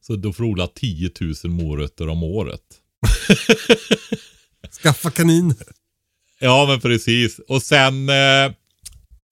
[0.00, 2.62] Så då får du odla 10 000 morötter om året.
[4.82, 5.56] Skaffa kaniner.
[6.38, 7.38] Ja men precis.
[7.38, 8.52] Och sen eh,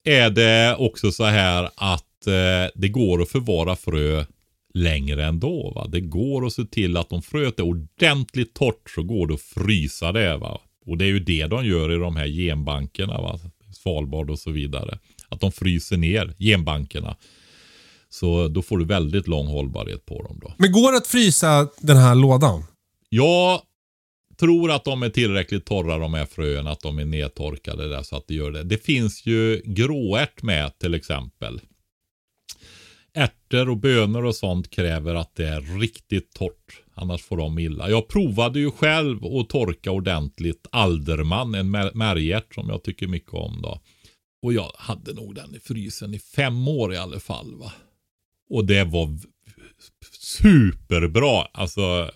[0.03, 4.25] är det också så här att eh, det går att förvara frö
[4.73, 5.71] längre ändå.
[5.75, 5.87] Va?
[5.87, 9.41] Det går att se till att om fröet är ordentligt torrt så går det att
[9.41, 10.37] frysa det.
[10.37, 10.61] Va?
[10.85, 13.21] Och det är ju det de gör i de här genbankerna.
[13.21, 13.39] Va?
[13.73, 14.99] Svalbard och så vidare.
[15.29, 17.15] Att de fryser ner genbankerna.
[18.09, 20.53] Så då får du väldigt lång hållbarhet på dem då.
[20.57, 22.63] Men går det att frysa den här lådan?
[23.09, 23.61] Jag
[24.39, 28.15] tror att de är tillräckligt torra de här fröerna, att de är nedtorkade där så
[28.15, 28.63] att det gör det.
[28.63, 31.61] Det finns ju gråärt med till exempel.
[33.13, 36.81] Ärtor och bönor och sånt kräver att det är riktigt torrt.
[36.93, 37.89] Annars får de illa.
[37.89, 43.61] Jag provade ju själv att torka ordentligt alderman, en märgärt som jag tycker mycket om
[43.61, 43.81] då.
[44.43, 47.55] Och jag hade nog den i frysen i fem år i alla fall.
[47.55, 47.71] va.
[48.49, 49.19] Och det var
[50.19, 51.47] superbra.
[51.53, 52.11] Alltså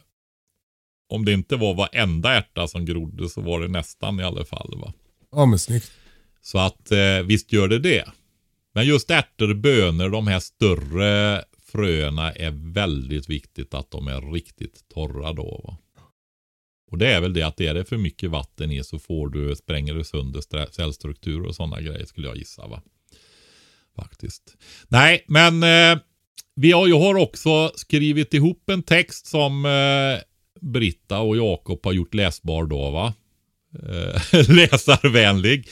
[1.13, 4.73] om det inte var varenda ärta som grodde så var det nästan i alla fall.
[4.77, 4.93] va.
[5.31, 5.91] Ja men snyggt.
[6.41, 8.05] Så att eh, visst gör det det.
[8.73, 14.89] Men just ärtor, bönor, de här större fröna är väldigt viktigt att de är riktigt
[14.89, 15.61] torra då.
[15.63, 15.77] Va?
[16.91, 19.55] Och det är väl det att är det för mycket vatten i så får du,
[19.55, 22.81] spränger du sönder cellstruktur och sådana grejer skulle jag gissa va.
[23.95, 24.57] Faktiskt.
[24.87, 25.99] Nej, men eh,
[26.55, 30.21] vi har, jag har också skrivit ihop en text som eh,
[30.63, 33.13] Britta och Jakob har gjort läsbar då va.
[33.79, 35.67] Eh, läsarvänlig.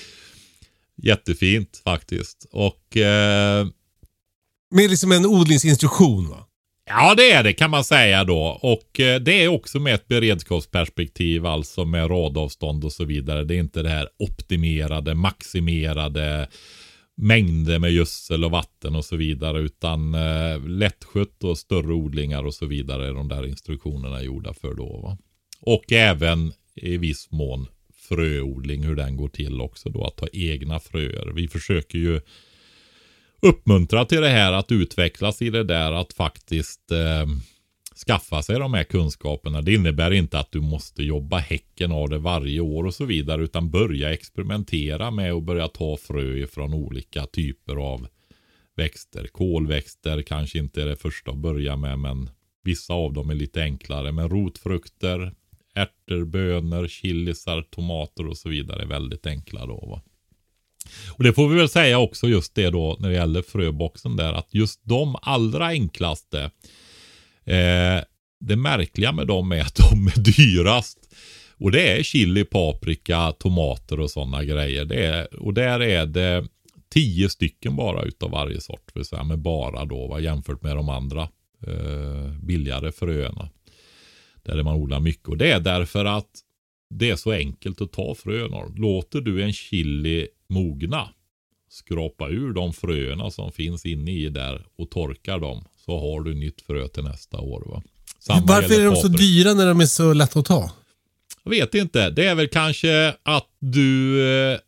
[0.96, 2.48] Jättefint faktiskt.
[2.52, 2.98] Och...
[2.98, 3.68] Eh,
[4.72, 6.48] Med liksom en odlingsinstruktion va?
[6.86, 8.60] Ja, det är det kan man säga då.
[8.62, 13.44] Och eh, det är också med ett beredskapsperspektiv, alltså med radavstånd och så vidare.
[13.44, 16.48] Det är inte det här optimerade, maximerade
[17.22, 19.60] mängder med gödsel och vatten och så vidare.
[19.60, 24.74] Utan eh, lättskött och större odlingar och så vidare är de där instruktionerna gjorda för
[24.74, 25.02] då.
[25.02, 25.18] Va?
[25.62, 30.04] Och även i viss mån fröodling, hur den går till också då.
[30.04, 31.32] Att ha egna fröer.
[31.36, 32.22] Vi försöker ju
[33.42, 37.26] uppmuntra till det här att utvecklas i det där att faktiskt eh,
[38.08, 39.62] skaffa sig de här kunskaperna.
[39.62, 43.44] Det innebär inte att du måste jobba häcken av det varje år och så vidare.
[43.44, 48.08] Utan börja experimentera med att börja ta frö från olika typer av
[48.76, 49.28] växter.
[49.28, 52.30] Kolväxter kanske inte är det första att börja med men
[52.64, 54.12] vissa av dem är lite enklare.
[54.12, 55.34] Men rotfrukter,
[55.76, 59.86] ärtor, bönor, chilisar, tomater och så vidare är väldigt enkla då.
[59.90, 60.02] Va?
[61.18, 64.34] Och det får vi väl säga också just det då när det gäller fröboxen där
[64.34, 66.52] att just de allra enklaste
[67.46, 68.04] eh,
[68.40, 70.98] det märkliga med dem är att de är dyrast.
[71.58, 74.86] Och det är chili, paprika, tomater och sådana grejer.
[74.86, 76.48] Det är, och där är det
[76.90, 78.96] tio stycken bara utav varje sort.
[78.96, 81.22] Vill säga med bara då va, jämfört med de andra
[81.68, 83.50] eh, billigare fröerna.
[84.44, 85.28] Där man odlar mycket.
[85.28, 86.30] Och det är därför att
[86.90, 88.58] det är så enkelt att ta fröna.
[88.76, 91.10] Låter du en chili mogna,
[91.70, 95.64] skrapa ur de fröna som finns inne i där och torkar dem.
[95.92, 97.64] Så har du nytt frö till nästa år.
[97.66, 97.84] Va?
[98.20, 100.72] Samma Varför är de så dyra när de är så lätta att ta?
[101.44, 102.10] Jag vet inte.
[102.10, 104.60] Det är väl kanske att du eh,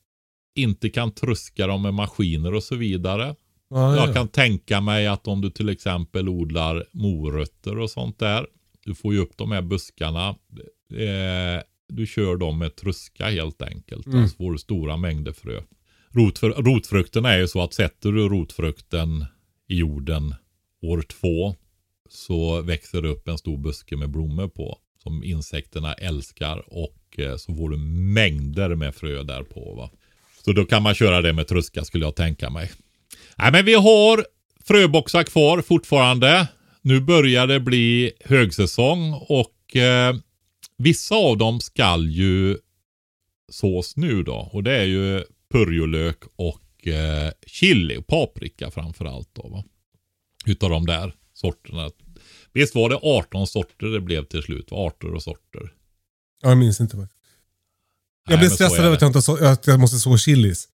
[0.55, 3.35] inte kan truska dem med maskiner och så vidare.
[3.69, 4.13] Ah, jag ja.
[4.13, 8.45] kan tänka mig att om du till exempel odlar morötter och sånt där.
[8.85, 10.29] Du får ju upp de här buskarna.
[10.93, 14.05] Eh, du kör dem med truska helt enkelt.
[14.05, 14.27] Mm.
[14.27, 15.61] Så får du stora mängder frö.
[16.09, 19.25] Rotfr rotfrukterna är ju så att sätter du rotfrukten
[19.67, 20.35] i jorden
[20.83, 21.55] år två
[22.09, 24.77] så växer det upp en stor buske med blommor på.
[25.03, 27.77] Som insekterna älskar och eh, så får du
[28.13, 29.75] mängder med frö där på.
[29.75, 29.89] Va?
[30.45, 32.71] Så då kan man köra det med truska skulle jag tänka mig.
[33.37, 34.25] Nej men vi har
[34.63, 36.47] fröboxar kvar fortfarande.
[36.81, 40.15] Nu börjar det bli högsäsong och eh,
[40.77, 42.57] vissa av dem skall ju
[43.51, 44.49] sås nu då.
[44.53, 49.29] Och det är ju purjolök och eh, chili och paprika framförallt.
[49.33, 49.63] Då, va?
[50.45, 51.91] Utav de där sorterna.
[52.53, 54.67] Visst var det 18 sorter det blev till slut?
[54.71, 55.71] Arter och sorter.
[56.41, 56.97] Ja, jag minns inte.
[58.29, 60.67] Jag Nej, så stressad över att jag, inte så, att jag måste så chilis.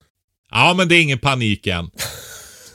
[0.51, 1.91] Ja, men det är ingen panik än.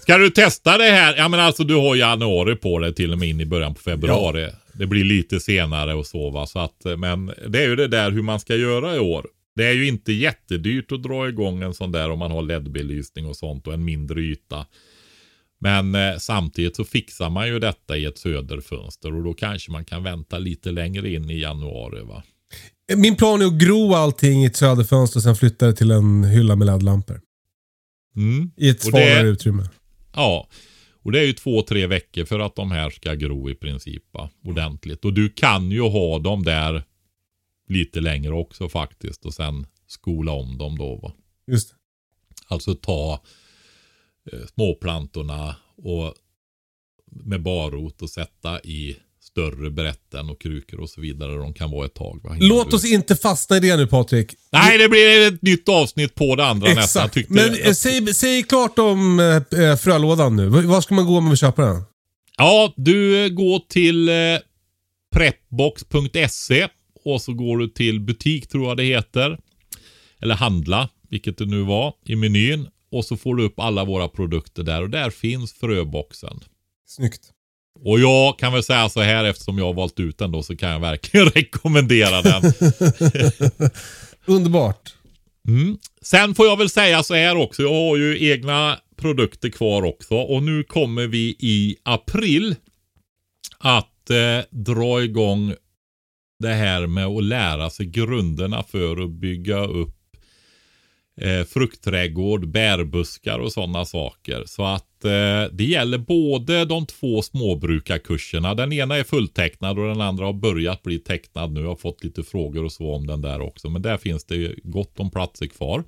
[0.02, 1.16] Ska du testa det här?
[1.16, 3.80] Ja, men alltså du har januari på dig till och med in i början på
[3.80, 4.50] februari.
[4.72, 6.46] Det blir lite senare och så va.
[6.46, 9.26] Så att, eh, men det är ju det där hur man ska göra i år.
[9.56, 13.26] Det är ju inte jättedyrt att dra igång en sån där om man har LED-belysning
[13.26, 14.66] och sånt och en mindre yta.
[15.64, 19.84] Men eh, samtidigt så fixar man ju detta i ett söderfönster och då kanske man
[19.84, 22.22] kan vänta lite längre in i januari va.
[22.96, 26.24] Min plan är att gro allting i ett söderfönster och sen flytta det till en
[26.24, 27.20] hylla med LED-lampor.
[28.16, 28.50] Mm.
[28.56, 29.68] I ett Och det- svalare utrymme.
[30.14, 30.48] Ja,
[31.02, 34.02] och det är ju två, tre veckor för att de här ska gro i princip
[34.12, 34.30] va?
[34.44, 35.04] ordentligt.
[35.04, 36.82] Och du kan ju ha dem där
[37.68, 40.96] lite längre också faktiskt och sen skola om dem då.
[40.96, 41.12] Va?
[41.46, 41.76] Just det.
[42.48, 43.20] Alltså ta
[44.32, 46.14] eh, småplantorna och
[47.24, 51.34] med barrot och sätta i större brätten och krukor och så vidare.
[51.36, 52.20] De kan vara ett tag.
[52.40, 54.34] Låt oss inte fastna i det nu Patrik.
[54.52, 57.10] Nej, det blir ett nytt avsnitt på det andra nästan.
[57.10, 60.48] Tyckte- Men jag- eh, säg, säg klart om eh, frölådan nu.
[60.48, 61.82] Var ska man gå om man vill köpa den?
[62.36, 64.14] Ja, du går till eh,
[65.14, 66.68] prepbox.se
[67.04, 69.38] och så går du till butik tror jag det heter.
[70.20, 72.68] Eller handla, vilket det nu var, i menyn.
[72.94, 76.40] Och så får du upp alla våra produkter där och där finns fröboxen.
[76.86, 77.30] Snyggt.
[77.80, 80.56] Och jag kan väl säga så här eftersom jag har valt ut den då så
[80.56, 82.42] kan jag verkligen rekommendera den.
[84.24, 84.94] Underbart.
[85.48, 85.78] Mm.
[86.02, 87.62] Sen får jag väl säga så här också.
[87.62, 90.14] Jag har ju egna produkter kvar också.
[90.14, 92.56] Och nu kommer vi i april
[93.58, 95.54] att eh, dra igång
[96.38, 99.96] det här med att lära sig grunderna för att bygga upp
[101.20, 104.42] eh, fruktträdgård, bärbuskar och sådana saker.
[104.46, 108.54] Så att eh, det gäller både de två småbrukarkurserna.
[108.54, 111.60] Den ena är fulltecknad och den andra har börjat bli tecknad nu.
[111.60, 113.70] Jag har fått lite frågor och så om den där också.
[113.70, 115.84] Men där finns det gott om platser kvar.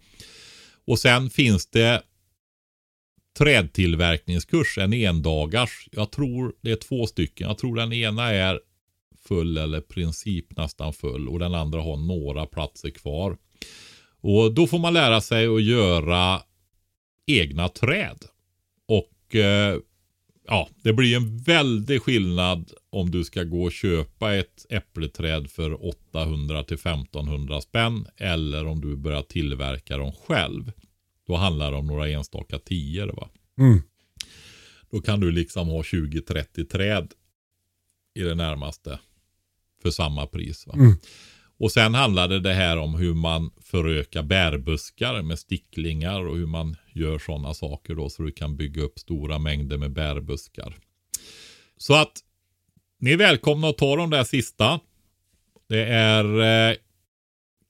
[0.87, 2.03] Och sen finns det
[3.39, 5.89] trädtillverkningskurs, en endagars.
[5.93, 7.49] Jag tror det är två stycken.
[7.49, 8.61] Jag tror den ena är
[9.29, 13.37] full eller princip nästan full och den andra har några platser kvar.
[14.21, 16.43] Och då får man lära sig att göra
[17.27, 18.19] egna träd.
[18.89, 19.79] Och eh,
[20.47, 25.87] ja, det blir en väldig skillnad om du ska gå och köpa ett äppleträd för
[25.87, 30.73] 800 till 1500 spänn eller om du börjar tillverka dem själv.
[31.27, 33.29] Då handlar det om några enstaka tior va.
[33.59, 33.83] Mm.
[34.91, 37.13] Då kan du liksom ha 20-30 träd
[38.15, 38.99] i det närmaste
[39.83, 40.67] för samma pris.
[40.67, 40.75] Va?
[40.75, 40.93] Mm.
[41.59, 46.77] Och sen handlade det här om hur man förökar bärbuskar med sticklingar och hur man
[46.93, 50.77] gör sådana saker då så du kan bygga upp stora mängder med bärbuskar.
[51.77, 52.13] Så att
[53.01, 54.81] ni är välkomna att ta de där sista.
[55.69, 56.25] Det är
[56.71, 56.77] eh,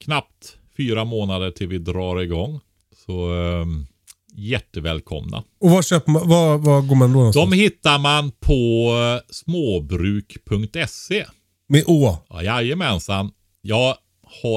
[0.04, 2.60] knappt fyra månader till vi drar igång.
[3.06, 3.66] Så eh,
[4.36, 5.44] jättevälkomna.
[5.60, 7.50] Och var, köper man, var, var går man då någonstans?
[7.50, 11.26] De hittar man på eh, småbruk.se.
[11.68, 12.18] Med Å.
[12.28, 13.30] Ja, jajamensan.
[13.60, 13.96] Jag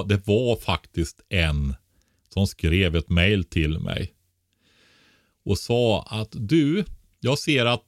[0.07, 1.75] det var faktiskt en
[2.33, 4.13] som skrev ett mail till mig.
[5.45, 6.85] Och sa att du,
[7.19, 7.85] jag ser att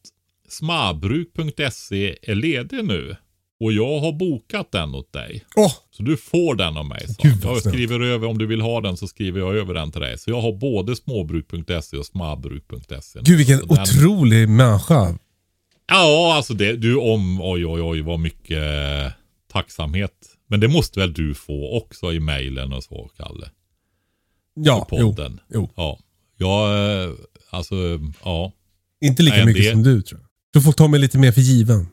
[0.49, 3.15] smabruk.se är ledig nu.
[3.59, 5.43] Och jag har bokat den åt dig.
[5.55, 7.05] Åh, Så du får den av mig.
[7.43, 10.01] vad Jag skriver över, om du vill ha den så skriver jag över den till
[10.01, 10.17] dig.
[10.17, 13.19] Så jag har både småbruk.se och smabruk.se.
[13.23, 15.17] gud vilken Så den- otrolig människa.
[15.87, 18.63] Ja, alltså det, du om, oj oj oj vad mycket
[19.51, 20.11] tacksamhet.
[20.51, 23.49] Men det måste väl du få också i mejlen och så, Kalle?
[24.53, 25.39] Ja, jo, podden.
[25.53, 25.69] jo.
[25.75, 25.99] Ja.
[26.37, 26.69] Jag,
[27.03, 27.09] eh,
[27.49, 27.75] alltså,
[28.23, 28.51] ja.
[29.01, 30.27] Inte lika Nej, mycket det- som du tror jag.
[30.53, 31.87] Du får ta mig lite mer för given.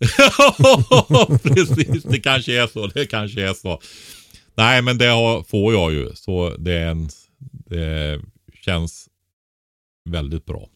[1.42, 2.86] Precis, det kanske är så.
[2.86, 3.80] Det kanske är så.
[4.54, 6.10] Nej, men det har, får jag ju.
[6.14, 7.08] Så det, en,
[7.66, 8.20] det
[8.64, 9.08] känns
[10.10, 10.68] väldigt bra.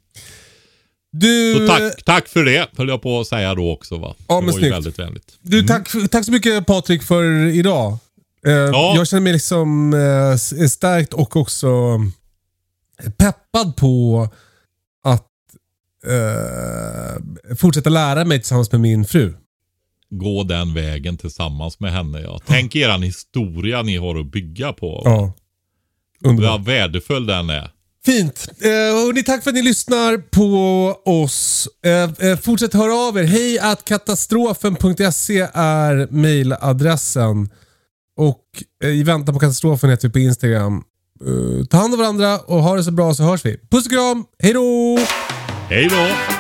[1.17, 3.99] Du, Så tack, tack för det, höll jag på att säga då också.
[3.99, 4.15] Va?
[4.29, 4.75] Ja, det men var ju snyggt.
[4.75, 5.39] väldigt vänligt.
[5.43, 5.67] du Mm.
[5.67, 7.99] tack, tack så mycket Patrik för idag.
[8.47, 11.99] Eh, Jag känner mig liksom eh, stärkt och också
[13.17, 14.29] peppad på
[15.05, 15.29] att
[16.07, 19.35] eh, fortsätta lära mig tillsammans med min fru.
[20.11, 22.21] gå den vägen tillsammans med henne.
[22.21, 22.41] Ja.
[22.47, 25.03] Tänk eran historia ni har att bygga på.
[25.05, 25.33] Ja.
[26.25, 26.51] Underbart.
[26.51, 27.71] Vad värdefull den är.
[28.05, 28.49] Fint.
[28.61, 30.51] Eh, hörni, tack för att ni lyssnar på
[31.11, 31.69] oss.
[31.87, 33.25] Eh, eh, fortsätt höra av er.
[33.25, 37.49] Hej att katastrofen.se är mailadressen.
[38.17, 38.45] Och
[38.85, 40.83] eh, i väntan på katastrofen heter vi på Instagram.
[41.27, 43.59] eh, ta hand om varandra och ha det så bra så hörs vi.
[43.71, 44.99] Puss och kram, hej då!
[45.69, 46.34] Hej då!